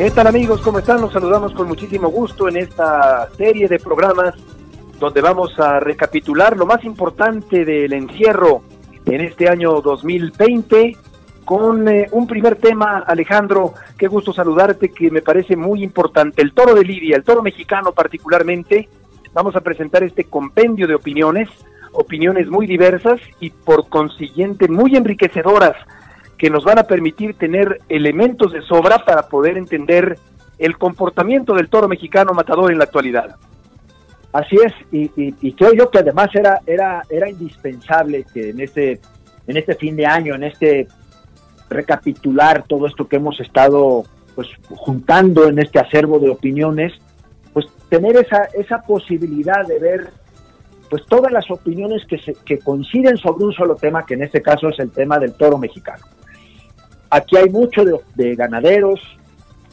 ¿Qué 0.00 0.10
tal 0.10 0.28
amigos? 0.28 0.62
¿Cómo 0.62 0.78
están? 0.78 1.02
Los 1.02 1.12
saludamos 1.12 1.52
con 1.52 1.68
muchísimo 1.68 2.08
gusto 2.08 2.48
en 2.48 2.56
esta 2.56 3.28
serie 3.36 3.68
de 3.68 3.78
programas 3.78 4.34
donde 4.98 5.20
vamos 5.20 5.60
a 5.60 5.78
recapitular 5.78 6.56
lo 6.56 6.64
más 6.64 6.82
importante 6.84 7.66
del 7.66 7.92
encierro 7.92 8.62
en 9.04 9.20
este 9.20 9.50
año 9.50 9.82
2020 9.82 10.96
con 11.44 11.86
eh, 11.86 12.08
un 12.12 12.26
primer 12.26 12.56
tema, 12.56 13.04
Alejandro, 13.06 13.74
qué 13.98 14.06
gusto 14.06 14.32
saludarte, 14.32 14.88
que 14.88 15.10
me 15.10 15.20
parece 15.20 15.54
muy 15.54 15.84
importante, 15.84 16.40
el 16.40 16.54
toro 16.54 16.74
de 16.74 16.82
Lidia, 16.84 17.16
el 17.16 17.22
toro 17.22 17.42
mexicano 17.42 17.92
particularmente, 17.92 18.88
vamos 19.34 19.54
a 19.54 19.60
presentar 19.60 20.02
este 20.02 20.24
compendio 20.24 20.86
de 20.86 20.94
opiniones, 20.94 21.50
opiniones 21.92 22.48
muy 22.48 22.66
diversas 22.66 23.20
y 23.38 23.50
por 23.50 23.90
consiguiente 23.90 24.66
muy 24.66 24.96
enriquecedoras 24.96 25.76
que 26.40 26.48
nos 26.48 26.64
van 26.64 26.78
a 26.78 26.84
permitir 26.84 27.34
tener 27.34 27.82
elementos 27.90 28.50
de 28.50 28.62
sobra 28.62 29.04
para 29.04 29.28
poder 29.28 29.58
entender 29.58 30.18
el 30.58 30.78
comportamiento 30.78 31.52
del 31.52 31.68
toro 31.68 31.86
mexicano 31.86 32.32
matador 32.32 32.72
en 32.72 32.78
la 32.78 32.84
actualidad. 32.84 33.36
Así 34.32 34.56
es, 34.56 34.72
y, 34.90 35.52
creo 35.52 35.74
yo 35.74 35.90
que 35.90 35.98
además 35.98 36.28
era, 36.32 36.62
era, 36.66 37.02
era 37.10 37.28
indispensable 37.28 38.24
que 38.32 38.50
en 38.50 38.60
este, 38.60 39.00
en 39.46 39.58
este 39.58 39.74
fin 39.74 39.96
de 39.96 40.06
año, 40.06 40.34
en 40.34 40.44
este 40.44 40.88
recapitular 41.68 42.64
todo 42.66 42.86
esto 42.86 43.06
que 43.06 43.16
hemos 43.16 43.38
estado 43.38 44.04
pues 44.34 44.48
juntando 44.70 45.46
en 45.46 45.58
este 45.58 45.78
acervo 45.78 46.18
de 46.20 46.30
opiniones, 46.30 46.94
pues 47.52 47.66
tener 47.90 48.16
esa, 48.16 48.44
esa 48.54 48.80
posibilidad 48.80 49.66
de 49.66 49.78
ver 49.78 50.08
pues 50.88 51.04
todas 51.04 51.30
las 51.30 51.50
opiniones 51.50 52.06
que, 52.06 52.16
se, 52.16 52.32
que 52.46 52.60
coinciden 52.60 53.18
sobre 53.18 53.44
un 53.44 53.52
solo 53.52 53.76
tema, 53.76 54.06
que 54.06 54.14
en 54.14 54.22
este 54.22 54.40
caso 54.40 54.70
es 54.70 54.78
el 54.78 54.90
tema 54.90 55.18
del 55.18 55.34
toro 55.34 55.58
mexicano. 55.58 56.02
Aquí 57.10 57.36
hay 57.36 57.50
mucho 57.50 57.82
de, 58.14 58.36
ganaderos, 58.36 59.00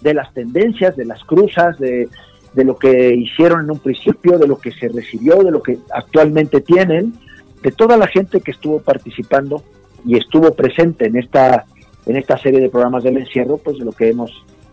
de 0.01 0.13
las 0.15 0.33
tendencias, 0.33 0.95
de 0.95 1.05
las 1.05 1.23
cruzas, 1.23 1.77
de, 1.77 2.09
lo 2.55 2.77
que 2.77 3.13
hicieron 3.13 3.65
en 3.65 3.71
un 3.71 3.79
principio, 3.79 4.39
de 4.39 4.47
lo 4.47 4.57
que 4.57 4.71
se 4.71 4.89
recibió, 4.89 5.43
de 5.43 5.51
lo 5.51 5.61
que 5.61 5.77
actualmente 5.93 6.61
tienen, 6.61 7.13
de 7.61 7.71
toda 7.71 7.95
la 7.97 8.07
gente 8.07 8.41
que 8.41 8.51
estuvo 8.51 8.79
participando 8.79 9.63
y 10.03 10.17
estuvo 10.17 10.51
presente 10.55 11.05
en 11.05 11.17
esta, 11.17 11.65
en 12.07 12.15
esta 12.15 12.37
serie 12.37 12.59
de 12.59 12.69
programas 12.69 13.03
del 13.03 13.17
encierro, 13.17 13.57
pues 13.57 13.77
de 13.77 13.85
lo 13.85 13.91
que 13.91 14.09
hemos 14.09 14.31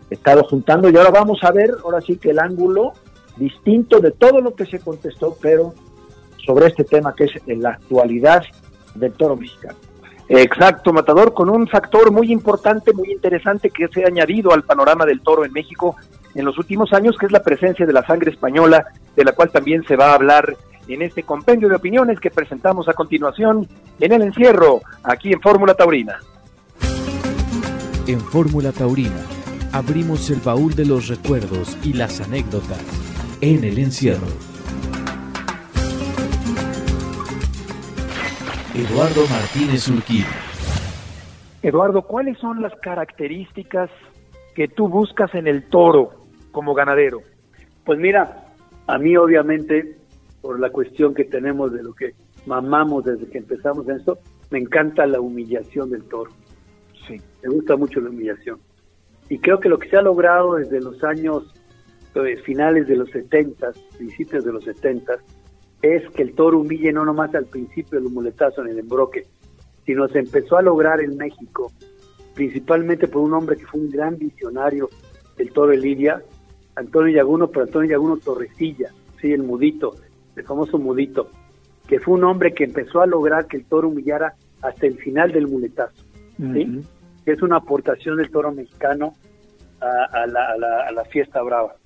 estado 0.08 0.44
juntando. 0.44 0.88
Y 0.88 0.96
ahora 0.96 1.10
vamos 1.10 1.44
a 1.44 1.52
ver, 1.52 1.70
ahora 1.84 2.00
sí 2.00 2.16
que 2.16 2.30
el 2.30 2.38
ángulo 2.38 2.94
distinto 3.36 4.00
de 4.00 4.12
todo 4.12 4.40
lo 4.40 4.54
que 4.54 4.64
se 4.64 4.78
contestó, 4.78 5.36
pero 5.42 5.74
sobre 6.46 6.68
este 6.68 6.84
tema 6.84 7.14
que 7.14 7.24
es 7.24 7.32
la 7.46 7.70
actualidad 7.70 8.44
del 8.94 9.12
toro 9.12 9.36
mexicano. 9.36 9.76
Exacto, 10.28 10.92
Matador, 10.92 11.34
con 11.34 11.50
un 11.50 11.68
factor 11.68 12.10
muy 12.10 12.32
importante, 12.32 12.92
muy 12.92 13.12
interesante 13.12 13.70
que 13.70 13.88
se 13.88 14.04
ha 14.04 14.08
añadido 14.08 14.52
al 14.52 14.62
panorama 14.62 15.04
del 15.04 15.20
toro 15.20 15.44
en 15.44 15.52
México 15.52 15.96
en 16.34 16.44
los 16.44 16.58
últimos 16.58 16.92
años, 16.92 17.16
que 17.18 17.26
es 17.26 17.32
la 17.32 17.42
presencia 17.42 17.86
de 17.86 17.92
la 17.92 18.04
sangre 18.06 18.30
española, 18.30 18.86
de 19.14 19.24
la 19.24 19.32
cual 19.32 19.50
también 19.50 19.84
se 19.84 19.96
va 19.96 20.10
a 20.10 20.14
hablar 20.14 20.56
en 20.88 21.02
este 21.02 21.22
compendio 21.22 21.68
de 21.68 21.76
opiniones 21.76 22.20
que 22.20 22.30
presentamos 22.30 22.88
a 22.88 22.94
continuación 22.94 23.68
en 24.00 24.12
el 24.12 24.22
encierro, 24.22 24.80
aquí 25.02 25.32
en 25.32 25.40
Fórmula 25.40 25.74
Taurina. 25.74 26.18
En 28.06 28.20
Fórmula 28.20 28.72
Taurina 28.72 29.24
abrimos 29.72 30.30
el 30.30 30.40
baúl 30.40 30.74
de 30.74 30.84
los 30.84 31.08
recuerdos 31.08 31.76
y 31.82 31.94
las 31.94 32.20
anécdotas 32.20 32.82
en 33.40 33.64
el 33.64 33.78
encierro. 33.78 34.53
Eduardo 38.74 39.20
Martínez 39.30 39.88
Urquí. 39.88 40.24
Eduardo, 41.62 42.02
¿cuáles 42.02 42.36
son 42.38 42.60
las 42.60 42.74
características 42.80 43.88
que 44.56 44.66
tú 44.66 44.88
buscas 44.88 45.32
en 45.36 45.46
el 45.46 45.62
toro 45.68 46.24
como 46.50 46.74
ganadero? 46.74 47.22
Pues 47.84 48.00
mira, 48.00 48.48
a 48.88 48.98
mí 48.98 49.16
obviamente, 49.16 49.96
por 50.40 50.58
la 50.58 50.70
cuestión 50.70 51.14
que 51.14 51.22
tenemos 51.22 51.72
de 51.72 51.84
lo 51.84 51.94
que 51.94 52.14
mamamos 52.46 53.04
desde 53.04 53.30
que 53.30 53.38
empezamos 53.38 53.88
en 53.88 53.98
esto, 53.98 54.18
me 54.50 54.58
encanta 54.58 55.06
la 55.06 55.20
humillación 55.20 55.90
del 55.90 56.02
toro. 56.04 56.32
Sí. 57.06 57.20
Me 57.44 57.50
gusta 57.50 57.76
mucho 57.76 58.00
la 58.00 58.10
humillación. 58.10 58.58
Y 59.28 59.38
creo 59.38 59.60
que 59.60 59.68
lo 59.68 59.78
que 59.78 59.88
se 59.88 59.98
ha 59.98 60.02
logrado 60.02 60.56
desde 60.56 60.80
los 60.80 61.02
años 61.04 61.44
eh, 62.16 62.36
finales 62.38 62.88
de 62.88 62.96
los 62.96 63.08
70, 63.10 63.70
principios 63.96 64.44
de 64.44 64.52
los 64.52 64.64
70, 64.64 65.12
es 65.84 66.08
que 66.10 66.22
el 66.22 66.34
toro 66.34 66.60
humille 66.60 66.92
no 66.92 67.04
nomás 67.04 67.34
al 67.34 67.44
principio 67.44 68.00
del 68.00 68.10
muletazo 68.10 68.62
en 68.62 68.68
el 68.68 68.78
embroque, 68.78 69.26
sino 69.84 70.08
se 70.08 70.20
empezó 70.20 70.56
a 70.56 70.62
lograr 70.62 71.00
en 71.00 71.16
México, 71.16 71.70
principalmente 72.34 73.06
por 73.06 73.22
un 73.22 73.34
hombre 73.34 73.56
que 73.56 73.66
fue 73.66 73.80
un 73.80 73.90
gran 73.90 74.16
visionario 74.16 74.88
del 75.36 75.52
toro 75.52 75.72
de 75.72 75.78
Lidia, 75.78 76.22
Antonio 76.76 77.14
Yaguno, 77.14 77.48
pero 77.48 77.64
Antonio 77.64 77.90
Yaguno 77.90 78.16
Torrecilla, 78.16 78.90
sí, 79.20 79.32
el 79.32 79.42
mudito, 79.42 79.94
el 80.36 80.44
famoso 80.44 80.78
mudito, 80.78 81.28
que 81.86 82.00
fue 82.00 82.14
un 82.14 82.24
hombre 82.24 82.54
que 82.54 82.64
empezó 82.64 83.02
a 83.02 83.06
lograr 83.06 83.46
que 83.46 83.58
el 83.58 83.64
toro 83.66 83.88
humillara 83.88 84.34
hasta 84.62 84.86
el 84.86 84.96
final 84.96 85.32
del 85.32 85.46
muletazo, 85.46 86.02
¿sí? 86.38 86.80
que 87.24 87.32
es 87.32 87.42
una 87.42 87.56
aportación 87.56 88.16
del 88.16 88.30
toro 88.30 88.52
mexicano 88.52 89.14
a, 89.80 90.26
la, 90.26 90.86
a 90.88 90.92
la 90.92 91.04
fiesta 91.04 91.42
brava. 91.42 91.76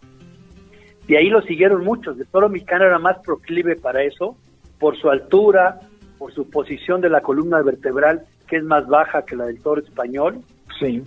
Y 1.09 1.17
ahí 1.17 1.31
lo 1.31 1.41
siguieron 1.43 1.85
muchos. 1.85 2.19
El 2.19 2.27
toro 2.27 2.49
mexicano 2.49 2.85
era 2.85 2.99
más 2.99 3.19
proclive 3.21 3.77
para 3.77 4.03
eso, 4.03 4.37
por 4.79 4.97
su 4.97 5.09
altura, 5.11 5.81
por 6.19 6.33
su 6.35 6.49
posición 6.49 7.01
de 7.01 7.09
la 7.09 7.23
columna 7.23 7.63
vertebral, 7.63 8.27
que 8.47 8.57
es 8.57 8.63
más 8.63 8.87
baja 8.87 9.25
que 9.25 9.35
la 9.35 9.47
del 9.47 9.61
toro 9.61 9.81
español. 9.81 10.43
Sí. 10.79 11.03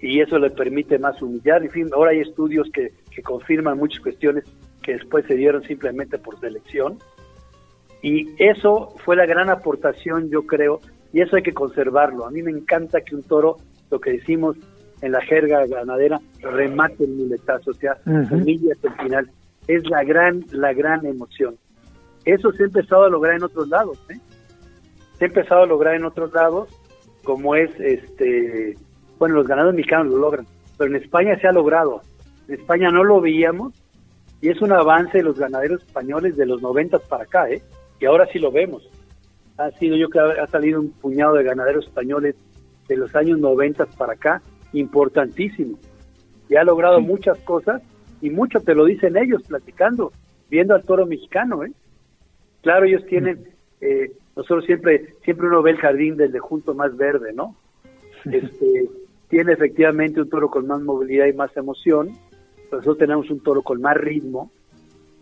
Y 0.00 0.20
eso 0.20 0.38
le 0.38 0.50
permite 0.50 0.98
más 0.98 1.20
humillar. 1.20 1.64
En 1.64 1.70
fin, 1.70 1.88
ahora 1.92 2.12
hay 2.12 2.20
estudios 2.20 2.70
que, 2.72 2.92
que 3.10 3.22
confirman 3.22 3.76
muchas 3.76 4.00
cuestiones 4.00 4.44
que 4.82 4.92
después 4.92 5.26
se 5.26 5.34
dieron 5.34 5.64
simplemente 5.64 6.16
por 6.18 6.38
selección. 6.38 6.98
Y 8.02 8.28
eso 8.38 8.94
fue 9.04 9.16
la 9.16 9.26
gran 9.26 9.50
aportación, 9.50 10.30
yo 10.30 10.42
creo, 10.42 10.80
y 11.12 11.22
eso 11.22 11.36
hay 11.36 11.42
que 11.42 11.54
conservarlo. 11.54 12.26
A 12.26 12.30
mí 12.30 12.42
me 12.42 12.50
encanta 12.50 13.00
que 13.00 13.16
un 13.16 13.22
toro, 13.22 13.56
lo 13.90 13.98
que 13.98 14.12
decimos, 14.12 14.56
en 15.04 15.12
la 15.12 15.20
jerga 15.20 15.66
ganadera, 15.66 16.18
remate 16.40 17.04
el 17.04 17.10
muletazo, 17.10 17.72
o 17.72 17.74
sea, 17.74 17.92
hasta 17.92 18.08
el 18.36 18.94
final. 19.02 19.30
Es 19.68 19.86
la 19.88 20.02
gran, 20.02 20.44
la 20.50 20.72
gran 20.72 21.04
emoción. 21.04 21.56
Eso 22.24 22.50
se 22.52 22.62
ha 22.62 22.66
empezado 22.66 23.04
a 23.04 23.10
lograr 23.10 23.36
en 23.36 23.42
otros 23.42 23.68
lados, 23.68 23.98
¿eh? 24.08 24.18
Se 25.18 25.26
ha 25.26 25.28
empezado 25.28 25.64
a 25.64 25.66
lograr 25.66 25.94
en 25.94 26.06
otros 26.06 26.32
lados, 26.32 26.70
como 27.22 27.54
es, 27.54 27.70
este, 27.78 28.76
bueno, 29.18 29.34
los 29.36 29.46
ganaderos 29.46 29.74
mexicanos 29.74 30.06
lo 30.06 30.18
logran, 30.18 30.46
pero 30.78 30.96
en 30.96 31.02
España 31.02 31.38
se 31.38 31.48
ha 31.48 31.52
logrado. 31.52 32.00
En 32.48 32.54
España 32.54 32.88
no 32.90 33.04
lo 33.04 33.20
veíamos 33.20 33.74
y 34.40 34.48
es 34.48 34.60
un 34.62 34.72
avance 34.72 35.18
de 35.18 35.24
los 35.24 35.38
ganaderos 35.38 35.82
españoles 35.82 36.34
de 36.36 36.46
los 36.46 36.62
noventas 36.62 37.02
para 37.02 37.24
acá, 37.24 37.50
¿eh? 37.50 37.62
Y 38.00 38.06
ahora 38.06 38.26
sí 38.32 38.38
lo 38.38 38.50
vemos. 38.50 38.88
Ha 39.58 39.70
sido, 39.72 39.96
yo 39.96 40.08
creo, 40.08 40.30
ha 40.42 40.46
salido 40.46 40.80
un 40.80 40.92
puñado 40.92 41.34
de 41.34 41.44
ganaderos 41.44 41.86
españoles 41.86 42.36
de 42.88 42.96
los 42.96 43.14
años 43.14 43.38
noventas 43.38 43.94
para 43.96 44.14
acá 44.14 44.42
importantísimo. 44.74 45.78
Y 46.48 46.56
ha 46.56 46.64
logrado 46.64 47.00
muchas 47.00 47.38
cosas 47.38 47.82
y 48.20 48.30
mucho 48.30 48.60
te 48.60 48.74
lo 48.74 48.84
dicen 48.84 49.16
ellos 49.16 49.42
platicando, 49.42 50.12
viendo 50.50 50.74
al 50.74 50.84
toro 50.84 51.06
mexicano. 51.06 51.64
¿eh? 51.64 51.72
Claro, 52.62 52.86
ellos 52.86 53.04
tienen, 53.06 53.48
eh, 53.80 54.12
nosotros 54.36 54.64
siempre, 54.66 55.14
siempre 55.24 55.46
uno 55.46 55.62
ve 55.62 55.72
el 55.72 55.78
jardín 55.78 56.16
del 56.16 56.32
de 56.32 56.38
junto 56.38 56.74
más 56.74 56.96
verde, 56.96 57.32
¿no? 57.32 57.56
Este, 58.24 58.88
tiene 59.28 59.52
efectivamente 59.52 60.20
un 60.20 60.30
toro 60.30 60.48
con 60.48 60.66
más 60.66 60.80
movilidad 60.80 61.26
y 61.26 61.34
más 61.34 61.54
emoción, 61.56 62.16
nosotros 62.72 62.98
tenemos 62.98 63.30
un 63.30 63.40
toro 63.40 63.62
con 63.62 63.80
más 63.80 63.96
ritmo, 63.96 64.50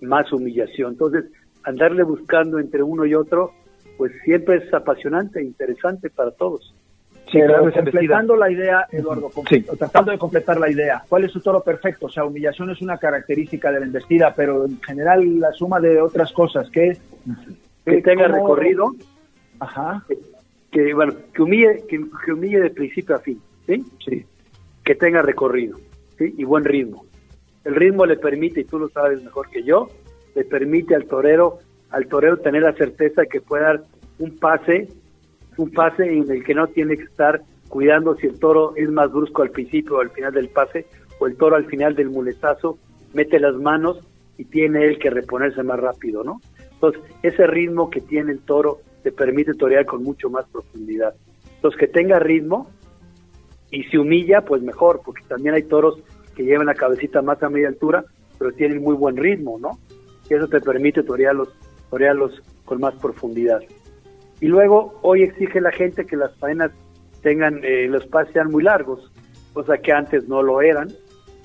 más 0.01 0.33
humillación. 0.33 0.93
Entonces, 0.93 1.25
andarle 1.65 2.03
buscando 2.03 2.59
entre 2.59 2.83
uno 2.83 3.05
y 3.05 3.15
otro, 3.15 3.53
pues 3.97 4.13
siempre 4.25 4.57
es 4.57 4.73
apasionante 4.73 5.41
e 5.41 5.45
interesante 5.45 6.11
para 6.11 6.31
todos. 6.31 6.75
Sí, 7.33 7.41
completando 7.75 8.37
la 8.37 8.51
idea, 8.51 8.87
Eduardo, 8.93 9.31
tratando 9.79 10.13
de 10.13 10.19
completar 10.19 10.61
la 10.61 10.71
idea, 10.71 11.03
¿cuál 11.09 11.25
es 11.25 11.33
su 11.33 11.41
toro 11.41 11.63
perfecto? 11.63 12.07
O 12.07 12.11
sea, 12.11 12.25
humillación 12.25 12.69
es 12.71 12.83
una 12.83 12.99
característica 12.99 13.73
de 13.73 13.81
la 13.81 13.87
embestida, 13.87 14.35
pero 14.35 14.67
en 14.67 14.81
general 14.83 15.41
la 15.41 15.51
suma 15.53 15.81
de 15.81 16.01
otras 16.01 16.31
cosas, 16.33 16.69
que 16.71 16.99
que 17.85 18.03
tenga 18.03 18.29
recorrido, 18.29 18.93
ajá, 19.59 20.05
que, 20.71 20.95
bueno, 20.95 21.15
que 21.33 21.43
humille, 21.43 21.85
que, 21.89 22.33
humille 22.33 22.61
de 22.61 22.71
principio 22.71 23.17
a 23.17 23.19
fin, 23.19 23.41
¿sí? 23.67 23.85
Sí. 24.05 24.25
Que 24.85 24.95
tenga 24.95 25.23
recorrido, 25.23 25.79
¿sí? 26.19 26.35
Y 26.37 26.45
buen 26.45 26.65
ritmo. 26.65 27.05
El 27.65 27.75
ritmo 27.75 28.07
le 28.07 28.17
permite, 28.17 28.61
y 28.61 28.65
tú 28.65 28.79
lo 28.79 28.89
sabes 28.89 29.23
mejor 29.23 29.49
que 29.51 29.63
yo, 29.63 29.89
le 30.35 30.45
permite 30.45 30.95
al 30.95 31.07
torero, 31.07 31.59
al 31.91 32.07
torero 32.07 32.39
tener 32.39 32.63
la 32.63 32.73
certeza 32.73 33.23
de 33.23 33.29
que 33.29 33.41
puede 33.41 33.65
dar 33.65 33.83
un 34.19 34.39
pase 34.39 34.89
un 35.57 35.71
pase 35.71 36.05
en 36.05 36.31
el 36.31 36.45
que 36.45 36.55
no 36.55 36.67
tiene 36.69 36.97
que 36.97 37.05
estar 37.05 37.43
cuidando 37.69 38.15
si 38.17 38.27
el 38.27 38.39
toro 38.39 38.75
es 38.77 38.91
más 38.91 39.11
brusco 39.11 39.43
al 39.43 39.51
principio 39.51 39.97
o 39.97 40.01
al 40.01 40.11
final 40.11 40.33
del 40.33 40.49
pase, 40.49 40.87
o 41.19 41.27
el 41.27 41.37
toro 41.37 41.57
al 41.57 41.67
final 41.67 41.95
del 41.95 42.11
muletazo 42.11 42.79
mete 43.15 43.39
las 43.39 43.55
manos 43.55 44.01
y 44.39 44.45
tiene 44.45 44.87
él 44.87 44.99
que 44.99 45.11
reponerse 45.11 45.63
más 45.63 45.79
rápido, 45.81 46.25
¿no? 46.25 46.41
Entonces, 46.73 47.01
ese 47.23 47.47
ritmo 47.47 47.91
que 47.91 48.01
tiene 48.01 48.33
el 48.33 48.41
toro 48.41 48.81
te 49.03 49.13
permite 49.13 49.55
torear 49.55 49.87
con 49.87 50.03
mucho 50.03 50.31
más 50.31 50.47
profundidad. 50.49 51.15
Entonces, 51.57 51.79
que 51.79 51.87
tenga 51.87 52.19
ritmo 52.19 52.71
y 53.71 53.85
si 53.85 53.97
humilla, 53.97 54.45
pues 54.45 54.63
mejor, 54.63 55.01
porque 55.05 55.23
también 55.29 55.55
hay 55.55 55.63
toros 55.63 55.99
que 56.35 56.45
llevan 56.45 56.67
la 56.67 56.75
cabecita 56.75 57.23
más 57.23 57.43
a 57.43 57.49
media 57.49 57.69
altura, 57.69 58.05
pero 58.39 58.53
tienen 58.53 58.83
muy 58.83 58.95
buen 58.95 59.17
ritmo, 59.17 59.59
¿no? 59.59 59.79
Y 60.29 60.35
eso 60.35 60.49
te 60.49 60.61
permite 60.61 61.03
torearlos, 61.03 61.49
torearlos 61.89 62.43
con 62.65 62.81
más 62.81 62.95
profundidad. 62.97 63.61
Y 64.43 64.49
luego, 64.49 64.99
hoy 65.03 65.23
exige 65.23 65.61
la 65.61 65.71
gente 65.71 66.05
que 66.05 66.17
las 66.17 66.37
faenas 66.37 66.73
tengan, 67.23 67.61
eh, 67.63 67.87
los 67.89 68.05
pases 68.09 68.33
sean 68.33 68.51
muy 68.51 68.65
largos, 68.65 69.13
cosa 69.53 69.79
que 69.79 69.93
antes 69.93 70.27
no 70.29 70.43
lo 70.43 70.61
eran. 70.61 70.89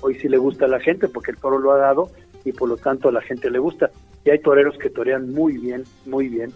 Hoy 0.01 0.15
sí 0.15 0.27
le 0.27 0.39
gusta 0.39 0.65
a 0.65 0.67
la 0.67 0.79
gente 0.79 1.07
porque 1.07 1.29
el 1.29 1.37
toro 1.37 1.59
lo 1.59 1.71
ha 1.73 1.77
dado 1.77 2.09
y 2.43 2.53
por 2.53 2.67
lo 2.67 2.75
tanto 2.75 3.09
a 3.09 3.11
la 3.11 3.21
gente 3.21 3.51
le 3.51 3.59
gusta. 3.59 3.91
Y 4.25 4.31
hay 4.31 4.39
toreros 4.39 4.79
que 4.79 4.89
torean 4.89 5.31
muy 5.31 5.59
bien, 5.59 5.83
muy 6.07 6.27
bien, 6.27 6.51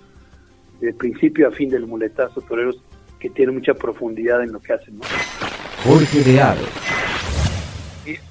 de 0.79 0.91
principio 0.95 1.47
a 1.47 1.51
fin 1.51 1.69
del 1.69 1.85
muletazo, 1.85 2.41
toreros 2.41 2.83
que 3.19 3.29
tienen 3.29 3.53
mucha 3.53 3.75
profundidad 3.75 4.41
en 4.41 4.51
lo 4.51 4.59
que 4.59 4.73
hacen. 4.73 4.99
Jorge 5.83 6.23
de 6.23 6.41
Aro. 6.41 6.61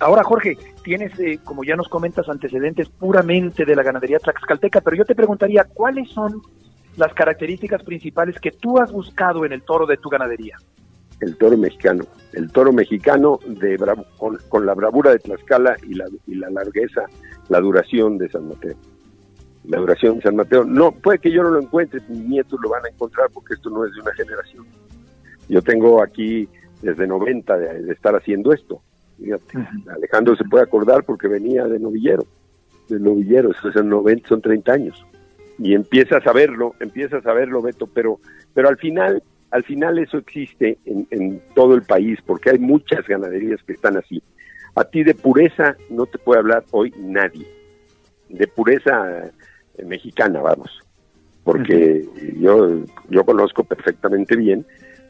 ahora, 0.00 0.24
Jorge, 0.24 0.58
tienes, 0.82 1.16
eh, 1.20 1.38
como 1.44 1.62
ya 1.62 1.76
nos 1.76 1.88
comentas, 1.88 2.28
antecedentes 2.28 2.88
puramente 2.88 3.64
de 3.64 3.76
la 3.76 3.84
ganadería 3.84 4.18
tlaxcalteca, 4.18 4.80
pero 4.80 4.96
yo 4.96 5.04
te 5.04 5.14
preguntaría, 5.14 5.62
¿cuáles 5.62 6.10
son 6.10 6.42
las 6.96 7.14
características 7.14 7.82
principales 7.82 8.38
que 8.40 8.50
tú 8.50 8.78
has 8.78 8.92
buscado 8.92 9.44
en 9.44 9.52
el 9.52 9.62
toro 9.62 9.86
de 9.86 9.96
tu 9.96 10.08
ganadería? 10.08 10.56
El 11.20 11.36
toro 11.36 11.56
mexicano, 11.56 12.04
el 12.32 12.50
toro 12.50 12.72
mexicano 12.72 13.38
de 13.46 13.78
con, 14.48 14.66
la 14.66 14.74
bravura 14.74 15.10
de 15.10 15.18
Tlaxcala 15.18 15.76
y 15.86 15.94
la, 15.94 16.06
y 16.26 16.34
la 16.34 16.50
largueza, 16.50 17.02
la 17.48 17.60
duración 17.60 18.16
de 18.16 18.28
San 18.30 18.48
Mateo. 18.48 18.76
La 19.64 19.78
duración 19.78 20.16
de 20.16 20.22
San 20.22 20.36
Mateo, 20.36 20.64
no, 20.64 20.92
puede 20.92 21.18
que 21.18 21.30
yo 21.30 21.42
no 21.42 21.50
lo 21.50 21.60
encuentre, 21.60 22.00
mis 22.08 22.24
nietos 22.26 22.58
lo 22.62 22.70
van 22.70 22.86
a 22.86 22.88
encontrar 22.88 23.28
porque 23.32 23.54
esto 23.54 23.68
no 23.68 23.84
es 23.84 23.92
de 23.92 24.00
una 24.00 24.14
generación. 24.14 24.66
Yo 25.48 25.60
tengo 25.60 26.02
aquí 26.02 26.48
desde 26.80 27.06
90 27.06 27.58
de, 27.58 27.92
estar 27.92 28.16
haciendo 28.16 28.52
esto. 28.52 28.80
Alejandro 29.94 30.34
se 30.36 30.44
puede 30.44 30.64
acordar 30.64 31.04
porque 31.04 31.28
venía 31.28 31.66
de 31.66 31.78
novillero, 31.78 32.24
de 32.88 32.98
novillero, 32.98 33.50
son 33.52 33.90
90, 33.90 34.26
son 34.26 34.40
30 34.40 34.72
años 34.72 35.06
y 35.62 35.74
empiezas 35.74 36.26
a 36.26 36.32
verlo, 36.32 36.74
empiezas 36.80 37.24
a 37.26 37.32
verlo, 37.32 37.60
Beto, 37.60 37.86
pero, 37.86 38.18
pero 38.54 38.68
al 38.68 38.78
final, 38.78 39.22
al 39.50 39.62
final 39.64 39.98
eso 39.98 40.18
existe 40.18 40.78
en, 40.86 41.06
en 41.10 41.42
todo 41.54 41.74
el 41.74 41.82
país, 41.82 42.18
porque 42.24 42.50
hay 42.50 42.58
muchas 42.58 43.06
ganaderías 43.06 43.62
que 43.64 43.74
están 43.74 43.96
así. 43.96 44.22
A 44.74 44.84
ti 44.84 45.02
de 45.04 45.14
pureza 45.14 45.76
no 45.90 46.06
te 46.06 46.18
puede 46.18 46.40
hablar 46.40 46.64
hoy 46.70 46.94
nadie, 46.98 47.46
de 48.28 48.46
pureza 48.46 49.26
eh, 49.76 49.84
mexicana, 49.84 50.40
vamos, 50.40 50.70
porque 51.44 52.06
yo, 52.38 52.84
yo 53.10 53.24
conozco 53.24 53.64
perfectamente 53.64 54.36
bien 54.36 54.64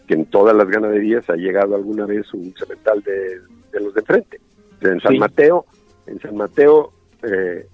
que 0.08 0.14
en 0.14 0.26
todas 0.26 0.56
las 0.56 0.68
ganaderías 0.68 1.30
ha 1.30 1.36
llegado 1.36 1.76
alguna 1.76 2.06
vez 2.06 2.32
un 2.34 2.52
cemental 2.56 3.00
de, 3.02 3.80
los 3.80 3.94
de 3.94 4.02
frente. 4.02 4.40
En 4.80 5.00
San 5.00 5.18
Mateo, 5.18 5.66
en 6.06 6.18
San 6.20 6.36
Mateo 6.36 6.92
eh, 7.22 7.68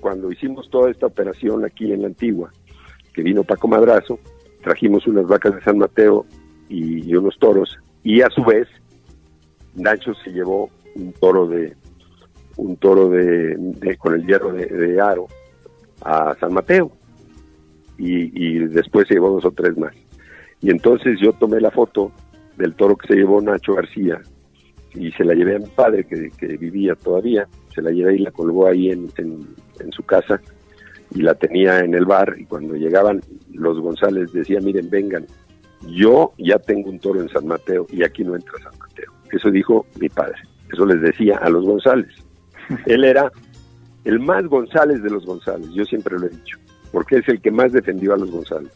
cuando 0.00 0.30
hicimos 0.30 0.68
toda 0.70 0.90
esta 0.90 1.06
operación 1.06 1.64
aquí 1.64 1.92
en 1.92 2.02
la 2.02 2.08
antigua, 2.08 2.52
que 3.12 3.22
vino 3.22 3.44
Paco 3.44 3.68
Madrazo, 3.68 4.18
trajimos 4.62 5.06
unas 5.06 5.26
vacas 5.26 5.54
de 5.54 5.62
San 5.62 5.78
Mateo 5.78 6.26
y, 6.68 7.14
unos 7.14 7.38
toros, 7.38 7.78
y 8.02 8.20
a 8.20 8.30
su 8.30 8.44
vez 8.44 8.68
Nacho 9.74 10.14
se 10.24 10.30
llevó 10.30 10.70
un 10.94 11.12
toro 11.12 11.46
de 11.46 11.74
un 12.56 12.76
toro 12.76 13.10
de, 13.10 13.56
con 13.98 14.14
el 14.14 14.26
hierro 14.26 14.52
de, 14.52 15.00
aro 15.00 15.26
a 16.02 16.34
San 16.40 16.54
Mateo 16.54 16.90
y, 17.98 18.58
después 18.58 19.06
se 19.08 19.14
llevó 19.14 19.30
dos 19.30 19.44
o 19.44 19.50
tres 19.50 19.76
más. 19.76 19.94
Y 20.62 20.70
entonces 20.70 21.18
yo 21.20 21.32
tomé 21.34 21.60
la 21.60 21.70
foto 21.70 22.12
del 22.56 22.74
toro 22.74 22.96
que 22.96 23.08
se 23.08 23.14
llevó 23.14 23.40
Nacho 23.42 23.74
García 23.74 24.22
y 24.94 25.12
se 25.12 25.24
la 25.24 25.34
llevé 25.34 25.56
a 25.56 25.58
mi 25.58 25.66
padre 25.66 26.04
que 26.04 26.56
vivía 26.56 26.94
todavía 26.94 27.46
se 27.76 27.82
la 27.82 27.90
llevé 27.90 28.16
y 28.16 28.18
la 28.20 28.30
colgó 28.30 28.66
ahí 28.66 28.90
en, 28.90 29.08
en, 29.18 29.92
su 29.92 30.02
casa 30.02 30.40
y 31.14 31.20
la 31.20 31.34
tenía 31.34 31.80
en 31.80 31.94
el 31.94 32.06
bar 32.06 32.34
y 32.38 32.46
cuando 32.46 32.74
llegaban 32.74 33.20
los 33.52 33.78
González 33.78 34.32
decía, 34.32 34.60
miren, 34.60 34.88
vengan, 34.88 35.26
yo 35.88 36.32
ya 36.38 36.58
tengo 36.58 36.88
un 36.88 36.98
toro 36.98 37.20
en 37.20 37.28
San 37.28 37.46
Mateo 37.46 37.86
y 37.90 38.02
aquí 38.02 38.24
no 38.24 38.34
entra 38.34 38.54
San 38.62 38.76
Mateo. 38.78 39.12
Eso 39.30 39.50
dijo 39.50 39.86
mi 40.00 40.08
padre, 40.08 40.36
eso 40.72 40.86
les 40.86 41.00
decía 41.02 41.36
a 41.36 41.50
los 41.50 41.66
González. 41.66 42.10
Él 42.86 43.04
era 43.04 43.30
el 44.04 44.18
más 44.20 44.46
González 44.46 45.02
de 45.02 45.10
los 45.10 45.26
González, 45.26 45.68
yo 45.74 45.84
siempre 45.84 46.18
lo 46.18 46.26
he 46.26 46.30
dicho, 46.30 46.58
porque 46.92 47.18
es 47.18 47.28
el 47.28 47.42
que 47.42 47.50
más 47.50 47.72
defendió 47.72 48.14
a 48.14 48.16
los 48.16 48.30
González. 48.30 48.72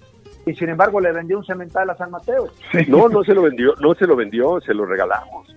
Y 0.47 0.55
sin 0.55 0.69
embargo 0.69 1.00
le 1.00 1.12
vendió 1.12 1.38
un 1.38 1.44
cemental 1.44 1.88
a 1.88 1.97
San 1.97 2.11
Mateo. 2.11 2.49
No, 2.88 3.08
no 3.08 3.25
se 3.25 3.35
lo 3.35 3.43
vendió, 3.43 3.75
no 3.81 3.94
se 3.94 4.06
lo 4.06 4.17
vendió, 4.17 4.61
se 4.61 4.75
lo 4.75 4.85
regalamos. 4.85 5.49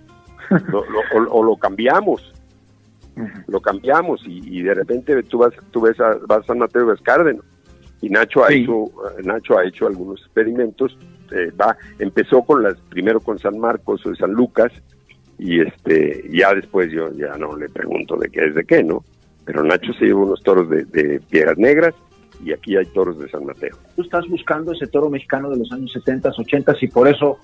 o, 1.31 1.43
lo 1.43 1.55
cambiamos 1.55 2.32
lo 3.47 3.61
cambiamos 3.61 4.21
y, 4.25 4.61
de 4.61 4.73
repente 4.73 5.21
tú 5.23 5.39
vas 5.39 5.53
tú 5.71 5.81
ves 5.81 5.99
a, 5.99 6.17
vas 6.27 6.39
a 6.39 6.43
San 6.43 6.59
Mateo 6.59 6.83
y 6.83 6.87
ves 6.87 7.01
Cárdenas 7.01 7.43
y 8.01 8.09
Nacho 8.09 8.43
ha 8.43 8.51
hecho 8.51 8.91
Nacho 9.23 9.57
ha 9.57 9.65
hecho 9.65 9.87
algunos 9.87 10.19
experimentos 10.21 10.97
eh, 11.31 11.51
va 11.59 11.77
empezó 11.99 12.41
con 12.43 12.63
las 12.63 12.75
primero 12.89 13.19
con 13.19 13.39
San 13.39 13.57
Marcos 13.59 14.05
o 14.05 14.15
San 14.15 14.31
Lucas 14.31 14.71
y 15.37 15.61
este 15.61 16.23
ya 16.31 16.53
después 16.53 16.91
yo 16.91 17.11
ya 17.13 17.35
no 17.37 17.55
le 17.55 17.69
pregunto 17.69 18.15
de 18.17 18.29
qué 18.29 18.45
es 18.45 18.55
de 18.55 18.63
qué 18.65 18.83
no 18.83 19.03
pero 19.45 19.63
Nacho 19.63 19.93
se 19.93 20.05
lleva 20.05 20.21
unos 20.21 20.41
toros 20.41 20.69
de, 20.69 20.85
de 20.85 21.19
piedras 21.29 21.57
negras 21.57 21.93
y 22.43 22.51
aquí 22.51 22.75
hay 22.75 22.85
toros 22.87 23.17
de 23.19 23.29
San 23.29 23.45
Mateo. 23.45 23.77
Tú 23.95 24.01
estás 24.01 24.27
buscando 24.27 24.73
ese 24.73 24.87
toro 24.87 25.09
mexicano 25.09 25.49
de 25.49 25.57
los 25.57 25.71
años 25.71 25.91
70, 25.93 26.29
80 26.29 26.75
y 26.81 26.87
por 26.87 27.07
eso 27.07 27.37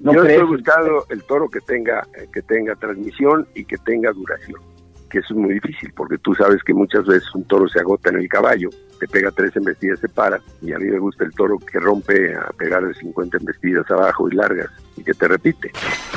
no 0.00 0.12
Yo 0.12 0.24
estoy 0.24 0.46
buscando 0.46 1.04
el 1.08 1.22
toro 1.22 1.48
que 1.48 1.60
tenga 1.60 2.06
que 2.32 2.42
tenga 2.42 2.74
transmisión 2.74 3.46
y 3.54 3.64
que 3.64 3.78
tenga 3.78 4.12
duración 4.12 4.60
que 5.14 5.20
eso 5.20 5.32
es 5.32 5.38
muy 5.38 5.54
difícil, 5.54 5.92
porque 5.94 6.18
tú 6.18 6.34
sabes 6.34 6.60
que 6.64 6.74
muchas 6.74 7.06
veces 7.06 7.32
un 7.36 7.44
toro 7.44 7.68
se 7.68 7.78
agota 7.78 8.10
en 8.10 8.16
el 8.16 8.28
caballo, 8.28 8.68
te 8.98 9.06
pega 9.06 9.30
tres 9.30 9.54
embestidas, 9.54 10.00
se 10.00 10.08
para, 10.08 10.40
y 10.60 10.72
a 10.72 10.78
mí 10.78 10.86
me 10.86 10.98
gusta 10.98 11.22
el 11.22 11.32
toro 11.32 11.56
que 11.58 11.78
rompe 11.78 12.34
a 12.34 12.50
pegar 12.58 12.82
50 12.92 13.36
embestidas 13.36 13.88
abajo 13.92 14.28
y 14.28 14.34
largas, 14.34 14.70
y 14.96 15.04
que 15.04 15.14
te 15.14 15.28
repite. 15.28 15.70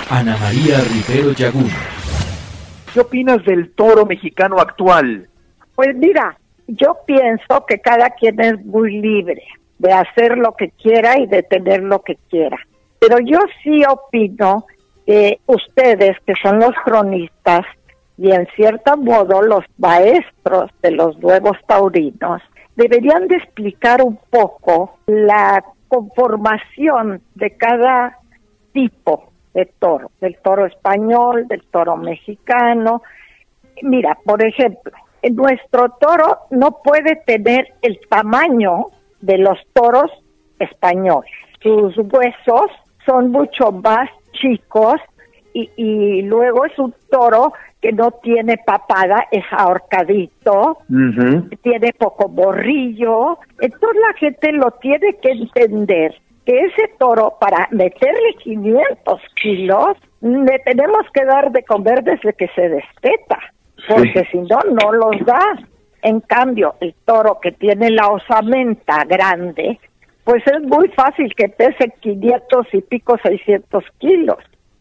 Ana 0.09 0.35
María 0.37 0.79
Rivero 0.81 1.31
Yagún. 1.33 1.69
¿Qué 2.91 2.99
opinas 2.99 3.45
del 3.45 3.69
toro 3.73 4.03
mexicano 4.07 4.57
actual? 4.57 5.29
Pues 5.75 5.95
mira, 5.95 6.35
yo 6.65 6.97
pienso 7.05 7.67
que 7.67 7.79
cada 7.79 8.09
quien 8.09 8.41
es 8.41 8.65
muy 8.65 8.99
libre 8.99 9.43
de 9.77 9.93
hacer 9.93 10.39
lo 10.39 10.55
que 10.55 10.71
quiera 10.71 11.19
y 11.19 11.27
de 11.27 11.43
tener 11.43 11.83
lo 11.83 12.01
que 12.01 12.17
quiera. 12.31 12.57
Pero 12.99 13.19
yo 13.19 13.37
sí 13.63 13.83
opino 13.87 14.65
que 15.05 15.39
ustedes, 15.45 16.17
que 16.25 16.33
son 16.41 16.57
los 16.57 16.73
cronistas, 16.83 17.63
y 18.17 18.31
en 18.31 18.47
cierto 18.55 18.97
modo 18.97 19.41
los 19.41 19.63
maestros 19.77 20.71
de 20.81 20.91
los 20.91 21.17
nuevos 21.19 21.57
taurinos 21.67 22.41
deberían 22.75 23.27
de 23.27 23.37
explicar 23.37 24.01
un 24.01 24.17
poco 24.29 24.97
la 25.05 25.63
conformación 25.87 27.21
de 27.35 27.51
cada 27.51 28.17
tipo 28.73 29.29
de 29.53 29.65
toro, 29.79 30.11
del 30.21 30.37
toro 30.43 30.65
español, 30.65 31.47
del 31.47 31.63
toro 31.71 31.97
mexicano. 31.97 33.01
Mira, 33.81 34.17
por 34.23 34.45
ejemplo, 34.45 34.91
nuestro 35.31 35.89
toro 35.99 36.39
no 36.51 36.79
puede 36.83 37.15
tener 37.25 37.73
el 37.81 37.99
tamaño 38.09 38.87
de 39.21 39.39
los 39.39 39.57
toros 39.73 40.11
españoles. 40.59 41.31
Sus 41.61 41.97
huesos 41.97 42.71
son 43.05 43.31
mucho 43.31 43.71
más 43.71 44.09
chicos 44.33 44.95
y, 45.53 45.71
y 45.75 46.21
luego 46.21 46.65
es 46.65 46.77
un 46.77 46.93
toro 47.09 47.53
que 47.81 47.91
no 47.91 48.11
tiene 48.23 48.57
papada, 48.57 49.27
es 49.31 49.43
ahorcadito, 49.51 50.79
tiene 51.61 51.93
poco 51.93 52.27
borrillo. 52.27 53.37
Entonces 53.59 54.01
la 54.01 54.17
gente 54.17 54.51
lo 54.51 54.71
tiene 54.81 55.15
que 55.21 55.31
entender 55.31 56.15
que 56.45 56.59
ese 56.59 56.93
toro, 56.97 57.35
para 57.39 57.67
meterle 57.71 58.33
500 58.41 59.21
kilos, 59.41 59.97
le 60.21 60.59
tenemos 60.59 61.05
que 61.13 61.25
dar 61.25 61.51
de 61.51 61.63
comer 61.63 62.03
desde 62.03 62.33
que 62.33 62.47
se 62.55 62.69
despeta, 62.69 63.37
porque 63.87 64.25
si 64.31 64.39
no, 64.39 64.59
no 64.81 64.91
los 64.93 65.25
da. 65.25 65.59
En 66.01 66.21
cambio, 66.21 66.75
el 66.79 66.95
toro 67.05 67.39
que 67.41 67.51
tiene 67.51 67.89
la 67.89 68.07
osamenta 68.07 69.03
grande, 69.03 69.79
pues 70.23 70.41
es 70.47 70.61
muy 70.63 70.87
fácil 70.89 71.33
que 71.35 71.49
pese 71.49 71.93
500 71.99 72.67
y 72.73 72.81
pico, 72.81 73.17
600 73.21 73.83
kilos. 73.97 74.37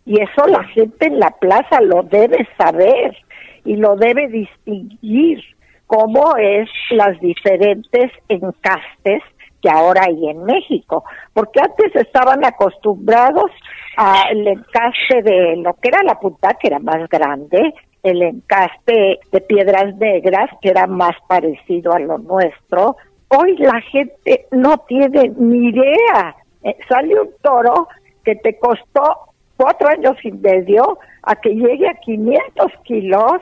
Y 0.07 0.21
eso 0.21 0.47
la 0.47 0.63
gente 0.65 1.07
en 1.07 1.19
la 1.19 1.31
plaza 1.31 1.81
lo 1.81 2.05
debe 2.05 2.49
saber 2.57 3.17
y 3.65 3.77
lo 3.77 3.97
debe 3.97 4.29
distinguir 4.29 5.43
cómo 5.87 6.37
es 6.37 6.69
las 6.91 7.19
diferentes 7.21 8.13
encastes 8.29 9.23
que 9.61 9.69
ahora 9.69 10.03
hay 10.07 10.29
en 10.29 10.45
México, 10.45 11.05
porque 11.33 11.61
antes 11.61 11.95
estaban 11.97 12.45
acostumbrados 12.45 13.51
al 13.97 14.47
encaste 14.47 15.23
de 15.23 15.57
lo 15.57 15.75
que 15.75 15.89
era 15.89 16.03
la 16.03 16.21
punta, 16.21 16.55
que 16.55 16.69
era 16.69 16.79
más 16.79 17.09
grande, 17.09 17.75
el 18.03 18.23
encaste 18.23 19.19
de 19.33 19.41
piedras 19.41 19.97
negras, 19.97 20.51
que 20.61 20.69
era 20.69 20.87
más 20.87 21.17
parecido 21.27 21.93
a 21.93 21.99
lo 21.99 22.19
nuestro. 22.19 22.97
Hoy 23.29 23.57
la 23.57 23.81
gente 23.81 24.47
no 24.53 24.79
tiene 24.87 25.33
ni 25.37 25.71
idea. 25.71 26.37
Eh, 26.63 26.77
sale 26.89 27.21
un 27.21 27.31
toro 27.43 27.89
que 28.25 28.37
te 28.37 28.59
costó 28.59 29.35
cuatro 29.57 29.89
años 29.89 30.17
y 30.23 30.33
medio 30.33 30.99
a 31.23 31.35
que 31.37 31.51
llegue 31.51 31.89
a 31.89 31.95
500 31.95 32.73
kilos 32.85 33.41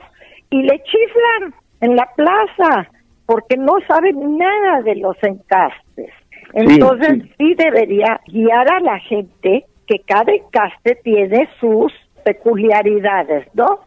y 0.49 0.61
le 0.63 0.81
chiflan 0.83 1.53
en 1.81 1.95
la 1.95 2.09
plaza 2.15 2.89
porque 3.25 3.57
no 3.57 3.73
saben 3.87 4.37
nada 4.37 4.81
de 4.81 4.95
los 4.95 5.15
encastes. 5.23 6.11
Entonces 6.53 7.23
sí, 7.37 7.53
debería 7.55 8.21
guiar 8.27 8.71
a 8.71 8.79
la 8.79 8.99
gente 8.99 9.65
que 9.87 9.99
cada 10.05 10.31
encaste 10.31 10.95
tiene 11.03 11.49
sus 11.59 11.91
peculiaridades, 12.23 13.47
¿no? 13.53 13.81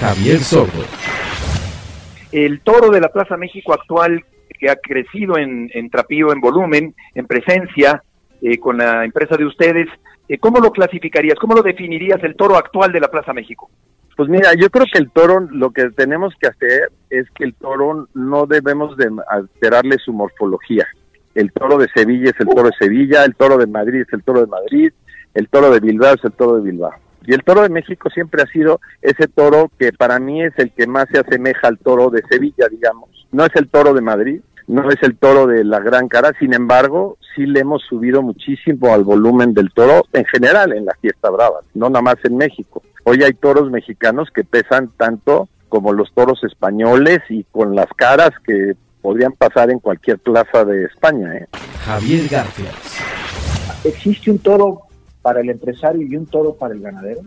Javier 0.00 0.38
Sordo. 0.38 0.84
El 2.32 2.60
toro 2.60 2.90
de 2.90 3.00
la 3.00 3.08
Plaza 3.08 3.36
México 3.36 3.72
actual, 3.72 4.24
que 4.58 4.70
ha 4.70 4.76
crecido 4.76 5.38
en, 5.38 5.70
en 5.72 5.90
trapío, 5.90 6.32
en 6.32 6.40
volumen, 6.40 6.94
en 7.14 7.26
presencia, 7.26 8.02
eh, 8.40 8.58
con 8.58 8.78
la 8.78 9.04
empresa 9.04 9.36
de 9.36 9.44
ustedes, 9.44 9.88
¿cómo 10.36 10.60
lo 10.60 10.70
clasificarías? 10.70 11.38
¿Cómo 11.38 11.54
lo 11.54 11.62
definirías 11.62 12.22
el 12.22 12.36
toro 12.36 12.56
actual 12.56 12.92
de 12.92 13.00
la 13.00 13.08
Plaza 13.08 13.32
México? 13.32 13.70
Pues 14.16 14.28
mira, 14.28 14.52
yo 14.54 14.68
creo 14.68 14.84
que 14.92 14.98
el 14.98 15.10
toro, 15.10 15.40
lo 15.52 15.70
que 15.70 15.90
tenemos 15.90 16.34
que 16.40 16.48
hacer 16.48 16.90
es 17.08 17.30
que 17.30 17.44
el 17.44 17.54
toro 17.54 18.08
no 18.14 18.46
debemos 18.46 18.96
de 18.96 19.08
alterarle 19.30 19.96
su 20.04 20.12
morfología. 20.12 20.86
El 21.34 21.52
toro 21.52 21.78
de 21.78 21.86
Sevilla 21.94 22.30
es 22.30 22.40
el 22.40 22.48
toro 22.48 22.68
de 22.68 22.74
Sevilla, 22.78 23.24
el 23.24 23.36
toro 23.36 23.56
de 23.56 23.68
Madrid 23.68 24.00
es 24.00 24.12
el 24.12 24.24
toro 24.24 24.40
de 24.40 24.48
Madrid, 24.48 24.92
el 25.34 25.48
toro 25.48 25.70
de 25.70 25.78
Bilbao 25.78 26.14
es 26.14 26.24
el 26.24 26.32
toro 26.32 26.56
de 26.56 26.62
Bilbao. 26.62 26.94
Y 27.24 27.32
el 27.32 27.44
toro 27.44 27.62
de 27.62 27.68
México 27.68 28.10
siempre 28.10 28.42
ha 28.42 28.46
sido 28.46 28.80
ese 29.02 29.28
toro 29.28 29.70
que 29.78 29.92
para 29.92 30.18
mí 30.18 30.42
es 30.42 30.52
el 30.56 30.72
que 30.72 30.86
más 30.86 31.06
se 31.12 31.20
asemeja 31.20 31.68
al 31.68 31.78
toro 31.78 32.10
de 32.10 32.22
Sevilla, 32.28 32.66
digamos. 32.68 33.10
No 33.30 33.44
es 33.44 33.54
el 33.54 33.68
toro 33.68 33.94
de 33.94 34.00
Madrid, 34.00 34.40
no 34.68 34.88
es 34.90 35.02
el 35.02 35.16
toro 35.16 35.46
de 35.46 35.64
la 35.64 35.80
gran 35.80 36.08
cara, 36.08 36.32
sin 36.38 36.54
embargo, 36.54 37.16
sí 37.34 37.46
le 37.46 37.60
hemos 37.60 37.82
subido 37.82 38.22
muchísimo 38.22 38.92
al 38.92 39.02
volumen 39.02 39.54
del 39.54 39.72
toro 39.72 40.04
en 40.12 40.26
general 40.26 40.74
en 40.74 40.84
la 40.84 40.94
fiesta 41.00 41.30
brava, 41.30 41.60
no 41.74 41.88
nada 41.88 42.02
más 42.02 42.16
en 42.24 42.36
México. 42.36 42.82
Hoy 43.04 43.22
hay 43.22 43.32
toros 43.32 43.70
mexicanos 43.70 44.28
que 44.32 44.44
pesan 44.44 44.90
tanto 44.96 45.48
como 45.70 45.94
los 45.94 46.12
toros 46.12 46.44
españoles 46.44 47.20
y 47.30 47.44
con 47.44 47.74
las 47.74 47.88
caras 47.96 48.30
que 48.44 48.74
podrían 49.00 49.32
pasar 49.32 49.70
en 49.70 49.78
cualquier 49.78 50.18
plaza 50.18 50.64
de 50.66 50.84
España. 50.84 51.34
¿eh? 51.34 51.46
Javier 51.86 52.28
García. 52.28 52.70
¿Existe 53.84 54.30
un 54.30 54.38
toro 54.38 54.82
para 55.22 55.40
el 55.40 55.48
empresario 55.48 56.06
y 56.06 56.14
un 56.14 56.26
toro 56.26 56.54
para 56.54 56.74
el 56.74 56.80
ganadero? 56.80 57.22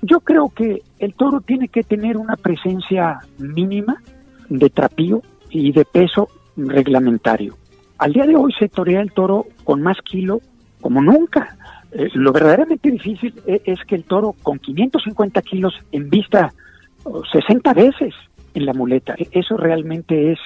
Yo 0.00 0.20
creo 0.20 0.48
que 0.48 0.82
el 0.98 1.14
toro 1.14 1.42
tiene 1.42 1.68
que 1.68 1.82
tener 1.82 2.16
una 2.16 2.36
presencia 2.36 3.20
mínima 3.38 4.02
de 4.48 4.70
trapío 4.70 5.22
y 5.50 5.72
de 5.72 5.84
peso 5.84 6.28
reglamentario. 6.56 7.56
Al 7.98 8.12
día 8.12 8.26
de 8.26 8.36
hoy 8.36 8.52
se 8.58 8.68
torea 8.68 9.00
el 9.00 9.12
toro 9.12 9.46
con 9.64 9.82
más 9.82 9.98
kilo 10.02 10.40
como 10.80 11.00
nunca. 11.00 11.56
Eh, 11.92 12.08
lo 12.14 12.32
verdaderamente 12.32 12.90
difícil 12.90 13.34
e, 13.46 13.62
es, 13.64 13.78
que 13.86 13.94
el 13.94 14.04
toro 14.04 14.34
con 14.42 14.58
550 14.58 15.42
kilos 15.42 15.74
en 15.92 16.10
vista 16.10 16.52
60 17.32 17.74
veces 17.74 18.14
en 18.54 18.66
la 18.66 18.72
muleta. 18.72 19.14
E, 19.18 19.28
eso 19.32 19.56
realmente 19.56 20.32
es 20.32 20.38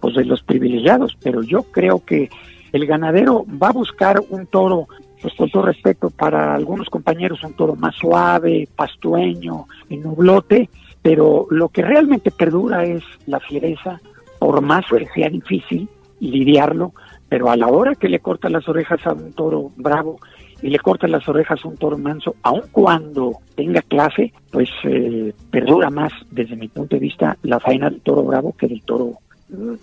pues 0.00 0.14
de 0.14 0.24
los 0.24 0.42
privilegiados, 0.42 1.16
pero 1.22 1.42
yo 1.42 1.64
creo 1.64 2.04
que 2.04 2.30
el 2.72 2.86
ganadero 2.86 3.44
va 3.60 3.68
a 3.68 3.72
buscar 3.72 4.20
un 4.28 4.46
toro 4.46 4.86
pues 5.20 5.34
con 5.34 5.50
todo 5.50 5.62
respeto 5.62 6.10
para 6.10 6.54
algunos 6.54 6.88
compañeros, 6.88 7.42
un 7.42 7.54
toro 7.54 7.74
más 7.74 7.96
suave, 7.96 8.68
pastueño, 8.76 9.66
nublote, 9.90 10.68
pero 11.02 11.46
lo 11.50 11.70
que 11.70 11.82
realmente 11.82 12.30
perdura 12.30 12.84
es 12.84 13.02
la 13.26 13.40
fiereza, 13.40 14.00
por 14.38 14.60
más 14.60 14.84
que 14.86 15.06
sea 15.14 15.28
difícil 15.28 15.88
lidiarlo, 16.20 16.92
pero 17.28 17.50
a 17.50 17.56
la 17.56 17.68
hora 17.68 17.94
que 17.94 18.08
le 18.08 18.20
corta 18.20 18.48
las 18.48 18.68
orejas 18.68 19.06
a 19.06 19.12
un 19.12 19.32
toro 19.32 19.70
bravo 19.76 20.18
y 20.62 20.70
le 20.70 20.78
corta 20.78 21.06
las 21.06 21.28
orejas 21.28 21.64
a 21.64 21.68
un 21.68 21.76
toro 21.76 21.98
manso, 21.98 22.34
aun 22.42 22.62
cuando 22.72 23.32
tenga 23.54 23.82
clase, 23.82 24.32
pues 24.50 24.68
eh, 24.84 25.32
perdura 25.50 25.90
más 25.90 26.12
desde 26.30 26.56
mi 26.56 26.68
punto 26.68 26.96
de 26.96 27.00
vista 27.00 27.36
la 27.42 27.60
faena 27.60 27.90
del 27.90 28.00
toro 28.00 28.22
bravo 28.22 28.54
que 28.58 28.66
del 28.66 28.82
toro 28.82 29.18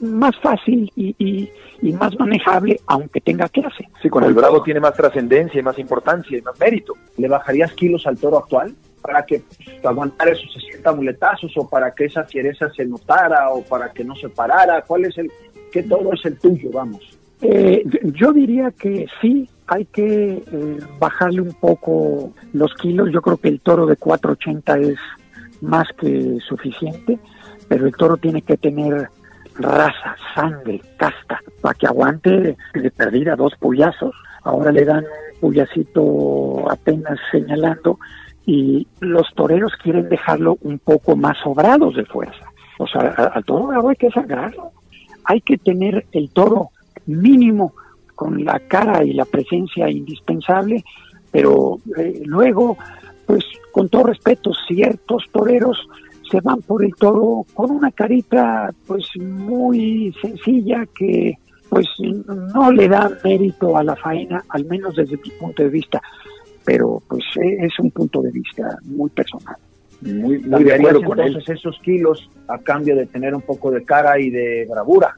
más 0.02 0.36
fácil 0.42 0.92
y, 0.96 1.50
más 1.94 2.18
manejable, 2.20 2.80
aunque 2.88 3.22
tenga 3.22 3.48
clase. 3.50 3.88
Sí, 4.02 4.10
con 4.10 4.24
el 4.24 4.34
bravo 4.34 4.62
tiene 4.62 4.80
más 4.80 4.94
trascendencia 4.94 5.60
y 5.60 5.64
más 5.64 5.78
importancia 5.80 6.38
y 6.38 6.42
más 6.42 6.60
mérito. 6.60 6.94
¿Le 7.18 7.28
bajarías 7.28 7.74
kilos 7.74 8.06
al 8.06 8.18
toro 8.18 8.38
actual? 8.38 8.74
Para 9.06 9.26
que 9.26 9.40
pues, 9.40 9.86
aguantara 9.86 10.32
esos 10.32 10.52
60 10.54 10.94
muletazos 10.94 11.52
o 11.58 11.70
para 11.70 11.92
que 11.92 12.06
esa 12.06 12.24
fiereza 12.24 12.70
se 12.72 12.86
notara 12.86 13.50
o 13.50 13.62
para 13.64 13.92
que 13.92 14.04
no 14.04 14.16
se 14.16 14.30
parara? 14.30 14.82
¿Cuál 14.82 15.06
es 15.06 15.18
el, 15.18 15.32
qué 15.72 15.84
toro 15.84 16.14
es 16.14 16.26
el 16.26 16.38
tuyo, 16.38 16.72
vamos? 16.72 17.18
Eh, 17.42 17.84
yo 18.04 18.32
diría 18.32 18.72
que 18.72 19.06
sí, 19.22 19.48
hay 19.68 19.86
que 19.86 20.44
eh, 20.52 20.78
bajarle 21.00 21.42
un 21.42 21.54
poco 21.54 22.34
los 22.54 22.74
kilos. 22.76 23.10
Yo 23.12 23.22
creo 23.22 23.38
que 23.38 23.50
el 23.50 23.60
toro 23.60 23.86
de 23.86 23.96
480 23.96 24.78
es 24.80 24.98
más 25.62 25.88
que 26.00 26.38
suficiente, 26.48 27.20
pero 27.68 27.86
el 27.86 27.96
toro 27.96 28.18
tiene 28.18 28.42
que 28.42 28.58
tener 28.58 29.10
raza, 29.58 30.16
sangre, 30.34 30.82
casta, 30.98 31.40
para 31.62 31.76
que 31.76 31.88
aguante 31.88 32.58
de 32.74 32.92
perdida 32.92 33.36
dos 33.36 33.54
puyazos. 33.60 34.16
Ahora 34.44 34.72
le 34.72 34.86
dan 34.86 35.04
un 35.04 35.40
puyacito 35.40 36.70
apenas 36.70 37.20
señalando 37.32 38.00
y 38.46 38.88
los 39.00 39.34
toreros 39.34 39.74
quieren 39.82 40.10
dejarlo 40.10 40.58
un 40.62 40.80
poco 40.80 41.16
más 41.16 41.38
sobrados 41.44 41.96
de 41.96 42.06
fuerza. 42.06 42.46
O 42.78 42.88
sea, 42.88 43.02
al 43.34 43.44
toro 43.44 43.90
hay 43.90 43.96
que 43.96 44.12
sacarlo. 44.12 44.72
Hay 45.24 45.42
que 45.42 45.58
tener 45.58 46.06
el 46.12 46.30
toro 46.30 46.70
mínimo 47.08 47.74
con 48.14 48.44
la 48.44 48.60
cara 48.60 49.04
y 49.04 49.14
la 49.14 49.26
presencia 49.26 49.90
indispensable, 49.90 50.84
pero 51.32 51.80
eh, 51.98 52.22
luego, 52.26 52.78
pues 53.26 53.44
con 53.72 53.90
todo 53.90 54.04
respeto, 54.06 54.52
ciertos 54.68 55.26
toreros 55.32 55.88
se 56.30 56.40
van 56.42 56.62
por 56.62 56.84
el 56.84 56.96
toro 56.96 57.46
con 57.54 57.72
una 57.72 57.92
carita 57.92 58.74
pues 58.88 59.06
muy 59.18 60.14
sencilla 60.22 60.86
que 60.98 61.38
pues 61.70 61.88
no 62.00 62.72
le 62.72 62.88
da 62.88 63.12
mérito 63.24 63.76
a 63.76 63.84
la 63.84 63.96
faena, 63.96 64.44
al 64.50 64.66
menos 64.66 64.96
desde 64.96 65.18
mi 65.18 65.30
punto 65.32 65.64
de 65.64 65.70
vista, 65.70 66.02
pero 66.66 67.02
pues 67.08 67.24
e, 67.42 67.66
es 67.66 67.80
un 67.80 67.92
punto 67.92 68.22
de 68.22 68.32
vista 68.32 68.78
muy 68.84 69.10
personal. 69.10 69.56
Muy, 70.02 70.40
muy 70.40 70.64
de 70.64 70.74
acuerdo 70.74 71.02
con 71.04 71.20
entonces 71.20 71.58
esos 71.58 71.80
kilos 71.80 72.30
a 72.48 72.58
cambio 72.60 72.96
de 72.96 73.06
tener 73.06 73.34
un 73.34 73.42
poco 73.42 73.72
de 73.72 73.84
cara 73.84 74.20
y 74.20 74.30
de 74.30 74.68
bravura. 74.70 75.16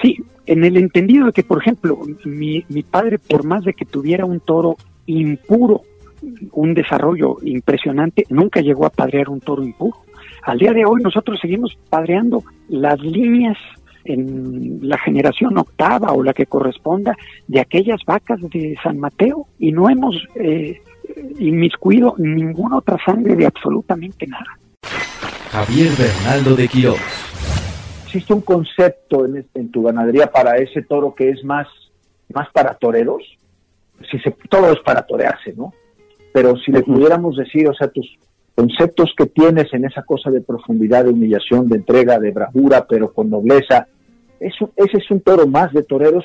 Sí, 0.00 0.16
en 0.46 0.64
el 0.64 0.76
entendido 0.76 1.26
de 1.26 1.32
que, 1.32 1.42
por 1.42 1.60
ejemplo, 1.60 1.98
mi, 2.24 2.64
mi 2.68 2.82
padre, 2.82 3.18
por 3.18 3.44
más 3.44 3.64
de 3.64 3.72
que 3.72 3.84
tuviera 3.84 4.24
un 4.24 4.40
toro 4.40 4.76
impuro, 5.06 5.82
un 6.52 6.74
desarrollo 6.74 7.36
impresionante, 7.42 8.24
nunca 8.28 8.60
llegó 8.60 8.86
a 8.86 8.90
padrear 8.90 9.28
un 9.28 9.40
toro 9.40 9.62
impuro. 9.62 9.98
Al 10.44 10.58
día 10.58 10.72
de 10.72 10.84
hoy 10.84 11.02
nosotros 11.02 11.38
seguimos 11.40 11.76
padreando 11.88 12.42
las 12.68 13.00
líneas 13.00 13.56
en 14.04 14.80
la 14.82 14.98
generación 14.98 15.56
octava 15.58 16.12
o 16.12 16.22
la 16.22 16.32
que 16.32 16.46
corresponda 16.46 17.16
de 17.46 17.60
aquellas 17.60 18.00
vacas 18.06 18.40
de 18.50 18.76
San 18.82 18.98
Mateo 18.98 19.46
y 19.58 19.72
no 19.72 19.88
hemos 19.88 20.16
eh, 20.34 20.80
inmiscuido 21.38 22.14
ninguna 22.18 22.78
otra 22.78 22.96
sangre 23.04 23.36
de 23.36 23.46
absolutamente 23.46 24.26
nada. 24.26 24.58
Javier 25.50 25.90
Bernaldo 25.98 26.56
de 26.56 26.68
Quiroz. 26.68 27.00
¿Existe 28.06 28.34
un 28.34 28.42
concepto 28.42 29.24
en, 29.24 29.46
en, 29.54 29.70
tu 29.70 29.82
ganadería 29.82 30.26
para 30.26 30.56
ese 30.56 30.82
toro 30.82 31.14
que 31.14 31.30
es 31.30 31.44
más, 31.44 31.66
más 32.32 32.48
para 32.52 32.74
toreros? 32.74 33.22
Si 34.10 34.18
se, 34.18 34.30
todo 34.50 34.72
es 34.72 34.80
para 34.80 35.02
torearse, 35.06 35.54
¿no? 35.56 35.72
pero 36.32 36.56
si 36.56 36.72
le 36.72 36.82
pudiéramos 36.82 37.36
decir, 37.36 37.68
o 37.68 37.74
sea, 37.74 37.88
tus 37.88 38.18
conceptos 38.54 39.12
que 39.16 39.26
tienes 39.26 39.72
en 39.72 39.84
esa 39.84 40.02
cosa 40.02 40.30
de 40.30 40.40
profundidad, 40.40 41.04
de 41.04 41.10
humillación, 41.10 41.68
de 41.68 41.76
entrega, 41.76 42.18
de 42.18 42.30
bravura, 42.30 42.86
pero 42.88 43.12
con 43.12 43.30
nobleza, 43.30 43.88
eso, 44.40 44.70
ese 44.76 44.98
es 44.98 45.10
un 45.10 45.20
toro 45.20 45.46
más 45.46 45.72
de 45.72 45.82
toreros, 45.82 46.24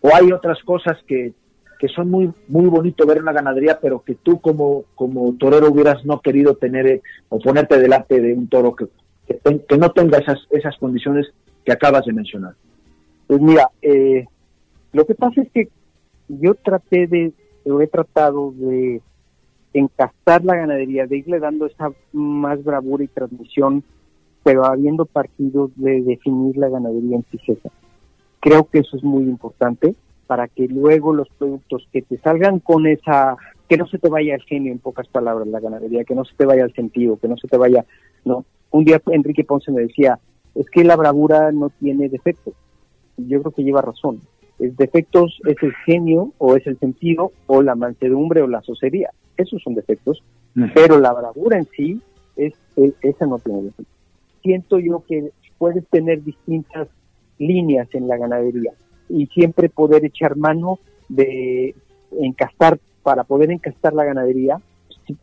o 0.00 0.10
hay 0.14 0.32
otras 0.32 0.62
cosas 0.62 0.96
que, 1.06 1.32
que 1.78 1.88
son 1.88 2.10
muy 2.10 2.32
muy 2.48 2.66
bonito 2.66 3.06
ver 3.06 3.18
en 3.18 3.24
la 3.24 3.32
ganadería, 3.32 3.78
pero 3.80 4.02
que 4.02 4.14
tú 4.14 4.40
como, 4.40 4.84
como 4.94 5.34
torero 5.34 5.70
hubieras 5.70 6.04
no 6.04 6.20
querido 6.20 6.54
tener 6.54 6.86
eh, 6.86 7.02
o 7.28 7.38
ponerte 7.38 7.78
delante 7.78 8.20
de 8.20 8.32
un 8.32 8.48
toro 8.48 8.74
que, 8.74 8.86
que, 9.26 9.78
no 9.78 9.90
tenga 9.90 10.18
esas, 10.18 10.38
esas 10.50 10.76
condiciones 10.78 11.26
que 11.64 11.72
acabas 11.72 12.04
de 12.06 12.12
mencionar. 12.12 12.54
Pues 13.26 13.40
mira, 13.40 13.70
eh, 13.82 14.26
lo 14.92 15.04
que 15.04 15.14
pasa 15.14 15.42
es 15.42 15.50
que 15.52 15.68
yo 16.28 16.54
traté 16.54 17.06
de, 17.06 17.32
o 17.64 17.80
he 17.80 17.86
tratado 17.88 18.52
de 18.56 19.02
encastar 19.78 20.44
la 20.44 20.56
ganadería, 20.56 21.06
de 21.06 21.18
irle 21.18 21.38
dando 21.38 21.66
esa 21.66 21.90
más 22.12 22.62
bravura 22.64 23.04
y 23.04 23.08
transmisión, 23.08 23.84
pero 24.42 24.64
habiendo 24.64 25.04
partido 25.04 25.70
de 25.76 26.02
definir 26.02 26.56
la 26.56 26.68
ganadería 26.68 27.16
en 27.16 27.24
sí 27.30 27.38
Creo 28.40 28.64
que 28.64 28.78
eso 28.78 28.96
es 28.96 29.04
muy 29.04 29.24
importante 29.24 29.94
para 30.26 30.48
que 30.48 30.66
luego 30.66 31.12
los 31.12 31.28
productos 31.30 31.86
que 31.92 32.02
te 32.02 32.18
salgan 32.18 32.60
con 32.60 32.86
esa, 32.86 33.36
que 33.68 33.76
no 33.76 33.86
se 33.86 33.98
te 33.98 34.08
vaya 34.08 34.34
el 34.34 34.42
genio 34.42 34.72
en 34.72 34.78
pocas 34.78 35.08
palabras 35.08 35.46
la 35.48 35.60
ganadería, 35.60 36.04
que 36.04 36.14
no 36.14 36.24
se 36.24 36.34
te 36.34 36.46
vaya 36.46 36.64
el 36.64 36.72
sentido, 36.74 37.16
que 37.18 37.28
no 37.28 37.36
se 37.36 37.48
te 37.48 37.56
vaya, 37.56 37.84
no. 38.24 38.44
Un 38.70 38.84
día 38.84 39.00
Enrique 39.06 39.44
Ponce 39.44 39.70
me 39.72 39.82
decía, 39.82 40.18
es 40.54 40.68
que 40.70 40.84
la 40.84 40.96
bravura 40.96 41.52
no 41.52 41.70
tiene 41.70 42.08
defectos. 42.08 42.54
Yo 43.16 43.40
creo 43.40 43.52
que 43.52 43.62
lleva 43.62 43.82
razón. 43.82 44.20
Es 44.58 44.76
defectos 44.76 45.38
es 45.46 45.56
el 45.62 45.74
genio 45.84 46.32
o 46.38 46.56
es 46.56 46.66
el 46.66 46.78
sentido 46.78 47.32
o 47.46 47.62
la 47.62 47.74
mansedumbre 47.74 48.42
o 48.42 48.46
la 48.46 48.62
socería 48.62 49.10
esos 49.36 49.62
son 49.62 49.74
defectos, 49.74 50.22
pero 50.74 50.98
la 50.98 51.12
bravura 51.12 51.58
en 51.58 51.66
sí, 51.76 52.00
es, 52.36 52.54
esa 53.02 53.26
no 53.26 53.38
tiene 53.38 53.62
defectos. 53.62 53.94
Siento 54.42 54.78
yo 54.78 55.02
que 55.06 55.30
puedes 55.58 55.86
tener 55.88 56.22
distintas 56.22 56.88
líneas 57.38 57.88
en 57.92 58.08
la 58.08 58.16
ganadería 58.16 58.72
y 59.08 59.26
siempre 59.26 59.68
poder 59.68 60.04
echar 60.04 60.36
mano 60.36 60.78
de 61.08 61.74
encastar, 62.20 62.78
para 63.02 63.24
poder 63.24 63.50
encastar 63.50 63.92
la 63.92 64.04
ganadería, 64.04 64.60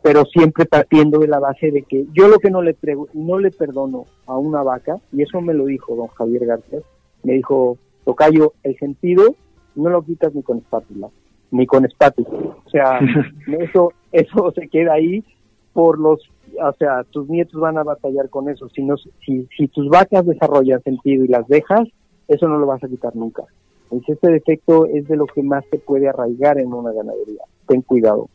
pero 0.02 0.24
siempre 0.24 0.64
partiendo 0.64 1.18
de 1.18 1.28
la 1.28 1.38
base 1.38 1.70
de 1.70 1.82
que 1.82 2.06
yo 2.12 2.28
lo 2.28 2.38
que 2.38 2.50
no 2.50 2.62
le, 2.62 2.76
no 3.12 3.38
le 3.38 3.50
perdono 3.50 4.06
a 4.26 4.38
una 4.38 4.62
vaca, 4.62 4.96
y 5.12 5.22
eso 5.22 5.40
me 5.40 5.54
lo 5.54 5.66
dijo 5.66 5.94
don 5.94 6.08
Javier 6.08 6.46
García, 6.46 6.78
me 7.22 7.34
dijo, 7.34 7.76
Tocayo, 8.04 8.54
el 8.62 8.78
sentido 8.78 9.34
no 9.74 9.90
lo 9.90 10.02
quitas 10.02 10.34
ni 10.34 10.42
con 10.42 10.58
espátula, 10.58 11.08
ni 11.50 11.66
con 11.66 11.84
espátula. 11.84 12.28
O 12.64 12.70
sea, 12.70 13.00
eso, 13.58 13.92
eso 14.14 14.50
se 14.54 14.68
queda 14.68 14.94
ahí 14.94 15.24
por 15.72 15.98
los, 15.98 16.20
o 16.62 16.72
sea, 16.78 17.04
tus 17.10 17.28
nietos 17.28 17.60
van 17.60 17.76
a 17.78 17.82
batallar 17.82 18.30
con 18.30 18.48
eso. 18.48 18.68
Si, 18.68 18.82
no, 18.82 18.96
si, 18.96 19.48
si 19.56 19.68
tus 19.68 19.88
vacas 19.88 20.24
desarrollan 20.24 20.82
sentido 20.82 21.24
y 21.24 21.28
las 21.28 21.46
dejas, 21.48 21.88
eso 22.28 22.48
no 22.48 22.58
lo 22.58 22.66
vas 22.66 22.82
a 22.82 22.88
quitar 22.88 23.14
nunca. 23.16 23.42
Entonces, 23.84 24.14
este 24.14 24.30
defecto 24.30 24.86
es 24.86 25.06
de 25.08 25.16
lo 25.16 25.26
que 25.26 25.42
más 25.42 25.64
te 25.70 25.78
puede 25.78 26.08
arraigar 26.08 26.58
en 26.58 26.72
una 26.72 26.92
ganadería. 26.92 27.42
Ten 27.66 27.82
cuidado. 27.82 28.28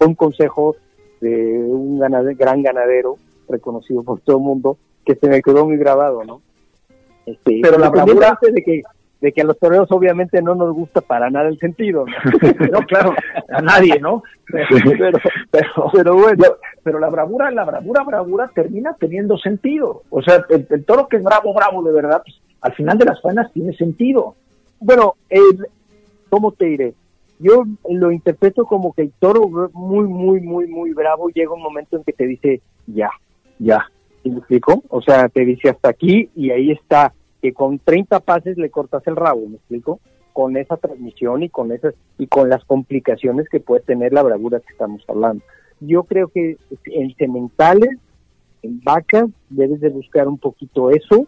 Un 0.00 0.14
consejo 0.14 0.76
de 1.20 1.58
un 1.64 1.98
gran 1.98 2.62
ganadero 2.62 3.16
reconocido 3.48 4.02
por 4.02 4.20
todo 4.20 4.38
el 4.38 4.42
mundo 4.42 4.78
que 5.04 5.14
se 5.16 5.28
me 5.28 5.42
quedó 5.42 5.66
muy 5.66 5.76
grabado, 5.76 6.24
¿no? 6.24 6.40
Este, 7.26 7.60
Pero 7.62 7.78
la 7.78 7.90
bravura 7.90 8.38
de 8.40 8.62
que 8.62 8.82
de 9.24 9.32
que 9.32 9.40
a 9.40 9.44
los 9.44 9.58
toreros 9.58 9.90
obviamente 9.90 10.42
no 10.42 10.54
nos 10.54 10.74
gusta 10.74 11.00
para 11.00 11.30
nada 11.30 11.48
el 11.48 11.58
sentido, 11.58 12.04
¿no? 12.04 12.80
claro, 12.86 13.14
a 13.48 13.62
nadie, 13.62 13.98
¿no? 13.98 14.22
Pero, 14.46 14.66
pero, 15.94 16.14
bueno, 16.14 16.44
pero 16.82 16.98
la 16.98 17.08
bravura, 17.08 17.50
la 17.50 17.64
bravura, 17.64 18.02
bravura 18.02 18.50
termina 18.54 18.94
teniendo 19.00 19.38
sentido. 19.38 20.02
O 20.10 20.20
sea, 20.20 20.44
el, 20.50 20.84
toro 20.84 21.08
que 21.08 21.16
es 21.16 21.22
bravo, 21.22 21.54
bravo 21.54 21.82
de 21.82 21.92
verdad, 21.92 22.20
pues, 22.22 22.38
al 22.60 22.74
final 22.74 22.98
de 22.98 23.06
las 23.06 23.22
faenas 23.22 23.50
tiene 23.54 23.74
sentido. 23.74 24.34
Bueno, 24.78 25.14
el, 25.30 25.68
¿cómo 26.28 26.52
te 26.52 26.66
diré? 26.66 26.92
Yo 27.38 27.64
lo 27.88 28.12
interpreto 28.12 28.66
como 28.66 28.92
que 28.92 29.02
el 29.02 29.12
toro 29.18 29.48
muy, 29.72 30.06
muy, 30.06 30.42
muy, 30.42 30.66
muy 30.66 30.92
bravo 30.92 31.30
llega 31.30 31.54
un 31.54 31.62
momento 31.62 31.96
en 31.96 32.04
que 32.04 32.12
te 32.12 32.26
dice, 32.26 32.60
ya, 32.86 33.08
ya. 33.58 33.86
¿Me 34.22 34.36
explico? 34.36 34.82
O 34.90 35.00
sea, 35.00 35.30
te 35.30 35.46
dice 35.46 35.70
hasta 35.70 35.88
aquí 35.88 36.28
y 36.34 36.50
ahí 36.50 36.72
está 36.72 37.14
que 37.44 37.52
con 37.52 37.78
30 37.78 38.20
pases 38.20 38.56
le 38.56 38.70
cortas 38.70 39.06
el 39.06 39.16
rabo, 39.16 39.46
¿me 39.46 39.56
explico? 39.56 40.00
Con 40.32 40.56
esa 40.56 40.78
transmisión 40.78 41.42
y 41.42 41.50
con 41.50 41.72
esas 41.72 41.94
y 42.16 42.26
con 42.26 42.48
las 42.48 42.64
complicaciones 42.64 43.50
que 43.50 43.60
puede 43.60 43.82
tener 43.82 44.14
la 44.14 44.22
bravura 44.22 44.60
que 44.60 44.72
estamos 44.72 45.04
hablando. 45.08 45.44
Yo 45.78 46.04
creo 46.04 46.28
que 46.28 46.56
en 46.86 47.14
sementales, 47.16 47.98
en 48.62 48.80
vacas, 48.82 49.26
debes 49.50 49.82
de 49.82 49.90
buscar 49.90 50.26
un 50.26 50.38
poquito 50.38 50.88
eso, 50.88 51.26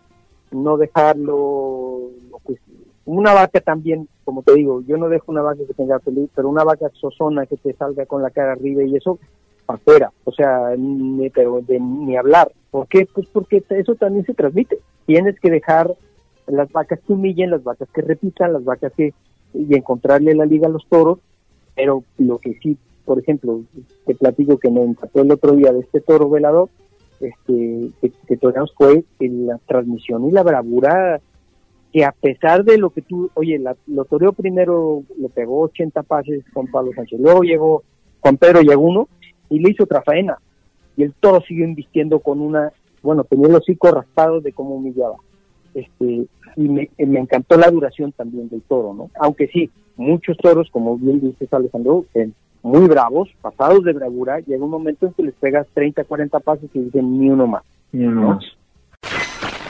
no 0.53 0.79
dejarlo 0.79 2.13
una 3.05 3.35
vaca 3.35 3.61
también, 3.61 4.09
como 4.25 4.43
te 4.43 4.55
digo, 4.55 4.81
yo 4.87 4.97
no 4.97 5.11
dejo 5.11 5.31
una 5.31 5.43
vaca 5.43 5.67
que 5.69 5.75
tenga 5.75 6.01
feliz, 6.01 6.31
pero 6.35 6.49
una 6.49 6.65
vaca 6.65 6.91
sozona 6.95 7.45
que 7.45 7.59
te 7.59 7.75
salga 7.75 8.07
con 8.07 8.23
la 8.23 8.31
cara 8.31 8.53
arriba 8.53 8.83
y 8.85 8.97
eso 8.97 9.19
afuera, 9.67 10.11
o 10.25 10.33
sea, 10.33 10.75
ni, 10.79 11.31
ni 11.79 12.17
hablar. 12.17 12.51
¿Por 12.71 12.89
qué? 12.89 13.07
Pues 13.13 13.27
porque 13.27 13.63
eso 13.69 13.97
también 13.97 14.25
se 14.25 14.33
transmite. 14.33 14.79
Tienes 15.07 15.39
que 15.41 15.51
dejar 15.51 15.95
las 16.47 16.71
vacas 16.71 17.01
que 17.01 17.13
humillen, 17.13 17.51
las 17.51 17.65
vacas 17.65 17.89
que 17.93 18.03
repitan, 18.03 18.53
las 18.53 18.65
vacas 18.65 18.93
que 18.97 19.15
y 19.55 19.75
encontrarle 19.75 20.35
la 20.35 20.45
liga 20.45 20.67
a 20.67 20.71
los 20.71 20.87
toros, 20.89 21.19
pero 21.75 22.05
lo 22.19 22.39
que 22.39 22.59
sí, 22.63 22.77
por 23.05 23.19
ejemplo, 23.19 23.63
te 24.05 24.15
platico 24.15 24.59
que 24.59 24.71
me 24.71 24.83
encantó 24.83 25.23
el 25.23 25.33
otro 25.33 25.53
día 25.53 25.73
de 25.73 25.81
este 25.81 26.01
toro 26.01 26.29
velador, 26.29 26.69
este, 27.21 27.91
que, 28.01 28.13
que 28.27 28.39
fue 28.77 29.05
la 29.19 29.59
transmisión 29.67 30.27
y 30.27 30.33
la 30.33 30.43
bravura 30.43 31.21
que 31.93 32.05
a 32.05 32.13
pesar 32.13 32.65
de 32.65 32.77
lo 32.77 32.91
que 32.91 33.01
tú, 33.01 33.31
oye, 33.35 33.59
la, 33.59 33.75
lo 33.87 34.05
toreó 34.05 34.33
primero, 34.33 35.03
le 35.17 35.31
pegó 35.31 35.61
80 35.61 36.03
pases 36.03 36.45
con 36.53 36.67
Pablo 36.67 36.93
Sánchez, 36.95 37.19
luego 37.21 37.43
llegó 37.43 37.85
Juan 38.21 38.37
Pedro 38.37 38.61
llegó 38.61 38.83
uno 38.83 39.09
y 39.49 39.61
le 39.61 39.71
hizo 39.71 39.85
otra 39.85 40.03
faena. 40.03 40.39
Y 40.97 41.05
el 41.05 41.15
toro 41.15 41.41
siguió 41.43 41.65
invistiendo 41.65 42.21
con 42.21 42.41
una, 42.41 42.73
bueno, 43.07 43.25
tenía 43.25 43.49
los 43.49 43.63
hocico 43.63 43.91
raspados 43.91 44.43
de 44.43 44.53
cómo 44.53 44.75
humillaba. 44.75 45.17
Este, 45.75 46.27
y 46.57 46.69
me, 46.69 46.91
me, 46.99 47.21
encantó 47.21 47.57
la 47.57 47.71
duración 47.71 48.13
también 48.13 48.49
del 48.49 48.63
toro, 48.63 48.95
¿no? 48.95 49.11
Aunque 49.21 49.47
sí, 49.49 49.71
muchos 49.97 50.37
toros, 50.39 50.69
como 50.71 50.97
bien 50.97 51.21
dices 51.21 51.53
Alejandro, 51.53 52.05
muy 52.63 52.89
bravos, 52.89 53.29
pasados 53.41 53.85
de 53.85 53.93
bravura, 53.93 54.41
llega 54.41 54.65
un 54.65 54.71
momento 54.71 55.07
en 55.07 55.13
que 55.13 55.23
les 55.23 55.35
pegas 55.35 55.67
30, 55.75 56.05
40 56.05 56.41
pasos 56.41 56.69
y 56.75 56.81
dicen 56.81 57.19
ni 57.21 57.31
uno 57.31 57.47
más. 57.47 57.63
Ni 57.93 58.07
uno 58.07 58.29
más. 58.29 58.45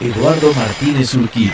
Eduardo 0.01 0.47
Martínez 0.55 1.13
Urquín. 1.15 1.51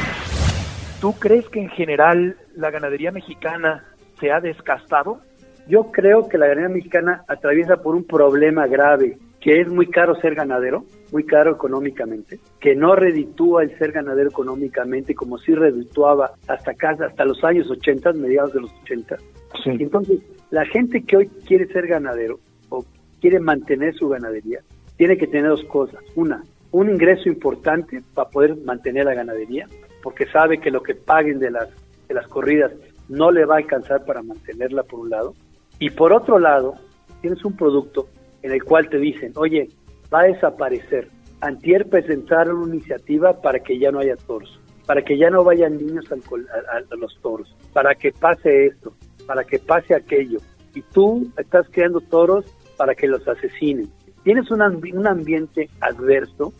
¿Tú 1.01 1.13
crees 1.13 1.49
que 1.49 1.61
en 1.61 1.69
general 1.69 2.37
la 2.55 2.71
ganadería 2.71 3.11
mexicana 3.11 3.83
se 4.19 4.31
ha 4.31 4.39
descastado? 4.39 5.19
Yo 5.67 5.91
creo 5.91 6.29
que 6.29 6.37
la 6.37 6.47
ganadería 6.47 6.75
mexicana 6.75 7.23
atraviesa 7.27 7.77
por 7.77 7.95
un 7.95 8.03
problema 8.03 8.67
grave, 8.67 9.17
que 9.43 9.59
es 9.59 9.67
muy 9.67 9.87
caro 9.87 10.15
ser 10.21 10.35
ganadero, 10.35 10.85
muy 11.11 11.25
caro 11.25 11.51
económicamente, 11.51 12.39
que 12.61 12.75
no 12.75 12.95
reditúa 12.95 13.63
el 13.63 13.77
ser 13.77 13.91
ganadero 13.91 14.29
económicamente 14.29 15.13
como 15.13 15.37
si 15.37 15.53
redituaba 15.53 16.31
hasta 16.47 16.73
casa, 16.75 17.07
hasta 17.07 17.25
los 17.25 17.43
años 17.43 17.69
80, 17.69 18.13
mediados 18.13 18.53
de 18.53 18.61
los 18.61 18.71
80. 18.83 19.17
Entonces, 19.65 20.21
la 20.49 20.65
gente 20.65 21.03
que 21.03 21.17
hoy 21.17 21.27
quiere 21.45 21.67
ser 21.67 21.87
ganadero 21.87 22.39
o 22.69 22.85
quiere 23.19 23.41
mantener 23.41 23.93
su 23.95 24.07
ganadería, 24.07 24.61
tiene 24.95 25.17
que 25.17 25.27
tener 25.27 25.49
dos 25.49 25.65
cosas. 25.65 26.01
Una, 26.15 26.41
un 26.71 26.89
ingreso 26.89 27.27
importante 27.27 28.01
para 28.13 28.29
poder 28.29 28.55
mantener 28.63 29.03
la 29.03 29.13
ganadería, 29.13 29.67
porque 30.01 30.25
sabe 30.27 30.59
que 30.59 30.71
lo 30.71 30.81
que 30.81 30.95
paguen 30.95 31.39
de 31.39 31.51
las, 31.51 31.67
de 32.07 32.13
las 32.13 32.29
corridas 32.29 32.71
no 33.09 33.29
le 33.29 33.43
va 33.43 33.55
a 33.55 33.57
alcanzar 33.57 34.05
para 34.05 34.23
mantenerla 34.23 34.83
por 34.83 35.01
un 35.01 35.09
lado. 35.09 35.33
Y 35.79 35.89
por 35.89 36.13
otro 36.13 36.39
lado, 36.39 36.75
tienes 37.19 37.43
un 37.43 37.57
producto 37.57 38.07
en 38.43 38.51
el 38.51 38.63
cual 38.63 38.89
te 38.89 38.99
dicen, 38.99 39.31
oye, 39.35 39.69
va 40.13 40.21
a 40.21 40.25
desaparecer. 40.25 41.09
Antier 41.41 41.87
presentaron 41.89 42.57
una 42.57 42.75
iniciativa 42.75 43.41
para 43.41 43.59
que 43.59 43.79
ya 43.79 43.91
no 43.91 43.99
haya 43.99 44.15
toros, 44.15 44.59
para 44.85 45.03
que 45.03 45.17
ya 45.17 45.29
no 45.29 45.43
vayan 45.43 45.77
niños 45.77 46.05
a, 46.11 46.95
los 46.95 47.17
toros, 47.21 47.53
para 47.73 47.95
que 47.95 48.11
pase 48.11 48.67
esto, 48.67 48.93
para 49.25 49.43
que 49.43 49.59
pase 49.59 49.95
aquello. 49.95 50.39
Y 50.75 50.81
tú 50.81 51.31
estás 51.37 51.67
creando 51.71 51.99
toros 52.01 52.45
para 52.77 52.95
que 52.95 53.07
los 53.07 53.27
asesinen. 53.27 53.89
Tienes 54.23 54.49
un, 54.51 54.61
un 54.61 55.07
ambiente 55.07 55.69
adverso 55.81 56.53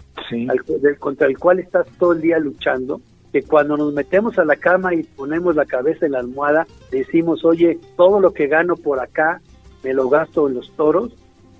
contra 0.99 1.27
el 1.27 1.37
cual 1.37 1.59
estás 1.59 1.87
todo 1.97 2.13
el 2.13 2.21
día 2.21 2.39
luchando, 2.39 3.01
que 3.31 3.41
cuando 3.41 3.77
nos 3.77 3.93
metemos 3.93 4.37
a 4.37 4.45
la 4.45 4.55
cama 4.55 4.93
y 4.93 5.03
ponemos 5.03 5.55
la 5.55 5.65
cabeza 5.65 6.05
en 6.05 6.11
la 6.11 6.19
almohada, 6.19 6.67
decimos, 6.91 7.43
oye, 7.45 7.79
todo 7.95 8.19
lo 8.19 8.31
que 8.31 8.47
gano 8.47 8.75
por 8.75 8.99
acá 8.99 9.41
me 9.83 9.93
lo 9.93 10.07
gasto 10.09 10.47
en 10.47 10.55
los 10.55 10.71
toros 10.75 11.13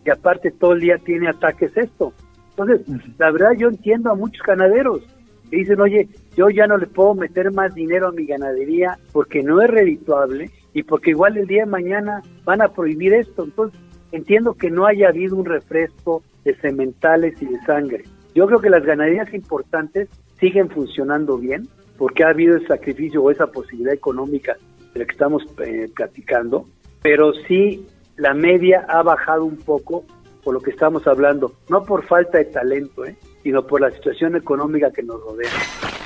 y 0.06 0.10
aparte 0.10 0.52
todo 0.52 0.74
el 0.74 0.82
día 0.82 0.98
tiene 0.98 1.30
ataques 1.30 1.76
esto. 1.78 2.14
Entonces, 2.50 2.82
la 3.18 3.32
verdad 3.32 3.52
yo 3.58 3.70
entiendo 3.70 4.12
a 4.12 4.16
muchos 4.16 4.46
ganaderos 4.46 5.02
que 5.50 5.58
dicen, 5.58 5.80
oye, 5.82 6.08
yo 6.36 6.50
ya 6.50 6.68
no 6.68 6.78
le 6.78 6.88
puedo 6.88 7.16
meter 7.16 7.52
más 7.52 7.74
dinero 7.74 8.08
a 8.08 8.12
mi 8.12 8.26
ganadería 8.26 8.98
porque 9.12 9.42
no 9.42 9.62
es 9.62 9.70
redituable 9.70 10.50
y 10.74 10.84
porque 10.84 11.12
igual 11.12 11.38
el 11.38 11.48
día 11.48 11.66
de 11.66 11.72
mañana 11.72 12.22
van 12.44 12.62
a 12.62 12.70
prohibir 12.70 13.14
esto. 13.14 13.44
Entonces, 13.44 13.80
entiendo 14.12 14.54
que 14.54 14.70
no 14.70 14.86
haya 14.86 15.10
habido 15.10 15.36
un 15.36 15.46
refresco 15.46 16.24
de 16.44 16.56
sementales 16.58 17.42
y 17.42 17.46
de 17.46 17.60
sangre. 17.62 18.04
Yo 18.36 18.48
creo 18.48 18.60
que 18.60 18.70
las 18.70 18.84
ganaderías 18.84 19.34
importantes 19.34 20.10
siguen 20.40 20.70
funcionando 20.70 21.38
bien 21.38 21.68
porque 21.98 22.24
ha 22.24 22.30
habido 22.30 22.56
el 22.56 22.68
sacrificio 22.68 23.22
o 23.24 23.32
esa 23.32 23.48
posibilidad 23.48 23.94
económica 23.94 24.58
de 24.94 25.00
la 25.00 25.06
que 25.06 25.12
estamos 25.12 25.44
eh, 25.66 25.90
platicando, 25.96 26.68
pero 27.02 27.34
sí 27.48 27.86
la 28.18 28.34
media 28.34 28.86
ha 28.88 29.02
bajado 29.02 29.46
un 29.46 29.58
poco 29.58 30.04
por 30.44 30.54
lo 30.54 30.60
que 30.60 30.72
estamos 30.72 31.08
hablando, 31.08 31.54
no 31.70 31.84
por 31.84 32.04
falta 32.04 32.38
de 32.38 32.46
talento, 32.46 33.06
¿eh? 33.06 33.16
sino 33.44 33.66
por 33.66 33.82
la 33.82 33.90
situación 33.92 34.36
económica 34.36 34.92
que 34.92 35.04
nos 35.04 35.22
rodea. 35.22 35.50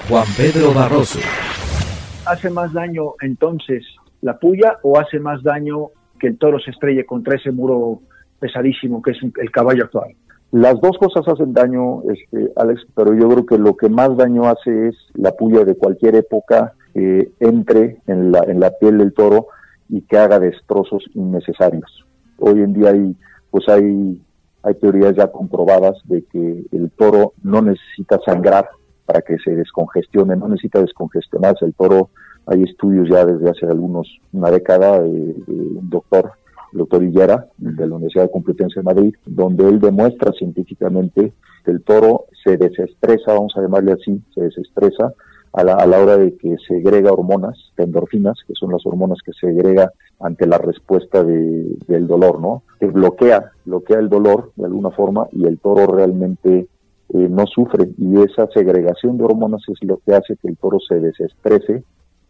Juan 0.07 0.25
Pedro 0.37 0.73
Barroso. 0.73 1.19
¿Hace 2.25 2.49
más 2.49 2.71
daño 2.73 3.13
entonces 3.21 3.83
la 4.21 4.37
puya 4.37 4.77
o 4.83 4.99
hace 4.99 5.19
más 5.19 5.41
daño 5.43 5.87
que 6.19 6.27
el 6.27 6.37
toro 6.37 6.59
se 6.59 6.71
estrelle 6.71 7.05
contra 7.05 7.35
ese 7.35 7.51
muro 7.51 8.01
pesadísimo 8.39 9.01
que 9.01 9.11
es 9.11 9.17
el 9.23 9.51
caballo 9.51 9.85
actual? 9.85 10.15
Las 10.51 10.79
dos 10.79 10.97
cosas 10.97 11.27
hacen 11.27 11.53
daño, 11.53 12.03
este, 12.03 12.51
Alex, 12.55 12.85
pero 12.95 13.13
yo 13.13 13.27
creo 13.27 13.45
que 13.45 13.57
lo 13.57 13.75
que 13.75 13.89
más 13.89 14.15
daño 14.15 14.47
hace 14.47 14.89
es 14.89 14.95
la 15.13 15.31
puya 15.31 15.65
de 15.65 15.75
cualquier 15.75 16.15
época 16.15 16.73
que 16.93 17.31
entre 17.39 17.97
en 18.07 18.31
la, 18.31 18.43
en 18.47 18.59
la 18.59 18.71
piel 18.71 18.99
del 18.99 19.13
toro 19.13 19.47
y 19.89 20.02
que 20.02 20.17
haga 20.17 20.39
destrozos 20.39 21.04
innecesarios. 21.13 22.06
Hoy 22.39 22.62
en 22.62 22.73
día 22.73 22.89
hay, 22.91 23.15
pues 23.50 23.67
hay, 23.69 24.21
hay 24.63 24.76
teorías 24.76 25.15
ya 25.15 25.32
comprobadas 25.32 25.97
de 26.06 26.23
que 26.26 26.65
el 26.71 26.91
toro 26.91 27.34
no 27.43 27.62
necesita 27.62 28.19
sangrar 28.26 28.69
para 29.06 29.21
que 29.21 29.38
se 29.39 29.56
descongestione, 29.56 30.36
no 30.36 30.47
necesita 30.50 30.82
descongestionarse. 30.82 31.65
El 31.65 31.73
toro, 31.73 32.10
hay 32.45 32.63
estudios 32.63 33.10
ya 33.10 33.26
desde 33.26 33.50
hace 33.50 33.65
algunos, 33.65 34.08
una 34.34 34.52
década, 34.52 35.02
de, 35.02 35.10
un 35.10 35.89
doctor 35.89 36.32
el 36.73 36.80
doctor 36.80 37.02
Higuera, 37.02 37.47
de 37.58 37.88
la 37.88 37.95
Universidad 37.95 38.30
Complutense 38.30 38.82
de 38.82 38.84
Madrid, 38.84 39.15
donde 39.26 39.67
él 39.67 39.80
demuestra 39.80 40.34
científicamente 40.34 41.34
que 41.63 41.71
el 41.71 41.82
toro 41.82 42.26
se 42.43 42.58
desestresa, 42.58 43.34
vamos 43.34 43.54
a 43.56 43.62
llamarle 43.62 43.93
así, 43.93 44.21
se 44.36 44.41
desestresa 44.41 45.13
a 45.57 45.63
la, 45.63 45.73
a 45.73 45.87
la 45.87 45.99
hora 45.99 46.17
de 46.17 46.37
que 46.37 46.55
segrega 46.67 47.11
hormonas, 47.11 47.57
endorfinas, 47.77 48.37
que 48.47 48.53
son 48.53 48.71
las 48.71 48.85
hormonas 48.85 49.17
que 49.25 49.31
segrega 49.33 49.91
ante 50.19 50.45
la 50.45 50.59
respuesta 50.59 51.23
de, 51.23 51.65
del 51.87 52.05
dolor, 52.05 52.39
¿no? 52.39 52.61
Que 52.79 52.85
bloquea, 52.85 53.53
bloquea 53.65 53.97
el 53.97 54.07
dolor 54.07 54.51
de 54.55 54.65
alguna 54.65 54.91
forma 54.91 55.27
y 55.31 55.47
el 55.47 55.57
toro 55.57 55.87
realmente 55.87 56.67
eh, 57.09 57.27
no 57.29 57.47
sufre 57.47 57.89
y 57.97 58.21
esa 58.21 58.47
segregación 58.53 59.17
de 59.17 59.23
hormonas 59.23 59.63
es 59.67 59.81
lo 59.81 59.97
que 60.05 60.13
hace 60.13 60.35
que 60.35 60.47
el 60.47 60.57
toro 60.57 60.77
se 60.79 60.99
desestrese 60.99 61.83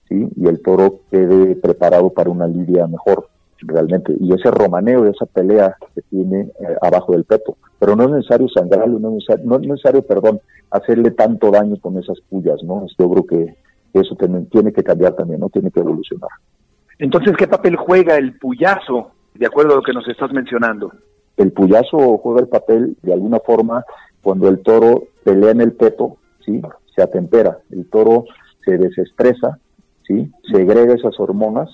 ¿sí? 0.07 0.29
y 0.35 0.47
el 0.47 0.61
toro 0.61 1.01
quede 1.11 1.57
preparado 1.57 2.11
para 2.11 2.29
una 2.29 2.47
lidia 2.47 2.87
mejor 2.87 3.27
realmente 3.61 4.13
y 4.19 4.33
ese 4.33 4.51
romaneo 4.51 5.05
esa 5.05 5.25
pelea 5.25 5.75
que 5.95 6.01
tiene 6.03 6.41
eh, 6.41 6.75
abajo 6.81 7.13
del 7.13 7.23
peto. 7.23 7.57
Pero 7.79 7.95
no 7.95 8.03
es 8.05 8.11
necesario 8.11 8.47
sangrarlo 8.49 8.99
no 8.99 9.09
es 9.09 9.13
necesario, 9.15 9.45
no 9.45 9.55
es 9.55 9.61
necesario 9.61 10.01
perdón 10.01 10.39
hacerle 10.71 11.11
tanto 11.11 11.51
daño 11.51 11.77
con 11.77 11.97
esas 11.97 12.19
pullas 12.29 12.61
no 12.63 12.85
yo 12.97 13.09
creo 13.09 13.25
que 13.25 13.55
eso 13.93 14.15
tiene, 14.15 14.41
tiene 14.51 14.71
que 14.71 14.83
cambiar 14.83 15.13
también 15.13 15.39
no 15.39 15.49
tiene 15.49 15.71
que 15.71 15.79
evolucionar. 15.79 16.29
Entonces 16.99 17.35
qué 17.37 17.47
papel 17.47 17.75
juega 17.75 18.17
el 18.17 18.37
puyazo 18.37 19.11
de 19.33 19.45
acuerdo 19.45 19.73
a 19.73 19.75
lo 19.77 19.83
que 19.83 19.93
nos 19.93 20.07
estás 20.07 20.31
mencionando 20.31 20.91
el 21.37 21.51
puyazo 21.51 22.17
juega 22.17 22.41
el 22.41 22.47
papel 22.47 22.97
de 23.03 23.13
alguna 23.13 23.39
forma 23.39 23.85
cuando 24.21 24.49
el 24.49 24.59
toro 24.61 25.03
pelea 25.23 25.51
en 25.51 25.61
el 25.61 25.73
peto, 25.73 26.17
¿sí? 26.43 26.61
Se 26.95 27.01
atempera, 27.01 27.59
el 27.69 27.87
toro 27.89 28.25
se 28.65 28.77
desestresa, 28.77 29.59
¿sí? 30.05 30.29
Segrega 30.51 30.93
esas 30.93 31.17
hormonas 31.19 31.69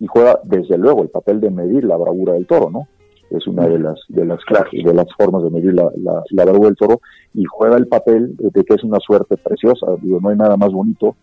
y 0.00 0.06
juega 0.06 0.40
desde 0.44 0.78
luego 0.78 1.02
el 1.02 1.08
papel 1.08 1.40
de 1.40 1.50
medir 1.50 1.84
la 1.84 1.96
bravura 1.96 2.34
del 2.34 2.46
toro, 2.46 2.70
¿no? 2.70 2.88
Es 3.30 3.46
una 3.48 3.66
de 3.66 3.78
las 3.78 3.98
de 4.08 4.24
las 4.24 4.38
de 4.72 4.94
las 4.94 5.06
formas 5.16 5.42
de 5.42 5.50
medir 5.50 5.74
la, 5.74 5.90
la, 5.96 6.44
bravura 6.44 6.68
del 6.68 6.76
toro 6.76 7.00
y 7.34 7.44
juega 7.44 7.76
el 7.76 7.88
papel 7.88 8.36
de 8.36 8.64
que 8.64 8.74
es 8.74 8.84
una 8.84 9.00
suerte 9.00 9.36
preciosa. 9.36 9.86
Digo, 10.00 10.20
no 10.20 10.28
hay 10.28 10.36
nada 10.36 10.56
más 10.56 10.72
bonito 10.72 11.16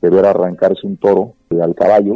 que 0.00 0.08
ver 0.08 0.24
arrancarse 0.24 0.86
un 0.86 0.96
toro 0.96 1.34
al 1.50 1.74
caballo 1.74 2.14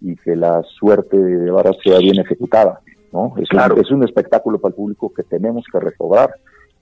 y, 0.00 0.14
que 0.16 0.36
la 0.36 0.62
suerte 0.78 1.16
de 1.16 1.50
vara 1.50 1.72
sea 1.82 1.98
bien 1.98 2.20
ejecutada, 2.20 2.80
¿no? 3.12 3.34
Es, 3.38 3.48
claro. 3.48 3.74
un, 3.74 3.80
es 3.80 3.90
un 3.90 4.04
espectáculo 4.04 4.60
para 4.60 4.70
el 4.70 4.76
público 4.76 5.12
que 5.12 5.24
tenemos 5.24 5.64
que 5.72 5.80
recobrar 5.80 6.30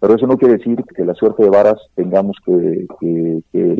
pero 0.00 0.14
eso 0.14 0.26
no 0.26 0.36
quiere 0.36 0.58
decir 0.58 0.84
que 0.94 1.04
la 1.04 1.14
suerte 1.14 1.42
de 1.42 1.50
varas 1.50 1.78
tengamos 1.94 2.36
que, 2.44 2.86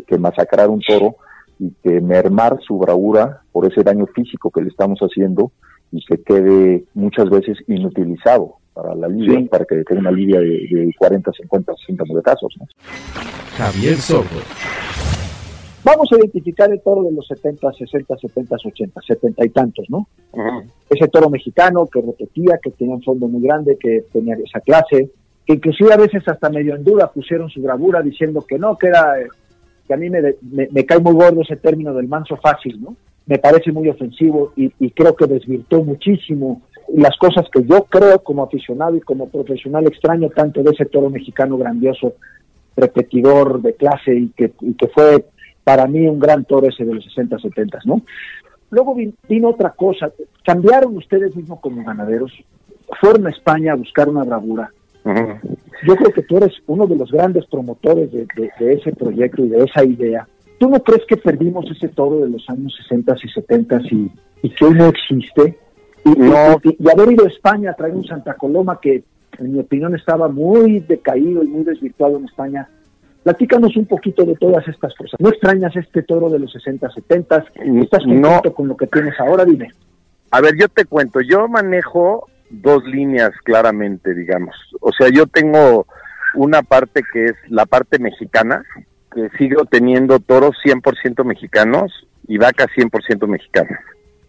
que, 0.05 0.17
masacrar 0.17 0.69
un 0.69 0.81
toro 0.81 1.15
y 1.59 1.71
que 1.83 2.01
mermar 2.01 2.57
su 2.65 2.77
bravura 2.77 3.41
por 3.51 3.71
ese 3.71 3.83
daño 3.83 4.05
físico 4.07 4.49
que 4.49 4.61
le 4.61 4.69
estamos 4.69 4.99
haciendo 4.99 5.51
y 5.91 6.03
que 6.05 6.21
quede 6.23 6.85
muchas 6.93 7.29
veces 7.29 7.57
inutilizado 7.67 8.55
para 8.73 8.95
la 8.95 9.07
lidia, 9.07 9.45
para 9.49 9.65
que 9.65 9.83
tenga 9.83 10.01
una 10.01 10.11
lidia 10.11 10.39
de, 10.39 10.93
40, 10.97 11.31
50, 11.31 11.73
60 11.85 12.03
de 12.13 12.21
casos. 12.21 12.55
Javier 13.57 13.97
Sordo. 13.97 14.39
Vamos 15.83 16.11
a 16.11 16.17
identificar 16.17 16.71
el 16.71 16.81
toro 16.81 17.03
de 17.03 17.11
los 17.11 17.25
70, 17.27 17.71
60, 17.71 18.17
70, 18.17 18.55
80, 18.55 19.01
70 19.01 19.45
y 19.45 19.49
tantos, 19.49 19.85
¿no? 19.89 20.07
Ese 20.89 21.07
toro 21.07 21.29
mexicano 21.29 21.87
que 21.87 22.01
repetía, 22.01 22.59
que 22.61 22.71
tenía 22.71 22.95
un 22.95 23.03
fondo 23.03 23.27
muy 23.27 23.41
grande, 23.41 23.77
que 23.79 24.05
tenía 24.11 24.35
esa 24.35 24.59
clase, 24.59 25.09
que 25.45 25.53
inclusive 25.53 25.93
a 25.93 25.97
veces 25.97 26.27
hasta 26.27 26.49
medio 26.49 26.75
en 26.75 26.83
duda 26.83 27.11
pusieron 27.11 27.49
su 27.49 27.61
bravura 27.61 28.01
diciendo 28.01 28.45
que 28.47 28.59
no, 28.59 28.77
que 28.77 28.87
era, 28.87 29.15
que 29.89 29.95
a 29.95 29.97
mí 29.97 30.07
me, 30.07 30.21
me, 30.71 30.85
cae 30.85 30.99
muy 30.99 31.13
gordo 31.13 31.41
ese 31.41 31.55
término 31.55 31.95
del 31.95 32.07
manso 32.07 32.37
fácil, 32.37 32.79
¿no? 32.79 32.95
Me 33.25 33.39
parece 33.39 33.71
muy 33.71 33.89
ofensivo 33.89 34.53
y, 34.55 34.69
creo 34.91 35.15
que 35.15 35.25
desvirtó 35.25 35.83
muchísimo 35.83 36.61
las 36.93 37.17
cosas 37.17 37.47
que 37.51 37.63
yo 37.63 37.85
creo 37.85 38.21
como 38.21 38.43
aficionado 38.43 38.95
y 38.95 39.01
como 39.01 39.29
profesional 39.29 39.87
extraño 39.87 40.29
tanto 40.29 40.61
de 40.61 40.71
ese 40.73 40.85
toro 40.85 41.09
mexicano 41.09 41.57
grandioso, 41.57 42.13
repetidor 42.77 43.63
de 43.63 43.73
clase 43.73 44.13
y 44.13 44.29
que, 44.29 44.53
y 44.61 44.75
que 44.75 44.87
fue 44.89 45.25
para 45.63 45.87
mí 45.87 46.05
un 46.07 46.19
gran 46.19 46.45
toro 46.45 46.67
ese 46.67 46.85
de 46.85 46.93
los 46.93 47.03
60, 47.05 47.39
70, 47.39 47.79
¿no? 47.85 48.03
Luego 48.69 48.95
vino 49.27 49.49
otra 49.49 49.71
cosa, 49.71 50.11
cambiaron 50.45 50.95
ustedes 50.97 51.35
mismos 51.35 51.61
como 51.61 51.83
ganaderos, 51.83 52.31
fueron 53.01 53.25
a 53.25 53.31
España 53.31 53.73
a 53.73 53.75
buscar 53.75 54.07
una 54.07 54.23
bravura, 54.23 54.71
yo 55.05 55.95
creo 55.95 56.11
que 56.13 56.23
tú 56.23 56.37
eres 56.37 56.53
uno 56.67 56.87
de 56.87 56.95
los 56.95 57.11
grandes 57.11 57.45
promotores 57.45 58.11
de, 58.11 58.27
ese 58.59 58.91
proyecto 58.91 59.45
y 59.45 59.49
de 59.49 59.63
esa 59.63 59.83
idea. 59.83 60.27
¿Tú 60.57 60.69
no 60.69 60.81
crees 60.83 61.03
que 61.07 61.17
perdimos 61.17 61.65
ese 61.71 61.87
toro 61.87 62.19
de 62.19 62.29
los 62.29 62.49
años 62.49 62.75
60 62.83 63.15
y 63.23 63.29
70 63.29 63.81
y, 63.91 64.11
y 64.43 64.49
que 64.49 64.65
hoy 64.65 64.73
no 64.73 64.87
existe? 64.87 65.57
Y, 66.05 66.09
no. 66.19 66.59
y, 66.63 66.89
haber 66.89 67.13
ido 67.13 67.25
a 67.25 67.29
España 67.29 67.71
a 67.71 67.75
traer 67.75 67.93
un 67.93 68.05
Santa 68.05 68.33
Coloma 68.33 68.79
que, 68.81 69.03
en 69.37 69.53
mi 69.53 69.59
opinión, 69.59 69.95
estaba 69.95 70.27
muy 70.27 70.79
decaído 70.81 71.43
y 71.43 71.47
muy 71.47 71.63
desvirtuado 71.63 72.17
en 72.17 72.25
España. 72.25 72.67
Platícanos 73.23 73.75
un 73.77 73.85
poquito 73.85 74.25
de 74.25 74.35
todas 74.35 74.67
estas 74.67 74.93
cosas. 74.95 75.19
¿No 75.19 75.29
extrañas 75.29 75.75
este 75.75 76.03
toro 76.03 76.29
de 76.29 76.39
los 76.39 76.51
60, 76.51 76.89
70? 76.89 77.45
¿Estás 77.81 78.03
contento 78.03 78.53
con 78.53 78.67
lo 78.67 78.77
que 78.77 78.87
tienes 78.87 79.17
ahora? 79.19 79.45
Dime. 79.45 79.69
A 80.31 80.41
ver, 80.41 80.55
yo 80.57 80.67
te 80.69 80.85
cuento. 80.85 81.19
Yo 81.21 81.47
manejo 81.47 82.27
dos 82.49 82.83
líneas 82.85 83.31
claramente, 83.43 84.13
digamos. 84.13 84.55
O 84.81 84.91
sea, 84.91 85.09
yo 85.09 85.27
tengo 85.27 85.85
una 86.35 86.61
parte 86.61 87.01
que 87.11 87.25
es 87.25 87.35
la 87.47 87.65
parte 87.65 87.99
mexicana, 87.99 88.63
que 89.13 89.29
sigo 89.37 89.65
teniendo 89.65 90.19
toros 90.19 90.55
100% 90.63 91.23
mexicanos 91.23 92.07
y 92.27 92.37
vacas 92.37 92.67
100% 92.75 93.27
mexicanas. 93.27 93.79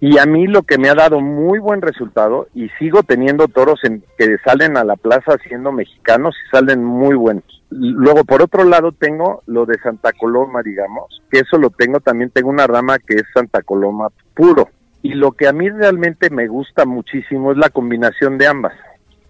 Y 0.02 0.16
a 0.18 0.24
mí 0.24 0.46
lo 0.46 0.62
que 0.62 0.78
me 0.78 0.88
ha 0.88 0.94
dado 0.94 1.20
muy 1.20 1.58
buen 1.58 1.82
resultado, 1.82 2.48
y 2.54 2.70
sigo 2.78 3.02
teniendo 3.02 3.48
toros 3.48 3.80
en, 3.84 4.02
que 4.16 4.38
salen 4.42 4.78
a 4.78 4.84
la 4.84 4.96
plaza 4.96 5.36
siendo 5.46 5.72
mexicanos 5.72 6.34
y 6.34 6.50
salen 6.56 6.82
muy 6.82 7.14
buenos. 7.14 7.44
Luego, 7.68 8.24
por 8.24 8.40
otro 8.40 8.64
lado, 8.64 8.92
tengo 8.92 9.42
lo 9.46 9.66
de 9.66 9.78
Santa 9.82 10.12
Coloma, 10.12 10.62
digamos, 10.62 11.22
que 11.30 11.40
eso 11.40 11.58
lo 11.58 11.68
tengo, 11.68 12.00
también 12.00 12.30
tengo 12.30 12.48
una 12.48 12.66
rama 12.66 12.98
que 12.98 13.16
es 13.16 13.24
Santa 13.34 13.60
Coloma 13.60 14.08
puro 14.34 14.70
y 15.02 15.14
lo 15.14 15.32
que 15.32 15.48
a 15.48 15.52
mí 15.52 15.68
realmente 15.68 16.30
me 16.30 16.46
gusta 16.46 16.84
muchísimo 16.84 17.52
es 17.52 17.58
la 17.58 17.70
combinación 17.70 18.38
de 18.38 18.46
ambas. 18.46 18.74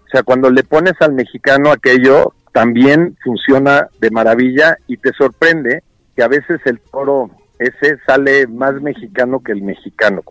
O 0.05 0.09
sea, 0.11 0.23
cuando 0.23 0.49
le 0.49 0.63
pones 0.63 0.93
al 0.99 1.13
mexicano 1.13 1.71
aquello, 1.71 2.33
también 2.51 3.15
funciona 3.23 3.87
de 3.99 4.11
maravilla 4.11 4.77
y 4.87 4.97
te 4.97 5.13
sorprende 5.13 5.83
que 6.15 6.23
a 6.23 6.27
veces 6.27 6.59
el 6.65 6.79
toro 6.79 7.31
ese 7.59 7.97
sale 8.05 8.47
más 8.47 8.73
mexicano 8.81 9.41
que 9.41 9.53
el 9.53 9.61
mexicano. 9.61 10.21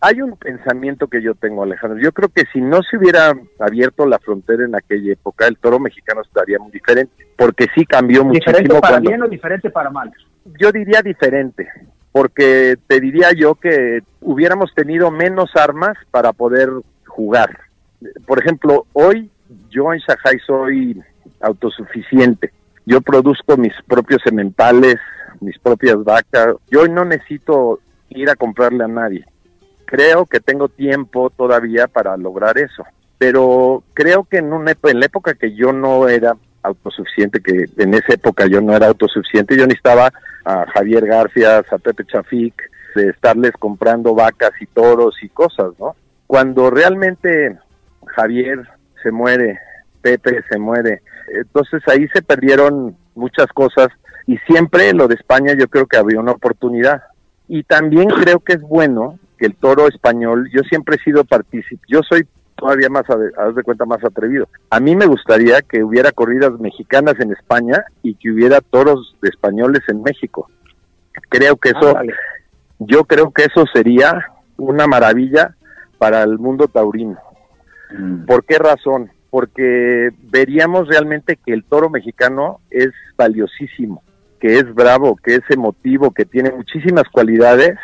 Hay 0.00 0.22
un 0.22 0.36
pensamiento 0.36 1.08
que 1.08 1.22
yo 1.22 1.34
tengo, 1.34 1.62
Alejandro. 1.62 2.00
Yo 2.00 2.12
creo 2.12 2.28
que 2.28 2.44
si 2.52 2.60
no 2.60 2.82
se 2.82 2.96
hubiera 2.96 3.32
abierto 3.58 4.06
la 4.06 4.18
frontera 4.18 4.64
en 4.64 4.74
aquella 4.74 5.12
época, 5.12 5.46
el 5.46 5.58
toro 5.58 5.78
mexicano 5.78 6.22
estaría 6.22 6.58
muy 6.58 6.70
diferente, 6.70 7.26
porque 7.36 7.66
sí 7.74 7.84
cambió 7.84 8.24
muchísimo. 8.24 8.58
¿Diferente 8.58 8.80
para 8.80 9.00
bien 9.00 9.22
o 9.22 9.28
diferente 9.28 9.70
para 9.70 9.90
mal? 9.90 10.12
Yo 10.58 10.72
diría 10.72 11.02
diferente 11.02 11.68
porque 12.18 12.76
te 12.88 12.98
diría 12.98 13.30
yo 13.30 13.54
que 13.54 14.00
hubiéramos 14.20 14.74
tenido 14.74 15.08
menos 15.08 15.54
armas 15.54 15.96
para 16.10 16.32
poder 16.32 16.68
jugar. 17.06 17.60
Por 18.26 18.40
ejemplo, 18.40 18.86
hoy 18.92 19.30
yo 19.70 19.92
en 19.92 20.00
Shanghai 20.00 20.36
soy 20.44 21.00
autosuficiente. 21.40 22.50
Yo 22.84 23.02
produzco 23.02 23.56
mis 23.56 23.72
propios 23.86 24.20
sementales, 24.24 24.96
mis 25.38 25.56
propias 25.60 26.02
vacas. 26.02 26.56
Yo 26.68 26.80
hoy 26.80 26.88
no 26.88 27.04
necesito 27.04 27.78
ir 28.08 28.28
a 28.30 28.34
comprarle 28.34 28.82
a 28.82 28.88
nadie. 28.88 29.24
Creo 29.84 30.26
que 30.26 30.40
tengo 30.40 30.68
tiempo 30.68 31.30
todavía 31.30 31.86
para 31.86 32.16
lograr 32.16 32.58
eso. 32.58 32.84
Pero 33.16 33.84
creo 33.94 34.24
que 34.24 34.38
en, 34.38 34.52
en 34.52 34.98
la 34.98 35.06
época 35.06 35.34
que 35.34 35.54
yo 35.54 35.72
no 35.72 36.08
era 36.08 36.34
autosuficiente, 36.62 37.40
que 37.40 37.66
en 37.76 37.94
esa 37.94 38.14
época 38.14 38.46
yo 38.46 38.60
no 38.60 38.74
era 38.74 38.86
autosuficiente, 38.88 39.56
yo 39.56 39.66
necesitaba 39.66 40.12
a 40.44 40.66
Javier 40.72 41.06
García, 41.06 41.58
a 41.58 41.78
Pepe 41.78 42.04
Chafik, 42.04 42.54
de 42.94 43.10
estarles 43.10 43.52
comprando 43.52 44.14
vacas 44.14 44.52
y 44.60 44.66
toros 44.66 45.16
y 45.22 45.28
cosas, 45.28 45.72
¿no? 45.78 45.94
Cuando 46.26 46.70
realmente 46.70 47.58
Javier 48.06 48.66
se 49.02 49.10
muere, 49.10 49.58
Pepe 50.02 50.42
se 50.50 50.58
muere, 50.58 51.02
entonces 51.32 51.82
ahí 51.86 52.06
se 52.08 52.22
perdieron 52.22 52.96
muchas 53.14 53.46
cosas 53.48 53.88
y 54.26 54.36
siempre 54.38 54.92
lo 54.92 55.08
de 55.08 55.14
España 55.14 55.54
yo 55.58 55.68
creo 55.68 55.86
que 55.86 55.96
había 55.96 56.20
una 56.20 56.32
oportunidad. 56.32 57.02
Y 57.48 57.62
también 57.62 58.08
creo 58.08 58.40
que 58.40 58.54
es 58.54 58.60
bueno 58.60 59.18
que 59.38 59.46
el 59.46 59.54
toro 59.54 59.88
español, 59.88 60.50
yo 60.52 60.62
siempre 60.64 60.96
he 60.96 61.02
sido 61.02 61.24
partícipe, 61.24 61.82
yo 61.88 62.02
soy 62.02 62.26
todavía 62.58 62.88
más, 62.88 63.04
a 63.08 63.16
de 63.16 63.62
cuenta, 63.62 63.84
más 63.86 64.04
atrevido. 64.04 64.48
A 64.70 64.80
mí 64.80 64.94
me 64.96 65.06
gustaría 65.06 65.62
que 65.62 65.82
hubiera 65.82 66.12
corridas 66.12 66.52
mexicanas 66.60 67.14
en 67.20 67.32
España 67.32 67.84
y 68.02 68.14
que 68.16 68.30
hubiera 68.30 68.60
toros 68.60 69.16
de 69.22 69.28
españoles 69.28 69.82
en 69.88 70.02
México. 70.02 70.50
Creo 71.28 71.56
que 71.56 71.70
eso, 71.70 71.94
yo 72.78 73.04
creo 73.04 73.30
que 73.30 73.44
eso 73.44 73.64
sería 73.72 74.32
una 74.56 74.86
maravilla 74.86 75.54
para 75.98 76.22
el 76.22 76.38
mundo 76.38 76.68
taurino. 76.68 77.18
Mm. 77.90 78.26
¿Por 78.26 78.44
qué 78.44 78.58
razón? 78.58 79.10
Porque 79.30 80.10
veríamos 80.22 80.88
realmente 80.88 81.38
que 81.44 81.52
el 81.52 81.64
toro 81.64 81.90
mexicano 81.90 82.60
es 82.70 82.90
valiosísimo, 83.16 84.02
que 84.40 84.58
es 84.58 84.74
bravo, 84.74 85.16
que 85.16 85.36
es 85.36 85.42
emotivo, 85.50 86.12
que 86.12 86.24
tiene 86.24 86.50
muchísimas 86.52 87.04
cualidades 87.10 87.78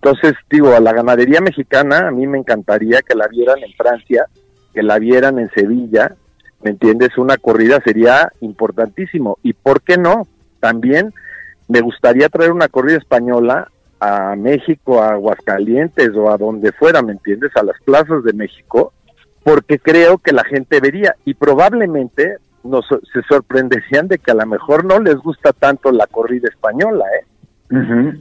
Entonces, 0.00 0.34
digo, 0.48 0.74
a 0.74 0.80
la 0.80 0.92
ganadería 0.92 1.40
mexicana 1.40 2.08
a 2.08 2.10
mí 2.10 2.26
me 2.26 2.38
encantaría 2.38 3.02
que 3.02 3.16
la 3.16 3.26
vieran 3.26 3.58
en 3.58 3.72
Francia, 3.72 4.26
que 4.72 4.82
la 4.82 4.98
vieran 4.98 5.38
en 5.38 5.50
Sevilla, 5.50 6.14
¿me 6.62 6.70
entiendes? 6.70 7.18
Una 7.18 7.36
corrida 7.36 7.80
sería 7.84 8.30
importantísimo. 8.40 9.38
¿Y 9.42 9.54
por 9.54 9.82
qué 9.82 9.96
no? 9.98 10.22
También 10.60 11.12
me 11.68 11.80
gustaría 11.80 12.28
traer 12.28 12.52
una 12.52 12.68
corrida 12.68 12.98
española 12.98 13.70
a 14.00 14.36
México, 14.36 15.02
a 15.02 15.14
Aguascalientes 15.14 16.10
o 16.14 16.30
a 16.30 16.36
donde 16.36 16.70
fuera, 16.70 17.02
¿me 17.02 17.12
entiendes? 17.12 17.50
A 17.56 17.64
las 17.64 17.80
plazas 17.84 18.22
de 18.22 18.32
México, 18.32 18.92
porque 19.42 19.80
creo 19.80 20.18
que 20.18 20.32
la 20.32 20.44
gente 20.44 20.78
vería 20.80 21.16
y 21.24 21.34
probablemente 21.34 22.36
nos, 22.62 22.86
se 22.86 23.22
sorprenderían 23.28 24.06
de 24.06 24.18
que 24.18 24.30
a 24.30 24.34
lo 24.34 24.46
mejor 24.46 24.84
no 24.84 25.00
les 25.00 25.16
gusta 25.16 25.52
tanto 25.52 25.90
la 25.90 26.06
corrida 26.06 26.48
española, 26.48 27.04
¿eh? 27.20 27.26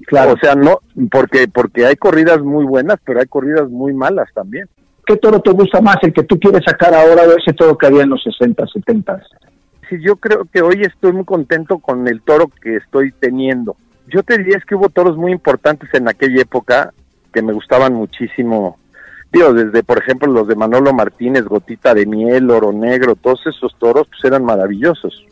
Claro. 0.08 0.34
O 0.34 0.38
sea, 0.38 0.56
no, 0.56 0.80
porque, 1.10 1.48
porque 1.48 1.86
hay 1.86 1.96
corridas 1.96 2.42
muy 2.42 2.66
buenas, 2.66 2.98
pero 3.06 3.20
hay 3.20 3.28
corridas 3.28 3.70
muy 3.70 3.94
malas 3.94 4.30
también. 4.34 4.68
¿Qué 5.06 5.16
toro 5.18 5.40
te 5.40 5.52
gusta 5.52 5.80
más, 5.80 5.98
el 6.02 6.12
que 6.12 6.24
tú 6.24 6.38
quieres 6.38 6.64
sacar 6.66 6.94
ahora 6.94 7.24
o 7.24 7.38
ese 7.38 7.54
toro 7.54 7.78
que 7.78 7.88
había 7.88 8.04
en 8.04 8.10
los 8.10 8.22
60, 8.24 8.66
70? 8.68 9.22
Sí, 9.90 9.96
yo 10.02 10.18
creo 10.18 10.46
que 10.52 10.62
hoy 10.62 10.82
estoy 10.82 11.14
muy 11.14 11.24
contento 11.24 11.80
con 11.80 12.08
el 12.10 12.22
toro 12.22 12.52
que 12.62 12.76
estoy 12.76 13.14
teniendo. 13.14 13.78
Yo 14.08 14.24
te 14.24 14.38
diría 14.38 14.58
es 14.58 14.66
que 14.66 14.76
hubo 14.76 14.90
toros 14.90 15.16
muy 15.16 15.32
importantes 15.32 15.90
en 15.94 16.10
aquella 16.10 16.42
época 16.42 16.94
que 17.34 17.42
me 17.42 17.54
gustaban 17.54 17.94
muchísimo. 17.94 18.78
Digo, 19.32 19.54
desde 19.54 19.84
por 19.84 19.98
ejemplo 19.98 20.32
los 20.32 20.48
de 20.48 20.56
Manolo 20.56 20.94
Martínez, 20.94 21.46
Gotita 21.46 21.94
de 21.94 22.06
Miel, 22.06 22.50
Oro 22.50 22.74
Negro, 22.74 23.16
todos 23.16 23.42
esos 23.48 23.78
toros 23.80 24.08
pues 24.08 24.24
eran 24.26 24.44
maravillosos. 24.44 25.26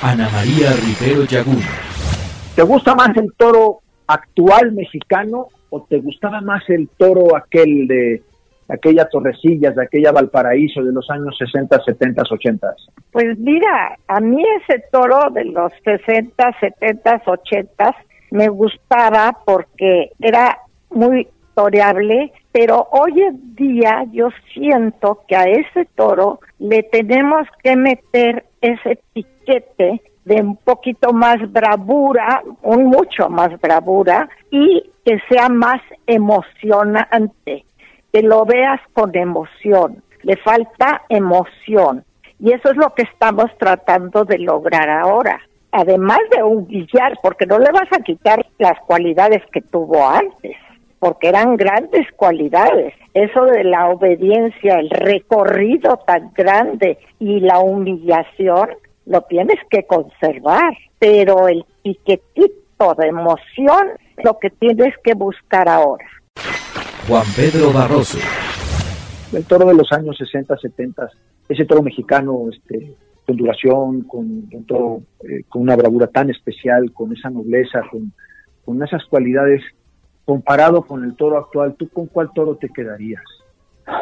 Ana 0.00 0.28
María 0.30 0.72
Rivero 0.72 1.24
Yagún. 1.24 1.62
¿Te 2.54 2.62
gusta 2.62 2.94
más 2.94 3.16
el 3.16 3.32
toro 3.34 3.80
actual 4.06 4.72
mexicano 4.72 5.48
o 5.70 5.82
te 5.84 5.98
gustaba 6.00 6.42
más 6.42 6.62
el 6.68 6.86
toro 6.98 7.34
aquel 7.34 7.88
de 7.88 8.22
aquella 8.68 9.08
Torrecillas, 9.08 9.74
de 9.74 9.84
aquella 9.84 10.12
Valparaíso 10.12 10.82
de 10.82 10.92
los 10.92 11.08
años 11.10 11.34
60, 11.38 11.82
70, 11.82 12.22
80? 12.30 12.74
Pues 13.10 13.38
mira, 13.38 13.96
a 14.06 14.20
mí 14.20 14.44
ese 14.60 14.84
toro 14.92 15.30
de 15.30 15.46
los 15.46 15.72
60, 15.82 16.58
70, 16.60 17.22
80 17.24 17.96
me 18.32 18.48
gustaba 18.48 19.34
porque 19.46 20.10
era 20.20 20.58
muy 20.90 21.28
toreable, 21.54 22.32
pero 22.52 22.86
hoy 22.92 23.22
en 23.22 23.54
día 23.54 24.04
yo 24.12 24.28
siento 24.52 25.20
que 25.26 25.36
a 25.36 25.44
ese 25.44 25.86
toro 25.94 26.40
le 26.58 26.82
tenemos 26.82 27.48
que 27.62 27.76
meter 27.76 28.44
ese 28.60 29.00
piquete 29.14 30.02
de 30.24 30.40
un 30.40 30.56
poquito 30.56 31.12
más 31.12 31.36
bravura, 31.50 32.42
un 32.62 32.84
mucho 32.84 33.28
más 33.28 33.60
bravura 33.60 34.28
y 34.50 34.90
que 35.04 35.18
sea 35.28 35.48
más 35.48 35.80
emocionante 36.06 37.64
que 38.12 38.22
lo 38.22 38.44
veas 38.44 38.80
con 38.92 39.16
emoción. 39.16 40.02
Le 40.22 40.36
falta 40.36 41.02
emoción. 41.08 42.04
Y 42.38 42.52
eso 42.52 42.70
es 42.70 42.76
lo 42.76 42.94
que 42.94 43.02
estamos 43.02 43.46
tratando 43.58 44.24
de 44.24 44.38
lograr 44.38 44.88
ahora. 44.90 45.40
Además 45.72 46.18
de 46.36 46.42
humillar, 46.42 47.18
porque 47.22 47.46
no 47.46 47.58
le 47.58 47.72
vas 47.72 47.88
a 47.92 48.02
quitar 48.02 48.44
las 48.58 48.78
cualidades 48.80 49.42
que 49.52 49.62
tuvo 49.62 50.06
antes, 50.06 50.56
porque 50.98 51.28
eran 51.28 51.56
grandes 51.56 52.06
cualidades. 52.14 52.92
Eso 53.14 53.46
de 53.46 53.64
la 53.64 53.88
obediencia, 53.88 54.78
el 54.78 54.90
recorrido 54.90 55.98
tan 56.06 56.30
grande 56.34 56.98
y 57.18 57.40
la 57.40 57.60
humillación, 57.60 58.70
lo 59.06 59.22
tienes 59.22 59.58
que 59.70 59.86
conservar. 59.86 60.76
Pero 60.98 61.48
el 61.48 61.64
piquetito 61.82 62.94
de 62.96 63.08
emoción, 63.08 63.88
lo 64.22 64.38
que 64.38 64.50
tienes 64.50 64.94
que 65.02 65.14
buscar 65.14 65.68
ahora. 65.68 66.06
Juan 67.08 67.24
Pedro 67.36 67.72
Barroso. 67.72 68.18
El 69.32 69.44
toro 69.44 69.66
de 69.66 69.74
los 69.74 69.90
años 69.92 70.16
60, 70.18 70.56
70, 70.56 71.08
ese 71.48 71.64
toro 71.64 71.82
mexicano, 71.82 72.48
este, 72.52 72.94
con 73.26 73.36
duración, 73.36 74.02
con, 74.02 74.48
eh, 74.50 75.42
con 75.48 75.62
una 75.62 75.74
bravura 75.74 76.06
tan 76.06 76.30
especial, 76.30 76.92
con 76.92 77.12
esa 77.16 77.30
nobleza, 77.30 77.82
con, 77.90 78.12
con 78.64 78.82
esas 78.82 79.04
cualidades, 79.06 79.62
comparado 80.24 80.82
con 80.82 81.02
el 81.04 81.16
toro 81.16 81.38
actual, 81.38 81.74
¿tú 81.78 81.88
con 81.88 82.06
cuál 82.06 82.30
toro 82.34 82.56
te 82.56 82.68
quedarías? 82.68 83.22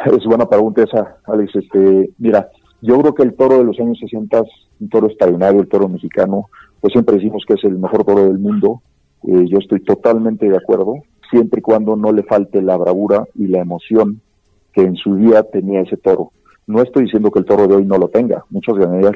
Es 0.04 0.24
buena 0.24 0.48
pregunta 0.48 0.82
esa, 0.82 1.16
Alex. 1.24 1.56
Este, 1.56 2.10
mira, 2.18 2.48
yo 2.80 3.00
creo 3.00 3.14
que 3.14 3.22
el 3.22 3.34
toro 3.34 3.58
de 3.58 3.64
los 3.64 3.78
años 3.80 3.98
60 3.98 4.42
un 4.80 4.88
toro 4.88 5.06
extraordinario, 5.06 5.60
el 5.60 5.68
toro 5.68 5.88
mexicano, 5.88 6.48
pues 6.80 6.92
siempre 6.92 7.16
decimos 7.16 7.44
que 7.46 7.54
es 7.54 7.64
el 7.64 7.78
mejor 7.78 8.04
toro 8.04 8.24
del 8.24 8.38
mundo. 8.38 8.82
Eh, 9.24 9.46
yo 9.48 9.58
estoy 9.58 9.80
totalmente 9.80 10.48
de 10.48 10.56
acuerdo 10.56 10.94
siempre 11.30 11.60
y 11.60 11.62
cuando 11.62 11.96
no 11.96 12.12
le 12.12 12.22
falte 12.22 12.62
la 12.62 12.76
bravura 12.76 13.24
y 13.34 13.46
la 13.46 13.60
emoción 13.60 14.20
que 14.72 14.82
en 14.82 14.96
su 14.96 15.16
día 15.16 15.42
tenía 15.44 15.82
ese 15.82 15.96
toro. 15.96 16.32
No 16.66 16.82
estoy 16.82 17.04
diciendo 17.04 17.30
que 17.30 17.40
el 17.40 17.44
toro 17.44 17.66
de 17.66 17.76
hoy 17.76 17.84
no 17.84 17.98
lo 17.98 18.08
tenga, 18.08 18.44
muchos 18.50 18.78
ganaderías 18.78 19.14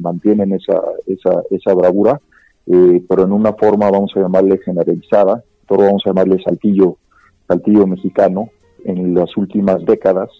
mantienen 0.00 0.52
esa, 0.52 0.80
esa, 1.06 1.42
esa 1.50 1.74
bravura, 1.74 2.20
eh, 2.66 3.02
pero 3.08 3.24
en 3.24 3.32
una 3.32 3.52
forma, 3.52 3.90
vamos 3.90 4.12
a 4.16 4.20
llamarle 4.20 4.58
generalizada, 4.58 5.42
toro 5.68 5.84
vamos 5.84 6.02
a 6.04 6.10
llamarle 6.10 6.42
saltillo, 6.42 6.96
saltillo 7.46 7.86
mexicano, 7.86 8.50
en 8.84 9.14
las 9.14 9.36
últimas 9.36 9.84
décadas, 9.84 10.30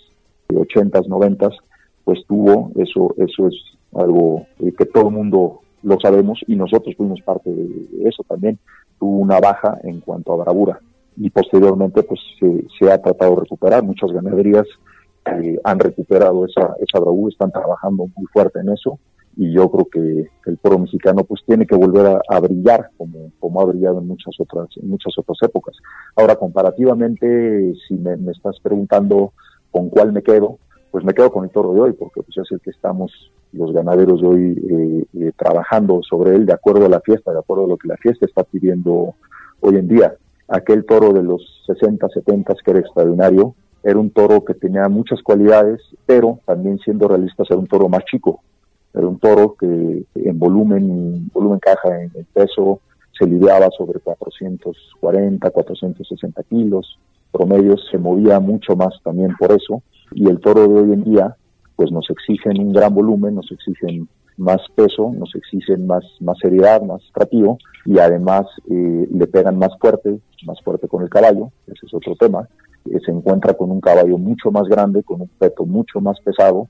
de 0.48 0.56
80s, 0.56 1.06
90 1.08 1.50
pues 2.04 2.20
tuvo, 2.28 2.70
eso, 2.76 3.14
eso 3.18 3.48
es 3.48 3.54
algo 4.00 4.46
eh, 4.60 4.72
que 4.76 4.86
todo 4.86 5.08
el 5.08 5.14
mundo 5.14 5.60
lo 5.82 5.98
sabemos 6.00 6.40
y 6.46 6.56
nosotros 6.56 6.94
fuimos 6.96 7.20
parte 7.22 7.50
de 7.50 8.08
eso 8.08 8.24
también, 8.28 8.58
tuvo 8.98 9.18
una 9.18 9.38
baja 9.40 9.78
en 9.84 10.00
cuanto 10.00 10.32
a 10.32 10.44
bravura 10.44 10.80
y 11.16 11.30
posteriormente 11.30 12.02
pues 12.02 12.20
se, 12.78 12.90
ha 12.90 13.00
tratado 13.00 13.34
de 13.34 13.40
recuperar. 13.42 13.82
Muchas 13.82 14.12
ganaderías 14.12 14.66
eh, 15.26 15.58
han 15.64 15.78
recuperado 15.78 16.44
esa, 16.44 16.74
esa 16.80 17.00
bravura, 17.00 17.32
están 17.32 17.50
trabajando 17.50 18.06
muy 18.14 18.26
fuerte 18.32 18.60
en 18.60 18.70
eso 18.70 18.98
y 19.36 19.52
yo 19.52 19.70
creo 19.70 19.84
que 19.86 20.50
el 20.50 20.58
toro 20.58 20.78
mexicano 20.78 21.22
pues 21.24 21.42
tiene 21.46 21.66
que 21.66 21.74
volver 21.74 22.18
a, 22.26 22.40
brillar 22.40 22.90
como, 22.96 23.30
como 23.38 23.60
ha 23.60 23.64
brillado 23.66 23.98
en 23.98 24.08
muchas 24.08 24.34
otras 24.38 24.68
en 24.76 24.88
muchas 24.88 25.12
otras 25.18 25.36
épocas. 25.42 25.76
Ahora 26.16 26.36
comparativamente 26.36 27.74
si 27.86 27.94
me, 27.94 28.14
estás 28.30 28.58
preguntando 28.60 29.32
con 29.70 29.90
cuál 29.90 30.12
me 30.12 30.22
quedo, 30.22 30.58
pues 30.90 31.04
me 31.04 31.14
quedo 31.14 31.30
con 31.30 31.44
el 31.44 31.50
toro 31.50 31.72
de 31.72 31.80
hoy 31.80 31.92
porque 31.92 32.22
pues 32.22 32.36
es 32.36 32.50
el 32.52 32.60
que 32.60 32.70
estamos 32.70 33.12
los 33.52 33.72
ganaderos 33.72 34.20
de 34.20 34.26
hoy 34.26 34.66
eh, 34.70 35.04
eh, 35.20 35.32
trabajando 35.36 36.00
sobre 36.02 36.34
él 36.34 36.46
de 36.46 36.52
acuerdo 36.52 36.86
a 36.86 36.88
la 36.88 37.00
fiesta, 37.00 37.32
de 37.32 37.38
acuerdo 37.38 37.64
a 37.64 37.68
lo 37.68 37.76
que 37.76 37.88
la 37.88 37.96
fiesta 37.96 38.26
está 38.26 38.44
pidiendo 38.44 39.14
hoy 39.60 39.76
en 39.76 39.88
día. 39.88 40.14
Aquel 40.48 40.84
toro 40.84 41.12
de 41.12 41.22
los 41.22 41.64
60, 41.66 42.08
70 42.08 42.54
que 42.64 42.70
era 42.70 42.80
extraordinario, 42.80 43.54
era 43.82 43.98
un 43.98 44.10
toro 44.10 44.44
que 44.44 44.54
tenía 44.54 44.88
muchas 44.88 45.22
cualidades, 45.22 45.80
pero 46.06 46.40
también 46.44 46.78
siendo 46.78 47.08
realistas 47.08 47.46
era 47.50 47.58
un 47.58 47.66
toro 47.66 47.88
más 47.88 48.04
chico, 48.04 48.40
era 48.92 49.06
un 49.06 49.18
toro 49.18 49.54
que 49.54 50.04
en 50.14 50.38
volumen, 50.38 51.30
volumen 51.32 51.58
caja, 51.58 52.02
en 52.02 52.10
peso, 52.32 52.80
se 53.18 53.26
lidiaba 53.26 53.68
sobre 53.76 54.00
440, 54.00 55.50
460 55.50 56.42
kilos, 56.44 56.98
promedios 57.32 57.86
se 57.90 57.98
movía 57.98 58.40
mucho 58.40 58.76
más 58.76 58.94
también 59.02 59.34
por 59.38 59.52
eso, 59.52 59.82
y 60.12 60.28
el 60.28 60.40
toro 60.40 60.66
de 60.66 60.74
hoy 60.80 60.92
en 60.92 61.04
día, 61.04 61.36
pues 61.74 61.90
nos 61.92 62.08
exigen 62.10 62.60
un 62.60 62.72
gran 62.72 62.94
volumen, 62.94 63.34
nos 63.34 63.50
exigen 63.52 64.08
más 64.36 64.60
peso, 64.74 65.12
nos 65.16 65.34
exigen 65.34 65.86
más, 65.86 66.04
más 66.20 66.38
seriedad, 66.38 66.82
más 66.82 67.02
atractivo 67.10 67.58
y 67.84 67.98
además 67.98 68.46
eh, 68.70 69.08
le 69.10 69.26
pegan 69.26 69.58
más 69.58 69.70
fuerte, 69.80 70.18
más 70.46 70.60
fuerte 70.62 70.88
con 70.88 71.02
el 71.02 71.08
caballo, 71.08 71.50
ese 71.66 71.86
es 71.86 71.94
otro 71.94 72.14
tema. 72.16 72.48
Eh, 72.90 72.98
se 73.04 73.10
encuentra 73.10 73.54
con 73.54 73.70
un 73.70 73.80
caballo 73.80 74.18
mucho 74.18 74.50
más 74.50 74.68
grande, 74.68 75.02
con 75.02 75.22
un 75.22 75.28
peto 75.38 75.64
mucho 75.64 76.00
más 76.00 76.20
pesado, 76.20 76.68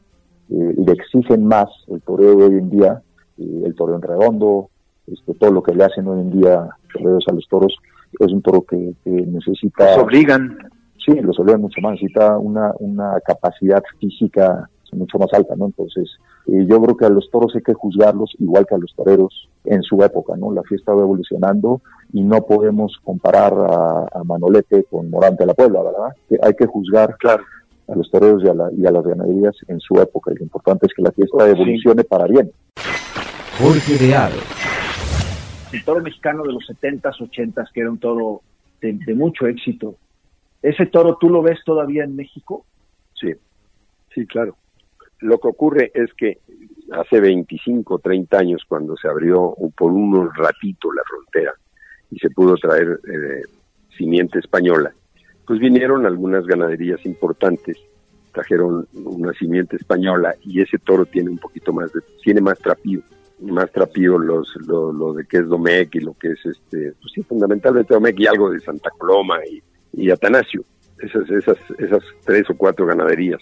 eh, 0.50 0.74
le 0.76 0.92
exigen 0.92 1.44
más 1.44 1.68
el 1.88 2.00
toreo 2.02 2.36
de 2.36 2.44
hoy 2.44 2.58
en 2.58 2.70
día, 2.70 3.02
el 3.38 3.74
toreo 3.74 3.96
en 3.96 4.02
redondo, 4.02 4.70
este, 5.06 5.34
todo 5.34 5.52
lo 5.52 5.62
que 5.62 5.74
le 5.74 5.84
hacen 5.84 6.06
hoy 6.08 6.20
en 6.20 6.30
día 6.30 6.68
toreos 6.92 7.24
a 7.28 7.32
los 7.32 7.46
toros, 7.48 7.76
es 8.20 8.32
un 8.32 8.42
toro 8.42 8.62
que, 8.62 8.94
necesita... 9.04 9.96
Los 9.96 10.04
obligan. 10.04 10.58
Sí, 11.04 11.12
los 11.20 11.38
obligan 11.38 11.60
mucho 11.60 11.80
más, 11.80 11.92
necesita 11.92 12.36
una, 12.38 12.72
una 12.80 13.20
capacidad 13.24 13.82
física 14.00 14.68
mucho 14.96 15.18
más 15.18 15.32
alta, 15.32 15.54
¿no? 15.56 15.66
Entonces, 15.66 16.08
eh, 16.46 16.66
yo 16.68 16.80
creo 16.80 16.96
que 16.96 17.06
a 17.06 17.08
los 17.08 17.30
toros 17.30 17.54
hay 17.54 17.62
que 17.62 17.74
juzgarlos 17.74 18.34
igual 18.38 18.66
que 18.66 18.74
a 18.74 18.78
los 18.78 18.94
toreros 18.94 19.48
en 19.64 19.82
su 19.82 20.02
época, 20.02 20.34
¿no? 20.36 20.52
La 20.52 20.62
fiesta 20.62 20.92
va 20.92 21.02
evolucionando 21.02 21.80
y 22.12 22.22
no 22.22 22.42
podemos 22.42 22.96
comparar 23.04 23.52
a, 23.52 24.24
Manolete 24.24 24.84
con 24.84 25.10
Morante 25.10 25.44
de 25.44 25.46
la 25.46 25.54
Puebla, 25.54 25.82
¿verdad? 25.82 26.16
Que 26.28 26.38
hay 26.42 26.54
que 26.54 26.66
juzgar 26.66 27.16
claro. 27.18 27.44
a 27.88 27.94
los 27.94 28.10
toreros 28.10 28.42
y 28.42 28.48
a, 28.48 28.54
y 28.76 28.86
a 28.86 28.90
las 28.90 29.04
ganaderías 29.04 29.54
en 29.68 29.78
su 29.80 30.00
época. 30.00 30.32
Y 30.32 30.38
lo 30.38 30.44
importante 30.44 30.86
es 30.86 30.94
que 30.94 31.02
la 31.02 31.12
fiesta 31.12 31.48
evolucione 31.48 32.04
para 32.04 32.26
bien. 32.26 32.50
Jorge 33.58 33.98
de 33.98 34.14
Aro. 34.14 34.65
El 35.72 35.84
toro 35.84 36.00
mexicano 36.00 36.42
de 36.44 36.52
los 36.52 36.64
70s, 36.68 37.18
80s, 37.18 37.72
que 37.72 37.80
era 37.80 37.90
un 37.90 37.98
toro 37.98 38.42
de, 38.80 38.92
de 38.92 39.14
mucho 39.14 39.46
éxito. 39.46 39.96
¿Ese 40.62 40.86
toro 40.86 41.16
tú 41.20 41.28
lo 41.28 41.42
ves 41.42 41.58
todavía 41.64 42.04
en 42.04 42.16
México? 42.16 42.64
Sí, 43.14 43.32
sí, 44.14 44.26
claro. 44.26 44.56
Lo 45.20 45.38
que 45.38 45.48
ocurre 45.48 45.90
es 45.94 46.12
que 46.14 46.38
hace 46.92 47.20
25, 47.20 47.98
30 47.98 48.38
años, 48.38 48.62
cuando 48.68 48.96
se 48.96 49.08
abrió 49.08 49.54
por 49.76 49.92
unos 49.92 50.34
ratito 50.36 50.92
la 50.92 51.02
frontera 51.08 51.52
y 52.10 52.18
se 52.18 52.30
pudo 52.30 52.56
traer 52.56 53.00
eh, 53.08 53.42
simiente 53.96 54.38
española, 54.38 54.92
pues 55.46 55.58
vinieron 55.58 56.06
algunas 56.06 56.44
ganaderías 56.46 57.04
importantes, 57.06 57.78
trajeron 58.32 58.86
una 58.94 59.32
simiente 59.32 59.76
española 59.76 60.34
y 60.42 60.60
ese 60.60 60.78
toro 60.78 61.06
tiene 61.06 61.30
un 61.30 61.38
poquito 61.38 61.72
más 61.72 61.92
de, 61.92 62.00
tiene 62.22 62.40
más 62.40 62.58
trapío, 62.58 63.00
más 63.40 63.70
trapío 63.70 64.18
los, 64.18 64.54
lo, 64.66 65.12
de 65.12 65.24
que 65.26 65.38
es 65.38 65.48
Domecq 65.48 65.96
y 65.96 66.00
lo 66.00 66.14
que 66.14 66.28
es 66.32 66.46
este, 66.46 66.94
pues 67.00 67.12
sí, 67.14 67.22
fundamentalmente 67.22 67.92
Domecq 67.92 68.20
y 68.20 68.26
algo 68.26 68.50
de 68.50 68.60
Santa 68.60 68.90
Coloma 68.96 69.38
y, 69.46 69.62
y 69.92 70.10
Atanasio, 70.10 70.64
esas, 70.98 71.28
esas, 71.30 71.58
esas 71.78 72.02
tres 72.24 72.48
o 72.50 72.56
cuatro 72.56 72.86
ganaderías. 72.86 73.40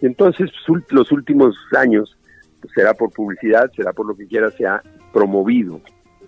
Y 0.00 0.06
entonces 0.06 0.50
los 0.90 1.12
últimos 1.12 1.56
años, 1.76 2.16
pues, 2.60 2.72
será 2.74 2.94
por 2.94 3.10
publicidad, 3.12 3.70
será 3.74 3.92
por 3.92 4.06
lo 4.06 4.16
que 4.16 4.26
quiera, 4.26 4.50
se 4.50 4.66
ha 4.66 4.82
promovido 5.12 5.80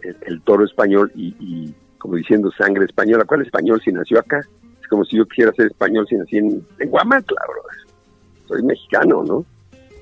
el, 0.02 0.40
toro 0.42 0.64
español 0.64 1.10
y, 1.14 1.74
como 1.98 2.16
diciendo 2.16 2.50
sangre 2.52 2.84
española. 2.84 3.24
¿Cuál 3.24 3.42
español 3.42 3.80
si 3.82 3.92
nació 3.92 4.20
acá? 4.20 4.40
Es 4.80 4.88
como 4.88 5.04
si 5.04 5.16
yo 5.16 5.26
quisiera 5.26 5.52
ser 5.52 5.66
español 5.66 6.06
si 6.08 6.16
nací 6.16 6.36
en, 6.38 6.64
en 6.78 6.90
Guamantla, 6.90 7.40
Soy 8.46 8.62
mexicano, 8.62 9.24
¿no? 9.24 9.44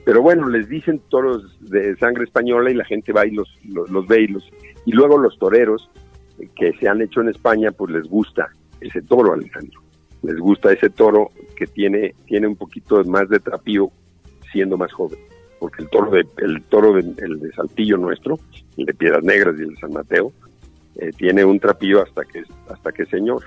Pero 0.04 0.20
bueno, 0.20 0.48
les 0.48 0.68
dicen 0.68 1.00
toros 1.08 1.58
de 1.60 1.96
sangre 1.96 2.24
española 2.24 2.70
y 2.70 2.74
la 2.74 2.84
gente 2.84 3.12
va 3.12 3.26
y 3.26 3.30
los, 3.30 3.48
los, 3.64 4.06
ve 4.06 4.22
y 4.22 4.26
los... 4.28 4.50
Y 4.84 4.92
luego 4.92 5.16
los 5.16 5.38
toreros 5.38 5.90
que 6.56 6.72
se 6.74 6.88
han 6.88 7.00
hecho 7.00 7.22
en 7.22 7.30
España, 7.30 7.72
pues 7.72 7.92
les 7.92 8.06
gusta 8.06 8.50
ese 8.80 9.00
toro, 9.02 9.32
Alejandro. 9.32 9.80
Les 10.22 10.36
gusta 10.36 10.72
ese 10.72 10.90
toro 10.90 11.30
que 11.56 11.66
tiene, 11.66 12.14
tiene 12.26 12.46
un 12.46 12.56
poquito 12.56 13.02
más 13.04 13.28
de 13.30 13.40
trapío 13.40 13.90
siendo 14.52 14.76
más 14.76 14.92
joven. 14.92 15.18
Porque 15.58 15.82
el 15.82 15.88
toro 15.88 16.10
de, 16.10 16.26
el 16.38 16.62
toro 16.64 16.92
de, 16.92 17.00
el 17.00 17.40
de 17.40 17.52
Saltillo 17.52 17.96
nuestro, 17.96 18.38
el 18.76 18.84
de 18.84 18.94
Piedras 18.94 19.24
Negras 19.24 19.54
y 19.58 19.62
el 19.62 19.70
de 19.70 19.76
San 19.76 19.92
Mateo, 19.92 20.32
eh, 20.96 21.10
tiene 21.16 21.44
un 21.44 21.58
trapío 21.58 22.02
hasta 22.02 22.24
que, 22.24 22.44
hasta 22.68 22.92
que 22.92 23.06
señor, 23.06 23.42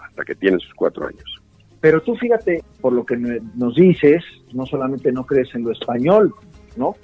hasta 0.00 0.24
que 0.24 0.34
tiene 0.34 0.58
sus 0.58 0.74
cuatro 0.74 1.06
años. 1.06 1.37
Pero 1.80 2.00
tú 2.02 2.14
fíjate, 2.16 2.62
por 2.80 2.92
lo 2.92 3.04
que 3.04 3.16
nos 3.16 3.74
dices, 3.74 4.24
no 4.52 4.66
solamente 4.66 5.12
no 5.12 5.24
crees 5.24 5.54
en 5.54 5.64
lo 5.64 5.72
español, 5.72 6.34
¿no? 6.76 6.96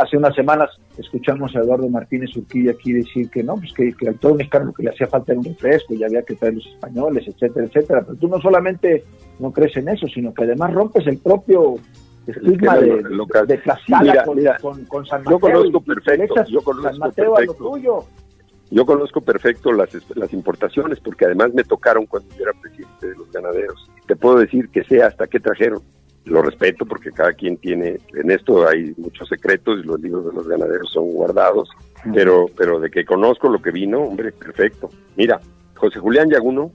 hace 0.00 0.16
unas 0.16 0.34
semanas 0.34 0.70
escuchamos 0.98 1.54
a 1.54 1.60
Eduardo 1.60 1.88
Martínez 1.88 2.36
Urquilla 2.36 2.72
aquí 2.72 2.92
decir 2.92 3.30
que 3.30 3.42
no, 3.42 3.56
pues 3.56 3.72
que, 3.72 3.92
que 3.92 4.08
al 4.08 4.18
todo 4.18 4.34
mexicano 4.34 4.72
que 4.72 4.82
le 4.82 4.90
hacía 4.90 5.06
falta 5.06 5.32
era 5.32 5.40
un 5.40 5.44
refresco 5.44 5.94
y 5.94 6.02
había 6.02 6.22
que 6.22 6.34
traer 6.34 6.54
los 6.54 6.66
españoles, 6.66 7.24
etcétera, 7.26 7.66
etcétera. 7.66 8.02
Pero 8.04 8.18
tú 8.18 8.28
no 8.28 8.40
solamente 8.40 9.04
no 9.38 9.52
crees 9.52 9.76
en 9.76 9.88
eso, 9.88 10.06
sino 10.08 10.32
que 10.32 10.44
además 10.44 10.72
rompes 10.72 11.06
el 11.06 11.18
propio 11.18 11.76
estigma 12.26 12.78
de, 12.78 12.88
de, 13.46 13.60
con, 14.88 15.06
San 15.06 15.22
Mateo. 15.22 15.32
Yo 15.32 15.40
conozco 15.40 15.80
perfecto, 15.80 16.44
yo 16.48 16.62
conozco 16.62 16.90
San 16.90 16.98
Mateo 16.98 17.34
perfecto. 17.34 17.52
A 17.52 17.64
lo 17.64 17.70
tuyo. 17.70 18.04
Yo 18.74 18.84
conozco 18.84 19.20
perfecto 19.20 19.70
las, 19.70 19.88
las 20.16 20.32
importaciones 20.32 20.98
porque 20.98 21.26
además 21.26 21.54
me 21.54 21.62
tocaron 21.62 22.06
cuando 22.06 22.28
yo 22.34 22.42
era 22.42 22.52
presidente 22.60 23.06
de 23.06 23.14
los 23.14 23.30
ganaderos. 23.30 23.88
Te 24.08 24.16
puedo 24.16 24.38
decir 24.38 24.68
que 24.70 24.82
sé 24.82 25.00
hasta 25.00 25.28
qué 25.28 25.38
trajeron. 25.38 25.80
Lo 26.24 26.42
respeto 26.42 26.84
porque 26.84 27.12
cada 27.12 27.34
quien 27.34 27.56
tiene, 27.56 28.00
en 28.14 28.30
esto 28.32 28.66
hay 28.66 28.92
muchos 28.96 29.28
secretos 29.28 29.78
y 29.78 29.86
los 29.86 30.00
libros 30.00 30.26
de 30.26 30.32
los 30.32 30.48
ganaderos 30.48 30.90
son 30.90 31.12
guardados, 31.12 31.68
pero, 32.12 32.46
pero 32.56 32.80
de 32.80 32.90
que 32.90 33.04
conozco 33.04 33.48
lo 33.48 33.62
que 33.62 33.70
vino, 33.70 34.00
hombre, 34.00 34.32
perfecto. 34.32 34.90
Mira, 35.14 35.40
José 35.76 36.00
Julián 36.00 36.28
Yaguno 36.28 36.72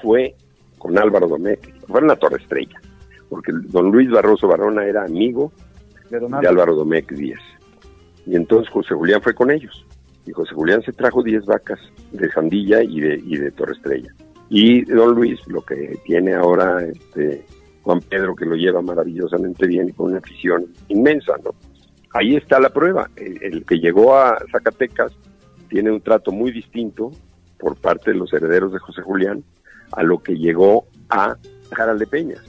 fue 0.00 0.36
con 0.78 0.96
Álvaro 0.98 1.26
Domecq, 1.26 1.84
fue 1.88 1.98
en 2.00 2.06
la 2.06 2.16
Torre 2.16 2.40
Estrella, 2.40 2.80
porque 3.28 3.50
don 3.52 3.90
Luis 3.90 4.08
Barroso 4.08 4.46
Barona 4.46 4.84
era 4.84 5.02
amigo 5.02 5.50
de, 6.10 6.20
de 6.20 6.46
Álvaro 6.46 6.76
Domecq 6.76 7.10
Díaz. 7.10 7.42
Y 8.24 8.36
entonces 8.36 8.72
José 8.72 8.94
Julián 8.94 9.20
fue 9.20 9.34
con 9.34 9.50
ellos 9.50 9.84
José 10.32 10.54
Julián 10.54 10.82
se 10.82 10.92
trajo 10.92 11.22
10 11.22 11.44
vacas 11.46 11.78
de 12.12 12.30
Sandilla 12.30 12.82
y 12.82 13.00
de, 13.00 13.20
y 13.24 13.36
de 13.36 13.50
Torre 13.52 13.72
Estrella. 13.72 14.14
Y 14.48 14.84
don 14.84 15.14
Luis, 15.14 15.40
lo 15.46 15.62
que 15.62 15.98
tiene 16.04 16.34
ahora 16.34 16.84
este 16.84 17.44
Juan 17.82 18.00
Pedro, 18.00 18.34
que 18.34 18.44
lo 18.44 18.56
lleva 18.56 18.82
maravillosamente 18.82 19.66
bien 19.66 19.88
y 19.88 19.92
con 19.92 20.10
una 20.10 20.18
afición 20.18 20.66
inmensa, 20.88 21.34
¿no? 21.42 21.54
Ahí 22.12 22.36
está 22.36 22.58
la 22.58 22.70
prueba. 22.70 23.08
El, 23.16 23.64
que 23.64 23.78
llegó 23.78 24.16
a 24.16 24.38
Zacatecas 24.50 25.12
tiene 25.68 25.90
un 25.90 26.00
trato 26.00 26.32
muy 26.32 26.50
distinto 26.50 27.12
por 27.58 27.76
parte 27.76 28.10
de 28.10 28.18
los 28.18 28.32
herederos 28.32 28.72
de 28.72 28.80
José 28.80 29.02
Julián 29.02 29.44
a 29.92 30.02
lo 30.02 30.18
que 30.18 30.36
llegó 30.36 30.86
a 31.08 31.36
Jaral 31.72 31.98
de 31.98 32.06
Peñas. 32.06 32.42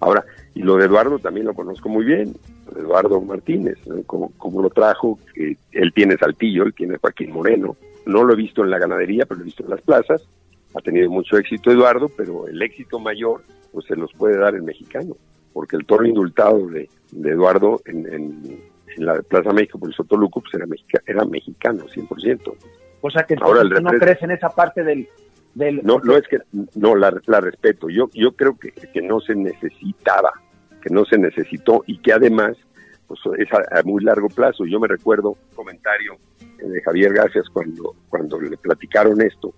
Ahora, 0.00 0.24
y 0.54 0.62
lo 0.62 0.76
de 0.76 0.84
Eduardo 0.84 1.18
también 1.18 1.46
lo 1.46 1.54
conozco 1.54 1.88
muy 1.88 2.04
bien. 2.04 2.34
Eduardo 2.74 3.20
Martínez, 3.20 3.78
como, 4.06 4.32
como, 4.38 4.62
lo 4.62 4.70
trajo, 4.70 5.18
él 5.34 5.92
tiene 5.94 6.16
Saltillo, 6.16 6.64
él 6.64 6.74
tiene 6.74 6.98
Joaquín 6.98 7.32
Moreno. 7.32 7.76
No 8.06 8.24
lo 8.24 8.32
he 8.32 8.36
visto 8.36 8.62
en 8.64 8.70
la 8.70 8.78
ganadería, 8.78 9.24
pero 9.26 9.38
lo 9.38 9.42
he 9.42 9.46
visto 9.46 9.64
en 9.64 9.70
las 9.70 9.80
plazas. 9.80 10.26
Ha 10.74 10.80
tenido 10.80 11.10
mucho 11.10 11.36
éxito 11.36 11.70
Eduardo, 11.70 12.10
pero 12.16 12.48
el 12.48 12.60
éxito 12.62 12.98
mayor 12.98 13.42
pues 13.72 13.86
se 13.86 13.96
los 13.96 14.12
puede 14.14 14.38
dar 14.38 14.54
el 14.54 14.62
mexicano, 14.62 15.16
porque 15.52 15.76
el 15.76 15.84
toro 15.84 16.06
indultado 16.06 16.66
de, 16.68 16.88
Eduardo 17.12 17.80
en, 17.84 18.06
en, 18.12 18.60
la 18.96 19.20
Plaza 19.20 19.52
México 19.52 19.78
por 19.78 19.90
el 19.90 19.94
Sotoluco 19.94 20.40
pues 20.40 20.54
era, 20.54 20.66
era 21.06 21.24
mexicano, 21.26 21.84
100%. 21.84 22.54
O 23.02 23.10
sea 23.10 23.24
que 23.24 23.36
Ahora, 23.40 23.62
no 23.64 23.90
crees 23.90 24.22
en 24.22 24.30
esa 24.30 24.48
parte 24.48 24.82
del... 24.82 25.06
del 25.54 25.82
no, 25.84 25.98
no 25.98 26.16
es 26.16 26.26
que, 26.26 26.38
no, 26.74 26.96
la, 26.96 27.12
la 27.26 27.40
respeto. 27.40 27.90
Yo, 27.90 28.08
yo 28.14 28.32
creo 28.32 28.58
que, 28.58 28.72
que 28.72 29.02
no 29.02 29.20
se 29.20 29.34
necesitaba 29.34 30.32
que 30.86 30.94
no 30.94 31.04
se 31.04 31.18
necesitó 31.18 31.82
y 31.86 31.98
que 31.98 32.12
además 32.12 32.56
pues, 33.08 33.18
es 33.38 33.48
a, 33.52 33.82
muy 33.82 34.04
largo 34.04 34.28
plazo. 34.28 34.64
Yo 34.66 34.78
me 34.78 34.86
recuerdo 34.86 35.30
un 35.30 35.56
comentario 35.56 36.16
de 36.58 36.80
Javier 36.82 37.12
García 37.12 37.42
cuando, 37.52 37.94
cuando 38.08 38.40
le 38.40 38.56
platicaron 38.56 39.20
esto. 39.20 39.52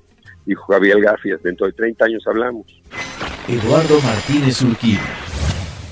Dijo 0.47 0.65
Javier 0.73 1.01
García, 1.03 1.37
dentro 1.43 1.67
de 1.67 1.75
30 1.75 2.05
años 2.07 2.25
hablamos. 2.27 2.67
Eduardo 3.47 4.01
Martínez 4.03 4.63
Urquía. 4.63 5.01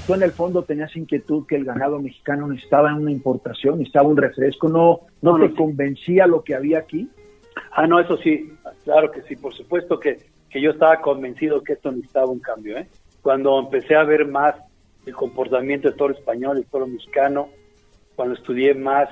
Tú 0.06 0.14
en 0.14 0.22
el 0.22 0.32
fondo 0.32 0.62
tenías 0.62 0.96
inquietud 0.96 1.46
que 1.46 1.56
el 1.56 1.64
ganado 1.64 2.00
mexicano 2.00 2.48
necesitaba 2.48 2.94
una 2.94 3.10
importación, 3.10 3.78
necesitaba 3.78 4.08
un 4.08 4.16
refresco, 4.16 4.68
¿no, 4.68 5.00
no, 5.20 5.38
te 5.38 5.54
convencía 5.54 6.26
lo 6.26 6.44
que 6.44 6.54
había 6.54 6.78
aquí? 6.78 7.10
Ah, 7.72 7.86
no, 7.86 8.00
eso 8.00 8.16
sí, 8.18 8.52
claro 8.84 9.10
que 9.10 9.20
sí, 9.22 9.36
por 9.36 9.52
supuesto 9.52 9.98
que, 9.98 10.18
que 10.48 10.62
yo 10.62 10.70
estaba 10.70 11.00
convencido 11.02 11.62
que 11.62 11.74
esto 11.74 11.90
necesitaba 11.90 12.26
un 12.26 12.38
cambio. 12.38 12.78
¿eh? 12.78 12.88
Cuando 13.20 13.58
empecé 13.58 13.96
a 13.96 14.04
ver 14.04 14.26
más 14.28 14.54
el 15.06 15.14
comportamiento 15.14 15.88
del 15.88 15.96
toro 15.96 16.14
español 16.14 16.58
y 16.58 16.60
el 16.60 16.66
toro 16.66 16.86
mexicano. 16.86 17.48
Cuando 18.14 18.34
estudié 18.34 18.74
más 18.74 19.08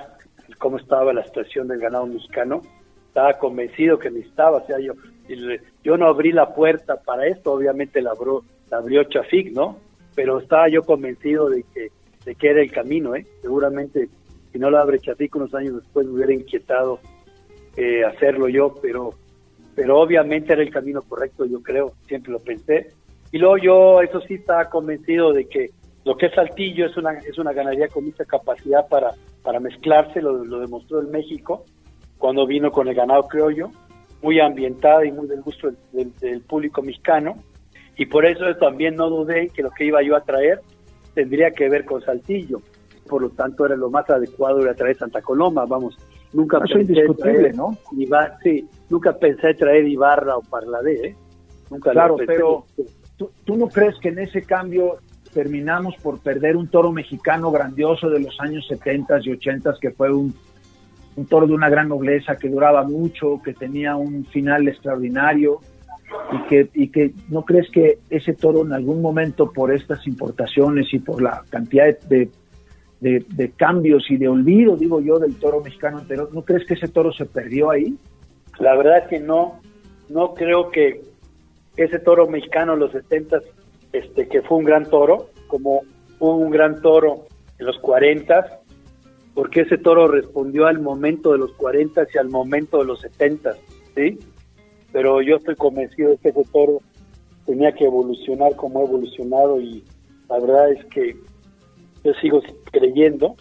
cómo 0.59 0.77
estaba 0.77 1.13
la 1.13 1.23
situación 1.23 1.67
del 1.67 1.79
ganado 1.79 2.05
mexicano, 2.05 2.61
estaba 3.07 3.37
convencido 3.37 3.97
que 3.97 4.11
necesitaba, 4.11 4.57
o 4.57 4.65
sea, 4.65 4.77
yo, 4.79 5.97
no 5.97 6.07
abrí 6.07 6.31
la 6.31 6.53
puerta 6.53 6.97
para 6.97 7.27
esto, 7.27 7.53
obviamente 7.53 8.01
la 8.01 8.11
abrió, 8.11 8.43
la 8.69 9.07
Chafik, 9.07 9.53
¿no? 9.53 9.77
Pero 10.15 10.39
estaba 10.39 10.67
yo 10.69 10.83
convencido 10.83 11.49
de 11.49 11.63
que, 11.73 11.89
de 12.25 12.35
que 12.35 12.49
era 12.49 12.61
el 12.61 12.71
camino, 12.71 13.15
¿eh? 13.15 13.25
Seguramente 13.41 14.09
si 14.51 14.59
no 14.59 14.69
la 14.69 14.81
abre 14.81 14.99
Chafik 14.99 15.35
unos 15.35 15.53
años 15.53 15.75
después 15.75 16.07
me 16.07 16.13
hubiera 16.13 16.33
inquietado 16.33 16.99
eh, 17.77 18.03
hacerlo 18.05 18.47
yo, 18.47 18.75
pero, 18.81 19.13
pero 19.75 19.99
obviamente 19.99 20.53
era 20.53 20.61
el 20.61 20.69
camino 20.69 21.01
correcto, 21.01 21.45
yo 21.45 21.61
creo, 21.61 21.93
siempre 22.07 22.31
lo 22.31 22.39
pensé. 22.39 22.91
Y 23.31 23.37
luego 23.37 23.57
yo, 23.57 24.01
eso 24.01 24.21
sí, 24.21 24.35
estaba 24.35 24.69
convencido 24.69 25.33
de 25.33 25.47
que 25.47 25.71
lo 26.05 26.15
que 26.15 26.27
es 26.27 26.35
Saltillo 26.35 26.85
es 26.85 26.95
una, 26.97 27.13
es 27.13 27.37
una 27.39 27.51
ganadería 27.51 27.87
con 27.87 28.05
mucha 28.05 28.23
capacidad 28.25 28.87
para, 28.87 29.11
para 29.41 29.59
mezclarse, 29.59 30.21
lo, 30.21 30.59
demostró 30.59 31.01
en 31.01 31.09
México 31.09 31.65
cuando 32.19 32.45
vino 32.45 32.71
con 32.71 32.87
el 32.87 32.93
ganado 32.93 33.23
criollo, 33.23 33.71
muy 34.21 34.39
ambientada 34.39 35.03
y 35.03 35.11
muy 35.11 35.27
del 35.27 35.41
gusto 35.41 35.71
del, 35.91 36.41
público 36.41 36.83
mexicano. 36.83 37.35
Y 37.97 38.05
por 38.05 38.25
eso 38.25 38.43
también 38.59 38.95
no 38.95 39.09
dudé 39.09 39.49
que 39.49 39.63
lo 39.63 39.71
que 39.71 39.85
iba 39.85 40.01
yo 40.03 40.15
a 40.15 40.21
traer 40.21 40.61
tendría 41.15 41.51
que 41.51 41.69
ver 41.69 41.85
con 41.85 42.01
Saltillo. 42.01 42.61
Por 43.07 43.23
lo 43.23 43.29
tanto, 43.31 43.65
era 43.65 43.75
lo 43.75 43.89
más 43.89 44.09
adecuado 44.09 44.61
era 44.61 44.75
traer 44.75 44.97
Santa 44.97 45.21
Coloma. 45.21 45.65
Vamos, 45.65 45.97
nunca 46.33 46.59
pensé 46.59 47.03
traer, 47.17 47.55
¿no? 47.55 47.77
sí, 48.43 48.67
nunca 48.89 49.13
pensé 49.13 49.55
traer 49.55 49.87
Ibarra 49.87 50.37
o 50.37 50.41
Parladé, 50.41 51.07
¿eh? 51.07 51.15
Nunca 51.71 51.91
claro, 51.91 52.15
pero 52.25 52.65
¿tú, 53.17 53.31
¿tú 53.43 53.57
no 53.57 53.67
crees 53.67 53.95
que 53.99 54.09
en 54.09 54.19
ese 54.19 54.43
cambio 54.43 54.99
terminamos 55.35 55.95
por 55.97 56.19
perder 56.19 56.55
un 56.55 56.69
toro 56.69 56.93
mexicano 56.93 57.51
grandioso 57.51 58.09
de 58.09 58.21
los 58.21 58.39
años 58.39 58.65
70 58.69 59.19
y 59.23 59.31
80 59.33 59.75
que 59.81 59.91
fue 59.91 60.09
un, 60.11 60.33
toro 61.27 61.45
de 61.45 61.53
una 61.53 61.69
gran 61.69 61.89
nobleza 61.89 62.37
que 62.37 62.47
duraba 62.47 62.83
mucho, 62.83 63.41
que 63.43 63.53
tenía 63.53 63.97
un 63.97 64.25
final 64.25 64.69
extraordinario 64.69 65.59
y 66.31 66.47
que, 66.47 66.69
y 66.73 66.87
que 66.87 67.11
no 67.27 67.43
crees 67.43 67.69
que 67.69 67.99
ese 68.09 68.33
toro 68.33 68.61
en 68.61 68.71
algún 68.71 69.01
momento 69.01 69.51
por 69.51 69.73
estas 69.73 70.07
importaciones 70.07 70.87
y 70.93 70.99
por 70.99 71.21
la 71.21 71.43
cantidad 71.49 71.85
de, 72.07 72.29
de, 73.01 73.51
cambios 73.57 74.09
y 74.09 74.15
de 74.15 74.29
olvido, 74.29 74.77
digo 74.77 75.01
yo, 75.01 75.19
del 75.19 75.35
toro 75.35 75.61
mexicano 75.61 75.97
anterior, 75.97 76.29
¿no 76.33 76.43
crees 76.43 76.65
que 76.65 76.75
ese 76.75 76.87
toro 76.87 77.11
se 77.11 77.25
perdió 77.25 77.71
ahí? 77.71 77.93
La 78.57 78.73
verdad 78.77 79.07
que 79.09 79.19
no, 79.19 79.59
no 80.09 80.33
creo 80.33 80.69
que 80.69 81.01
ese 81.75 81.99
toro 81.99 82.27
mexicano 82.29 82.77
los 82.77 82.93
70 82.93 83.41
este, 83.97 84.27
que 84.27 84.41
fue 84.41 84.57
un 84.57 84.65
gran 84.65 84.85
toro, 84.89 85.29
como 85.47 85.83
hubo 86.19 86.35
un 86.35 86.51
gran 86.51 86.81
toro 86.81 87.25
en 87.59 87.65
los 87.65 87.77
40, 87.79 88.61
porque 89.33 89.61
ese 89.61 89.77
toro 89.77 90.07
respondió 90.07 90.67
al 90.67 90.79
momento 90.79 91.31
de 91.31 91.37
los 91.37 91.51
40 91.53 92.07
y 92.13 92.17
al 92.17 92.29
momento 92.29 92.79
de 92.79 92.85
los 92.85 93.01
70, 93.01 93.55
¿sí? 93.95 94.19
pero 94.91 95.21
yo 95.21 95.37
estoy 95.37 95.55
convencido 95.55 96.11
de 96.11 96.17
que 96.17 96.29
ese 96.29 96.43
toro 96.51 96.81
tenía 97.45 97.71
que 97.73 97.85
evolucionar 97.85 98.55
como 98.55 98.79
ha 98.79 98.83
evolucionado 98.83 99.59
y 99.59 99.83
la 100.29 100.39
verdad 100.39 100.71
es 100.71 100.85
que 100.85 101.15
yo 102.03 102.13
sigo 102.21 102.41
creyendo 102.71 103.35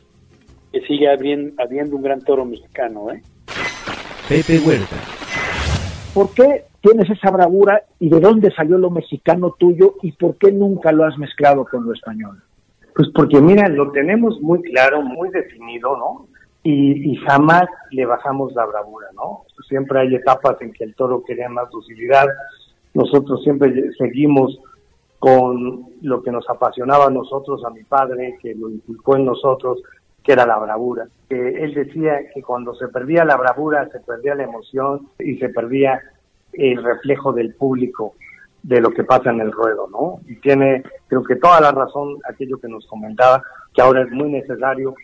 que 0.72 0.80
sigue 0.82 1.09
habiendo, 1.09 1.62
habiendo 1.62 1.96
un 1.96 2.02
gran 2.02 2.20
toro 2.20 2.44
mexicano. 2.44 3.11
¿eh? 3.12 3.22
Pepe 4.28 4.59
Huerta. 4.59 4.96
¿Por 6.12 6.34
qué 6.34 6.64
tienes 6.85 7.09
esa 7.09 7.30
bravura 7.30 7.82
y 7.99 8.11
de 8.11 8.20
dónde 8.20 8.51
salió 8.51 8.76
lo 8.76 8.91
mexicano 8.91 9.57
tuyo 9.59 9.95
y 10.03 10.12
por 10.12 10.37
qué 10.37 10.53
nunca 10.53 10.93
lo 10.93 11.05
has 11.05 11.16
mezclado 11.16 11.64
con 11.64 11.87
lo 11.87 11.95
español? 11.95 12.43
Pues 12.95 13.09
porque, 13.14 13.41
mira, 13.41 13.68
lo 13.68 13.91
tenemos 13.91 14.39
muy 14.43 14.61
claro, 14.62 15.01
muy 15.01 15.30
definido, 15.30 15.97
¿no? 15.97 16.26
Y, 16.62 17.16
jamás 17.26 17.64
le 17.91 18.07
bajamos 18.07 18.55
la 18.55 18.66
bravura, 18.66 19.09
¿no? 19.14 19.45
Siempre 19.68 20.01
hay 20.01 20.14
etapas 20.14 20.57
en 20.61 20.72
que 20.72 20.85
el 20.85 20.95
toro 20.95 21.22
quería 21.24 21.49
más 21.49 21.70
docilidad. 21.70 22.26
Nosotros 22.93 23.43
siempre 23.43 23.91
seguimos 23.99 24.59
con 25.18 25.87
lo 26.03 26.22
que 26.22 26.30
nos 26.30 26.49
apasionaba 26.49 27.07
a 27.07 27.11
nosotros, 27.11 27.64
a 27.64 27.70
mi 27.70 27.82
padre, 27.85 28.39
que 28.41 28.55
lo 28.55 28.70
inculcó 28.70 29.16
en 29.16 29.26
nosotros, 29.26 29.82
que 30.22 30.32
era 30.32 30.47
la 30.47 30.59
bravura. 30.59 31.07
Que 31.28 31.64
él 31.64 31.74
decía 31.74 32.18
que 32.35 32.43
cuando 32.43 32.74
se 32.74 32.89
perdía 32.89 33.24
la 33.24 33.37
bravura, 33.37 33.89
se 33.91 34.01
perdía 34.01 34.35
la 34.35 34.45
emoción 34.45 35.09
y 35.18 35.37
se 35.37 35.49
perdía 35.51 36.01
el 36.57 36.82
reflejo 36.82 37.32
del 37.32 37.55
público 37.55 38.14
de 38.62 38.80
lo 38.80 38.90
que 38.90 39.05
pasa 39.05 39.30
en 39.30 39.40
el 39.40 39.52
ruedo, 39.52 39.88
¿no? 39.90 40.20
Y 40.26 40.36
tiene, 40.36 40.82
creo 41.07 41.22
que 41.22 41.36
toda 41.36 41.61
la 41.61 41.70
razón 41.70 42.18
aquello 42.28 42.59
que 42.59 42.68
nos 42.68 42.86
comentaba, 42.86 43.42
que 43.74 43.82
ahora 43.82 44.02
es 44.02 44.11
muy 44.11 44.30
necesario 44.30 44.94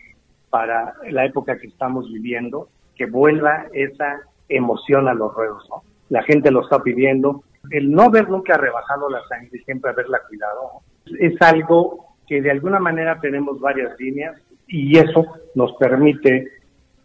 para 0.49 0.95
la 1.09 1.25
época 1.25 1.57
que 1.59 1.67
estamos 1.67 2.11
viviendo, 2.11 2.69
que 2.95 3.05
vuelva 3.05 3.67
esa 3.73 4.21
emoción 4.49 5.07
a 5.07 5.13
los 5.13 5.33
ruedos, 5.33 5.63
¿no? 5.69 5.83
La 6.09 6.23
gente 6.23 6.51
lo 6.51 6.63
está 6.63 6.79
pidiendo. 6.81 7.43
El 7.69 7.91
no 7.91 8.03
haber 8.03 8.29
nunca 8.29 8.57
rebajado 8.57 9.09
la 9.09 9.21
sangre, 9.27 9.61
siempre 9.63 9.91
haberla 9.91 10.19
cuidado, 10.27 10.81
es 11.19 11.39
algo 11.41 12.05
que 12.27 12.41
de 12.41 12.51
alguna 12.51 12.79
manera 12.79 13.19
tenemos 13.19 13.59
varias 13.59 13.97
líneas 13.99 14.35
y 14.67 14.97
eso 14.97 15.25
nos 15.55 15.73
permite 15.73 16.47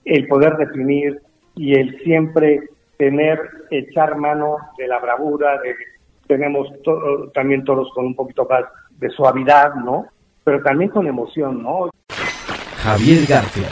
el 0.05 0.27
poder 0.27 0.57
definir 0.57 1.21
y 1.55 1.75
el 1.75 1.99
siempre 2.03 2.71
tener, 2.97 3.41
echar 3.71 4.17
mano 4.17 4.57
de 4.79 4.89
la 4.89 4.99
bravura, 4.99 5.61
de 5.61 5.75
tenemos 6.27 6.69
también 7.35 7.65
todos 7.65 7.89
con 7.95 8.07
un 8.07 8.15
poquito 8.15 8.47
más 8.49 8.65
de 8.99 9.11
suavidad, 9.11 9.75
¿no? 9.75 10.07
Pero 10.45 10.63
también 10.63 10.91
con 10.91 11.07
emoción, 11.07 11.63
¿no? 11.63 11.91
Javier 12.79 13.27
García. 13.27 13.69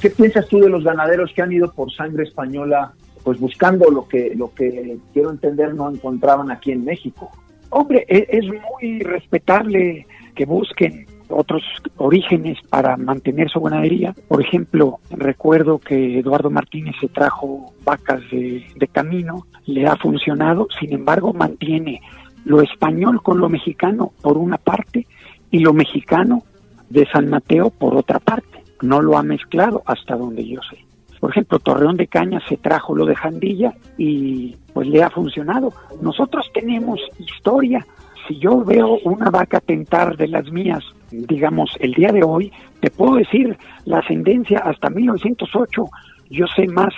¿Qué 0.00 0.10
piensas 0.10 0.48
tú 0.48 0.60
de 0.60 0.68
los 0.68 0.82
ganaderos 0.82 1.32
que 1.34 1.42
han 1.42 1.52
ido 1.52 1.70
por 1.72 1.92
sangre 1.92 2.24
española, 2.24 2.92
pues 3.22 3.38
buscando 3.38 3.90
lo 3.90 4.08
que, 4.08 4.34
lo 4.34 4.54
que 4.54 4.96
quiero 5.12 5.30
entender 5.30 5.74
no 5.74 5.90
encontraban 5.90 6.50
aquí 6.50 6.72
en 6.72 6.84
México? 6.84 7.30
Hombre, 7.70 8.04
e, 8.08 8.26
es 8.30 8.44
muy 8.46 9.00
respetable 9.00 10.06
que 10.34 10.46
busquen 10.46 11.06
otros 11.30 11.62
orígenes 11.96 12.58
para 12.68 12.96
mantener 12.96 13.48
su 13.50 13.60
ganadería. 13.60 14.14
Por 14.28 14.42
ejemplo, 14.42 14.98
recuerdo 15.10 15.78
que 15.78 16.18
Eduardo 16.18 16.50
Martínez 16.50 16.94
se 17.00 17.08
trajo 17.08 17.72
vacas 17.84 18.20
de, 18.30 18.88
camino, 18.92 19.46
le 19.66 19.86
ha 19.86 19.96
funcionado, 19.96 20.66
sin 20.78 20.92
embargo 20.92 21.32
mantiene 21.32 22.00
lo 22.44 22.60
español 22.62 23.22
con 23.22 23.38
lo 23.38 23.48
mexicano 23.48 24.12
por 24.22 24.38
una 24.38 24.56
parte 24.56 25.06
y 25.50 25.60
lo 25.60 25.72
mexicano 25.72 26.42
de 26.88 27.06
San 27.06 27.28
Mateo 27.28 27.70
por 27.70 27.96
otra 27.96 28.18
parte. 28.18 28.64
No 28.82 29.02
lo 29.02 29.16
ha 29.18 29.22
mezclado 29.22 29.82
hasta 29.86 30.16
donde 30.16 30.46
yo 30.46 30.60
sé. 30.68 30.78
Por 31.20 31.30
ejemplo, 31.30 31.58
Torreón 31.58 31.98
de 31.98 32.06
Caña 32.06 32.40
se 32.48 32.56
trajo 32.56 32.94
lo 32.94 33.04
de 33.04 33.14
Jandilla 33.14 33.74
y 33.98 34.56
pues 34.72 34.88
le 34.88 35.02
ha 35.02 35.10
funcionado. 35.10 35.70
Nosotros 36.00 36.50
tenemos 36.54 36.98
historia 37.18 37.86
si 38.30 38.38
yo 38.38 38.64
veo 38.64 38.98
una 39.02 39.28
vaca 39.28 39.60
tentar 39.60 40.16
de 40.16 40.28
las 40.28 40.48
mías, 40.52 40.84
digamos, 41.10 41.76
el 41.80 41.94
día 41.94 42.12
de 42.12 42.22
hoy, 42.22 42.52
te 42.80 42.88
puedo 42.88 43.16
decir 43.16 43.58
la 43.86 43.98
ascendencia 43.98 44.60
hasta 44.60 44.88
1908. 44.88 45.84
Yo 46.30 46.46
sé 46.54 46.68
más 46.68 46.94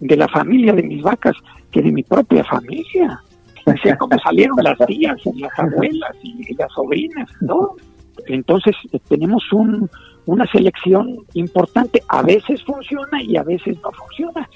de 0.00 0.16
la 0.18 0.28
familia 0.28 0.74
de 0.74 0.82
mis 0.82 1.02
vacas 1.02 1.34
que 1.70 1.80
de 1.80 1.90
mi 1.90 2.02
propia 2.02 2.44
familia. 2.44 3.22
Sé 3.82 3.96
cómo 3.96 4.18
salieron 4.18 4.56
las 4.62 4.76
tías 4.86 5.16
y 5.24 5.40
las 5.40 5.58
abuelas 5.58 6.14
y 6.22 6.54
las 6.54 6.70
sobrinas, 6.72 7.28
¿no? 7.40 7.70
Entonces 8.26 8.76
eh, 8.92 9.00
tenemos 9.08 9.50
un, 9.52 9.88
una 10.26 10.46
selección 10.46 11.16
importante. 11.32 12.02
A 12.08 12.20
veces 12.20 12.62
funciona 12.64 13.22
y 13.22 13.38
a 13.38 13.42
veces 13.42 13.78
no 13.82 13.90
funciona. 13.92 14.46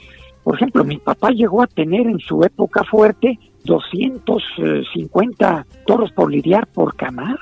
Por 0.45 0.57
ejemplo, 0.57 0.85
mi 0.85 0.99
papá 0.99 1.31
llegó 1.31 1.63
a 1.63 1.67
tener 1.67 2.07
en 2.07 2.19
su 2.19 2.45
época 2.45 2.85
fuerte 2.85 3.39
250 3.65 5.67
toros 5.87 6.13
por 6.13 6.31
lidiar 6.31 6.67
por 6.69 6.95
camada. 6.97 7.39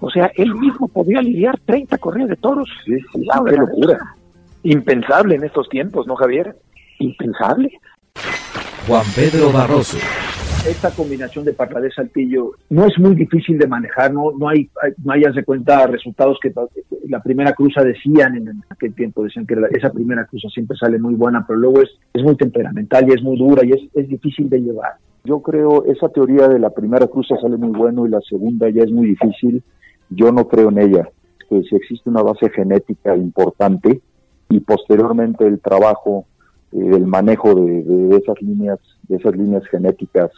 O 0.00 0.10
sea, 0.10 0.30
él 0.36 0.54
mismo 0.54 0.88
podía 0.88 1.20
lidiar 1.20 1.58
30 1.64 1.98
corridas 1.98 2.30
de 2.30 2.36
toros. 2.36 2.68
Sí, 2.84 2.96
sí, 3.12 3.26
qué 3.48 3.56
locura. 3.56 3.98
Impensable 4.62 5.36
en 5.36 5.44
estos 5.44 5.68
tiempos, 5.68 6.06
¿no, 6.06 6.16
Javier? 6.16 6.56
Impensable. 6.98 7.70
Juan 8.86 9.04
Pedro 9.14 9.52
Barroso. 9.52 9.98
Esta 10.66 10.90
combinación 10.90 11.44
de 11.44 11.52
de 11.52 11.90
saltillo 11.92 12.52
no 12.70 12.86
es 12.86 12.98
muy 12.98 13.14
difícil 13.14 13.58
de 13.58 13.66
manejar, 13.66 14.12
no, 14.12 14.32
no 14.38 14.48
hay, 14.48 14.68
no 15.02 15.12
hayas 15.12 15.34
de 15.34 15.44
cuenta 15.44 15.86
resultados 15.86 16.38
que 16.42 16.52
la 17.08 17.22
primera 17.22 17.52
cruza 17.52 17.82
decían 17.82 18.36
en 18.36 18.62
aquel 18.68 18.94
tiempo, 18.94 19.22
decían 19.22 19.46
que 19.46 19.56
esa 19.70 19.90
primera 19.90 20.26
cruza 20.26 20.48
siempre 20.48 20.76
sale 20.76 20.98
muy 20.98 21.14
buena, 21.14 21.44
pero 21.46 21.58
luego 21.58 21.82
es, 21.82 21.90
es 22.12 22.22
muy 22.22 22.36
temperamental 22.36 23.08
y 23.08 23.14
es 23.14 23.22
muy 23.22 23.38
dura 23.38 23.64
y 23.64 23.72
es, 23.72 23.80
es 23.94 24.08
difícil 24.08 24.50
de 24.50 24.60
llevar. 24.60 24.94
Yo 25.24 25.40
creo 25.40 25.84
esa 25.84 26.08
teoría 26.08 26.48
de 26.48 26.58
la 26.58 26.70
primera 26.70 27.06
cruza 27.06 27.36
sale 27.40 27.56
muy 27.56 27.76
bueno 27.76 28.06
y 28.06 28.10
la 28.10 28.20
segunda 28.20 28.68
ya 28.70 28.82
es 28.82 28.90
muy 28.90 29.08
difícil. 29.08 29.62
Yo 30.10 30.32
no 30.32 30.48
creo 30.48 30.70
en 30.70 30.78
ella. 30.78 31.08
Que 31.48 31.62
si 31.62 31.76
existe 31.76 32.08
una 32.10 32.22
base 32.22 32.50
genética 32.50 33.16
importante 33.16 34.00
y 34.48 34.60
posteriormente 34.60 35.46
el 35.46 35.60
trabajo, 35.60 36.26
eh, 36.72 36.90
el 36.94 37.06
manejo 37.06 37.54
de, 37.54 38.16
esas 38.16 38.40
líneas, 38.40 38.78
de 39.08 39.16
esas 39.16 39.36
líneas 39.36 39.66
genéticas 39.68 40.30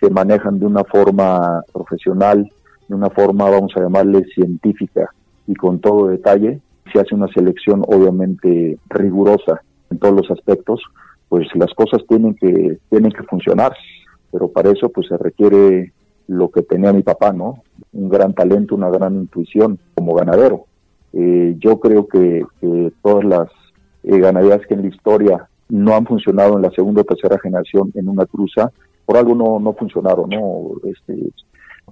que 0.00 0.10
manejan 0.10 0.58
de 0.58 0.66
una 0.66 0.84
forma 0.84 1.62
profesional, 1.72 2.50
de 2.88 2.94
una 2.94 3.10
forma, 3.10 3.50
vamos 3.50 3.72
a 3.76 3.80
llamarle 3.80 4.24
científica 4.34 5.10
y 5.46 5.54
con 5.54 5.80
todo 5.80 6.08
detalle, 6.08 6.60
se 6.92 7.00
hace 7.00 7.14
una 7.14 7.28
selección 7.28 7.82
obviamente 7.86 8.78
rigurosa 8.88 9.60
en 9.90 9.98
todos 9.98 10.14
los 10.14 10.30
aspectos, 10.30 10.80
pues 11.28 11.46
las 11.54 11.72
cosas 11.74 12.00
tienen 12.08 12.34
que 12.34 12.78
tienen 12.88 13.12
que 13.12 13.22
funcionar 13.24 13.72
pero 14.30 14.48
para 14.48 14.70
eso 14.70 14.88
pues 14.88 15.08
se 15.08 15.16
requiere 15.16 15.92
lo 16.28 16.50
que 16.50 16.62
tenía 16.62 16.92
mi 16.92 17.02
papá, 17.02 17.32
¿no? 17.32 17.62
Un 17.92 18.08
gran 18.08 18.34
talento, 18.34 18.74
una 18.74 18.90
gran 18.90 19.16
intuición 19.16 19.78
como 19.94 20.14
ganadero. 20.14 20.66
Eh, 21.12 21.56
yo 21.58 21.80
creo 21.80 22.06
que, 22.06 22.44
todas 23.02 23.24
las 23.24 23.48
eh, 24.04 24.18
ganaderías 24.18 24.64
que 24.66 24.74
en 24.74 24.82
la 24.82 24.88
historia 24.88 25.48
no 25.68 25.94
han 25.94 26.06
funcionado 26.06 26.56
en 26.56 26.62
la 26.62 26.70
segunda 26.70 27.00
o 27.02 27.04
tercera 27.04 27.38
generación 27.40 27.90
en 27.94 28.08
una 28.08 28.26
cruza, 28.26 28.70
por 29.10 29.18
algo 29.18 29.34
no, 29.34 29.58
no 29.58 29.72
funcionaron, 29.72 30.30
¿no? 30.30 30.70
Este, 30.84 31.32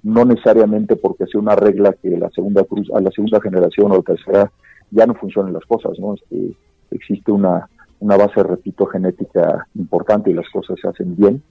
no 0.04 0.24
necesariamente 0.24 0.94
porque 0.94 1.26
sea 1.26 1.40
una 1.40 1.56
regla 1.56 1.92
que 2.00 2.10
la 2.10 2.30
segunda 2.30 2.62
cruz, 2.62 2.88
a 2.94 3.00
la 3.00 3.10
segunda 3.10 3.40
generación 3.40 3.90
o 3.90 3.96
la 3.96 4.02
tercera 4.02 4.52
ya 4.92 5.04
no 5.04 5.14
funcionen 5.14 5.52
las 5.52 5.64
cosas, 5.64 5.98
¿no? 5.98 6.14
Este, 6.14 6.56
existe 6.92 7.32
una, 7.32 7.68
una 7.98 8.16
base, 8.16 8.40
repito, 8.44 8.86
genética 8.86 9.66
importante 9.74 10.30
y 10.30 10.34
las 10.34 10.48
cosas 10.50 10.76
se 10.80 10.86
hacen 10.86 11.16
bien 11.16 11.42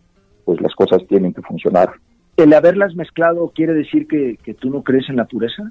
pues 0.46 0.62
las 0.62 0.74
cosas 0.76 1.06
tienen 1.10 1.34
que 1.34 1.42
funcionar. 1.42 1.92
¿El 2.38 2.54
haberlas 2.54 2.96
mezclado 2.96 3.52
quiere 3.54 3.74
decir 3.74 4.08
que, 4.08 4.38
tú 4.54 4.70
no 4.70 4.82
crees 4.82 5.10
en 5.10 5.18
la 5.18 5.26
pureza? 5.26 5.70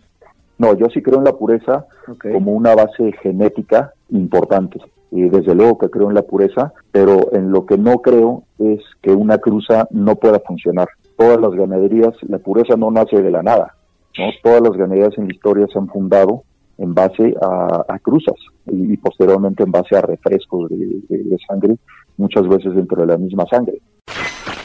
No, 0.58 0.76
yo 0.76 0.90
sí 0.92 1.00
creo 1.00 1.16
en 1.16 1.24
la 1.24 1.32
pureza 1.32 1.86
como 2.20 2.52
una 2.52 2.74
base 2.74 3.12
genética 3.22 3.94
importante. 4.10 4.78
Y 5.10 5.28
desde 5.28 5.54
luego 5.54 5.78
que 5.78 5.88
creo 5.88 6.08
en 6.08 6.14
la 6.14 6.22
pureza, 6.22 6.72
pero 6.92 7.32
en 7.32 7.50
lo 7.50 7.64
que 7.64 7.78
no 7.78 8.02
creo 8.02 8.42
es 8.58 8.80
que 9.02 9.12
una 9.12 9.38
cruza 9.38 9.86
no 9.90 10.16
pueda 10.16 10.40
funcionar. 10.40 10.88
Todas 11.16 11.40
las 11.40 11.52
ganaderías, 11.52 12.14
la 12.28 12.38
pureza 12.38 12.76
no 12.76 12.90
nace 12.90 13.22
de 13.22 13.30
la 13.30 13.42
nada. 13.42 13.74
¿no? 14.18 14.24
Todas 14.42 14.62
las 14.62 14.72
ganaderías 14.72 15.16
en 15.16 15.28
la 15.28 15.34
historia 15.34 15.66
se 15.72 15.78
han 15.78 15.88
fundado 15.88 16.42
en 16.78 16.92
base 16.92 17.34
a, 17.40 17.98
cruzas 18.00 18.36
y, 18.66 18.96
posteriormente 18.98 19.62
en 19.62 19.72
base 19.72 19.96
a 19.96 20.02
refrescos 20.02 20.68
de 20.70 21.38
sangre, 21.48 21.76
muchas 22.16 22.46
veces 22.48 22.74
dentro 22.74 23.00
de 23.00 23.06
la 23.06 23.16
misma 23.16 23.46
sangre. 23.50 23.80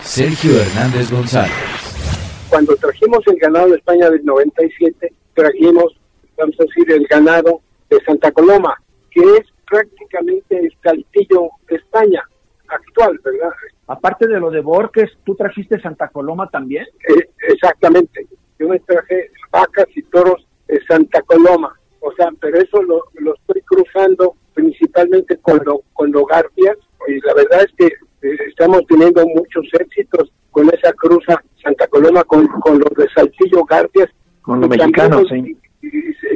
Sergio 0.02 0.52
Hernández 0.60 1.12
González. 1.12 1.52
Cuando 2.50 2.76
trajimos 2.76 3.20
el 3.28 3.38
ganado 3.38 3.70
de 3.70 3.78
España 3.78 4.10
del 4.10 4.26
97, 4.26 5.14
trajimos, 5.34 5.96
vamos 6.38 6.56
a 6.60 6.64
decir, 6.64 6.92
el 6.92 7.08
ganado 7.08 7.62
de 7.90 7.98
Santa 8.06 8.32
Coloma, 8.32 8.76
que 9.10 9.22
es 9.22 9.48
prácticamente 9.72 10.60
el 10.60 10.78
Saltillo 10.84 11.50
de 11.70 11.78
España 11.78 12.22
actual, 12.68 13.20
¿verdad? 13.24 13.52
Aparte 13.88 14.28
de 14.28 14.40
lo 14.40 14.52
de 14.52 14.60
Borges, 14.60 15.10
¿tú 15.24 15.34
trajiste 15.36 15.80
Santa 15.82 16.10
Coloma 16.10 16.50
también? 16.50 16.86
Eh, 17.08 17.30
exactamente. 17.48 18.28
Yo 18.60 18.68
me 18.68 18.80
traje 18.82 19.32
vacas 19.50 19.88
y 19.96 20.04
toros 20.04 20.46
de 20.68 20.84
Santa 20.86 21.22
Coloma. 21.22 21.74
O 22.02 22.12
sea, 22.14 22.30
pero 22.40 22.58
eso 22.60 22.82
lo, 22.84 23.06
estoy 23.34 23.62
cruzando 23.62 24.36
principalmente 24.54 25.38
con, 25.38 25.62
lo, 25.66 25.82
con 25.94 26.12
los 26.12 26.26
garfias. 26.28 26.78
Y 27.08 27.20
la 27.26 27.34
verdad 27.34 27.62
es 27.64 27.74
que 27.78 27.86
eh, 28.28 28.38
estamos 28.50 28.82
teniendo 28.88 29.26
muchos 29.26 29.66
éxitos 29.80 30.32
con 30.52 30.70
esa 30.74 30.92
cruza 30.94 31.42
Santa 31.64 31.88
Coloma, 31.88 32.24
con, 32.26 32.46
con 32.48 32.80
los 32.80 32.90
de 32.98 33.08
Saltillo 33.16 33.64
Garcias. 33.64 34.10
Con 34.42 34.60
los 34.60 34.70
mexicanos, 34.70 35.28
sí. 35.30 35.58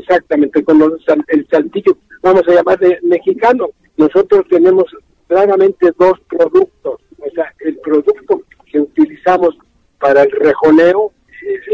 Exactamente, 0.07 0.63
con 0.63 0.79
los, 0.79 0.93
el 1.27 1.47
Saltillo, 1.49 1.97
vamos 2.25 2.41
a 2.47 2.53
llamar 2.53 2.79
de 2.79 2.99
mexicano. 3.03 3.69
Nosotros 3.97 4.45
tenemos 4.49 4.85
claramente 5.27 5.91
dos 5.97 6.19
productos. 6.27 6.99
O 7.19 7.29
sea, 7.35 7.53
el 7.59 7.77
producto 7.77 8.41
que 8.65 8.79
utilizamos 8.79 9.55
para 9.99 10.23
el 10.23 10.31
rejoneo, 10.31 11.11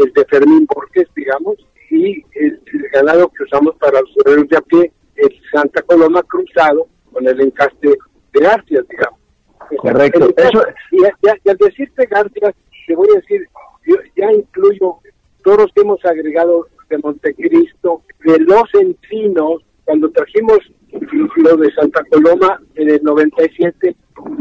el 0.04 0.12
de 0.12 0.24
Fermín 0.26 0.66
Borges, 0.66 1.08
digamos, 1.16 1.56
y 1.90 2.22
el, 2.34 2.60
ganado 2.92 3.28
que 3.28 3.44
usamos 3.44 3.74
para 3.76 4.00
los 4.00 4.10
horarios 4.18 4.48
de 4.48 4.56
a 4.58 4.60
pie, 4.60 4.92
el 5.16 5.40
Santa 5.50 5.80
Coloma 5.82 6.22
cruzado 6.22 6.86
con 7.10 7.26
el 7.26 7.40
encaste 7.40 7.88
de 8.32 8.40
García, 8.40 8.80
digamos. 8.90 9.20
Correcto. 9.78 10.34
y, 10.90 11.48
al 11.48 11.56
decirte 11.56 12.06
García, 12.06 12.54
te 12.86 12.94
voy 12.94 13.08
a 13.14 13.20
decir, 13.20 13.48
yo 13.86 13.96
ya 14.16 14.30
incluyo 14.32 14.98
todos 15.42 15.72
que 15.74 15.80
hemos 15.80 16.04
agregado 16.04 16.68
de 16.90 16.98
Montecristo, 16.98 18.02
de 18.24 18.38
los 18.40 18.64
encinos, 18.74 19.62
cuando 19.84 20.10
trajimos 20.10 20.58
lo 21.36 21.56
de 21.56 21.72
Santa 21.72 22.02
Coloma 22.10 22.60
en 22.74 22.90
el 22.90 23.02
97, 23.02 23.96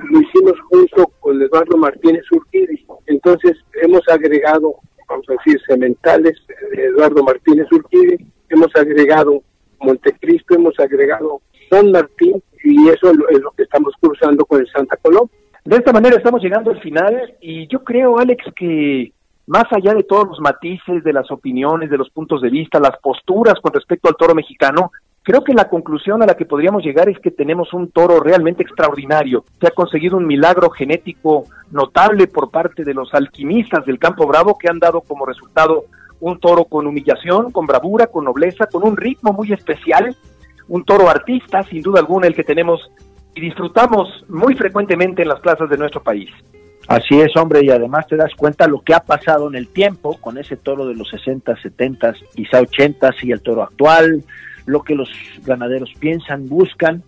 lo 0.10 0.20
hicimos 0.22 0.54
junto 0.70 1.12
con 1.20 1.42
Eduardo 1.42 1.78
Martínez 1.78 2.24
Urquidi. 2.32 2.86
Entonces 3.08 3.58
hemos 3.82 4.02
agregado, 4.10 4.76
vamos 5.08 5.26
a 5.30 5.34
decir, 5.34 5.60
sementales 5.68 6.38
de 6.76 6.86
Eduardo 6.86 7.24
Martínez 7.24 7.68
Urquidi, 7.72 8.18
hemos 8.50 8.76
agregado 8.76 9.44
Montecristo, 9.80 10.56
hemos 10.56 10.80
agregado 10.80 11.42
San 11.70 11.92
Martín 11.92 12.42
y 12.64 12.89
eso 12.89 13.12
es 13.12 13.39
lo 13.42 13.52
que 13.52 13.64
estamos 13.64 13.94
cruzando 14.00 14.46
con 14.46 14.60
el 14.60 14.68
Santa 14.68 14.98
Coloma. 14.98 15.30
De 15.64 15.76
esta 15.78 15.94
manera 15.94 16.18
estamos 16.18 16.42
llegando 16.42 16.72
al 16.72 16.82
final 16.82 17.36
y 17.39 17.68
yo 17.68 17.84
creo, 17.84 18.18
Alex, 18.18 18.44
que 18.56 19.14
más 19.48 19.66
allá 19.72 19.94
de 19.94 20.04
todos 20.04 20.28
los 20.28 20.39
matices, 20.39 21.04
de 21.04 21.14
las 21.14 21.30
opiniones, 21.32 21.89
de 21.89 21.98
los 21.98 22.10
puntos 22.10 22.42
de 22.42 22.50
vista, 22.50 22.80
las 22.80 22.98
posturas 23.02 23.56
con 23.62 23.74
respecto 23.74 24.10
al 24.10 24.16
toro 24.16 24.34
mexicano, 24.34 24.92
creo 25.24 25.43
que 25.43 25.53
la 25.53 25.69
conclusión 25.69 26.22
a 26.24 26.26
la 26.26 26.36
que 26.36 26.45
podríamos 26.45 26.84
llegar 26.84 27.09
es 27.09 27.19
que 27.19 27.32
tenemos 27.32 27.74
un 27.74 27.91
toro 27.91 28.19
realmente 28.19 28.63
extraordinario. 28.63 29.45
Se 29.59 29.67
ha 29.67 29.72
conseguido 29.72 30.17
un 30.17 30.26
milagro 30.26 30.69
genético 30.69 31.45
notable 31.72 32.28
por 32.28 32.49
parte 32.51 32.84
de 32.84 32.93
los 32.93 33.13
alquimistas 33.13 33.86
del 33.86 33.99
Campo 33.99 34.28
Bravo 34.28 34.57
que 34.57 34.69
han 34.69 34.80
dado 34.80 35.01
como 35.01 35.26
resultado 35.26 35.86
un 36.19 36.39
toro 36.39 36.65
con 36.65 36.86
humillación, 36.88 37.51
con 37.51 37.65
bravura, 37.65 38.07
con 38.07 38.26
nobleza, 38.26 38.67
con 38.67 38.84
un 38.84 38.95
ritmo 38.95 39.34
muy 39.34 39.51
especial, 39.51 40.15
un 40.67 40.84
toro 40.86 41.09
artista, 41.09 41.63
sin 41.63 41.82
duda 41.82 41.99
alguna, 41.99 42.28
el 42.28 42.36
que 42.36 42.43
tenemos 42.43 42.91
y 43.34 43.41
disfrutamos 43.41 44.26
muy 44.30 44.55
frecuentemente 44.55 45.22
en 45.22 45.30
las 45.30 45.39
plazas 45.39 45.69
de 45.69 45.78
nuestro 45.78 46.03
país. 46.03 46.30
Así 46.88 47.19
es, 47.19 47.36
hombre, 47.38 47.63
y 47.63 47.69
además 47.69 48.07
te 48.07 48.17
das 48.17 48.34
cuenta 48.36 48.67
lo 48.67 48.82
que 48.82 48.93
ha 48.93 48.99
pasado 48.99 49.47
en 49.47 49.55
el 49.55 49.67
tiempo 49.67 50.17
con 50.19 50.38
ese 50.38 50.57
toro 50.57 50.88
de 50.88 50.95
los 50.95 51.09
60, 51.09 51.55
70, 51.61 52.13
quizá 52.36 52.59
80 52.59 53.11
y 53.22 53.32
el 53.32 53.41
toro 53.41 53.63
actual, 53.63 54.24
lo 54.66 54.84
que 54.84 54.95
los 54.95 55.09
ganaderos 55.45 55.91
piensan, 55.99 56.47
buscan. 56.47 57.03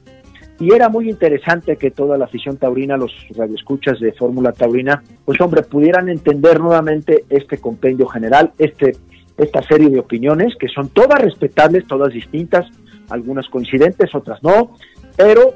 Y 0.60 0.74
era 0.74 0.88
muy 0.88 1.10
interesante 1.10 1.78
que 1.78 1.92
toda 1.92 2.18
la 2.18 2.26
afición 2.26 2.58
taurina, 2.58 2.96
los 2.96 3.12
radioescuchas 3.36 4.00
de 4.00 4.14
Fórmula 4.14 4.52
Taurina, 4.52 5.04
pues 5.26 5.42
hombre, 5.42 5.64
pudieran 5.64 6.10
entender 6.10 6.60
nuevamente 6.60 7.26
este 7.30 7.58
compendio 7.58 8.08
general, 8.08 8.54
este, 8.60 8.96
esta 9.38 9.62
serie 9.64 9.90
de 9.90 10.00
opiniones, 10.00 10.56
que 10.60 10.68
son 10.68 10.90
todas 10.90 11.20
respetables, 11.22 11.88
todas 11.88 12.14
distintas, 12.14 12.68
algunas 13.10 13.48
coincidentes, 13.50 14.14
otras 14.14 14.42
no, 14.44 14.76
pero 15.18 15.56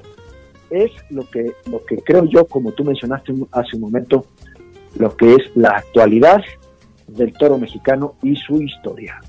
es 0.70 0.92
lo 1.10 1.30
que, 1.30 1.54
lo 1.72 1.84
que 1.86 1.98
creo 1.98 2.26
yo, 2.26 2.46
como 2.46 2.72
tú 2.72 2.84
mencionaste 2.84 3.34
hace 3.52 3.76
un 3.76 3.82
momento, 3.82 4.26
lo 4.98 5.16
que 5.16 5.36
es 5.36 5.56
la 5.56 5.70
actualidad 5.70 6.42
del 7.08 7.34
toro 7.34 7.58
mexicano 7.58 8.16
y 8.22 8.36
su 8.36 8.62
historia. 8.62 9.20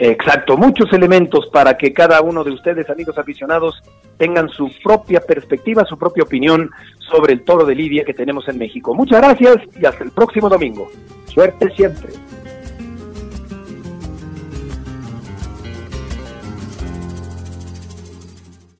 Exacto, 0.00 0.56
muchos 0.56 0.92
elementos 0.92 1.48
para 1.48 1.76
que 1.76 1.92
cada 1.92 2.20
uno 2.20 2.44
de 2.44 2.52
ustedes, 2.52 2.88
amigos 2.88 3.18
aficionados, 3.18 3.82
tengan 4.16 4.48
su 4.48 4.70
propia 4.84 5.18
perspectiva, 5.18 5.84
su 5.84 5.98
propia 5.98 6.22
opinión 6.22 6.70
sobre 6.98 7.32
el 7.32 7.42
toro 7.42 7.64
de 7.64 7.74
Lidia 7.74 8.04
que 8.04 8.14
tenemos 8.14 8.48
en 8.48 8.58
México. 8.58 8.94
Muchas 8.94 9.20
gracias 9.20 9.56
y 9.80 9.84
hasta 9.84 10.04
el 10.04 10.12
próximo 10.12 10.48
domingo. 10.48 10.88
Suerte 11.26 11.68
siempre. 11.74 12.12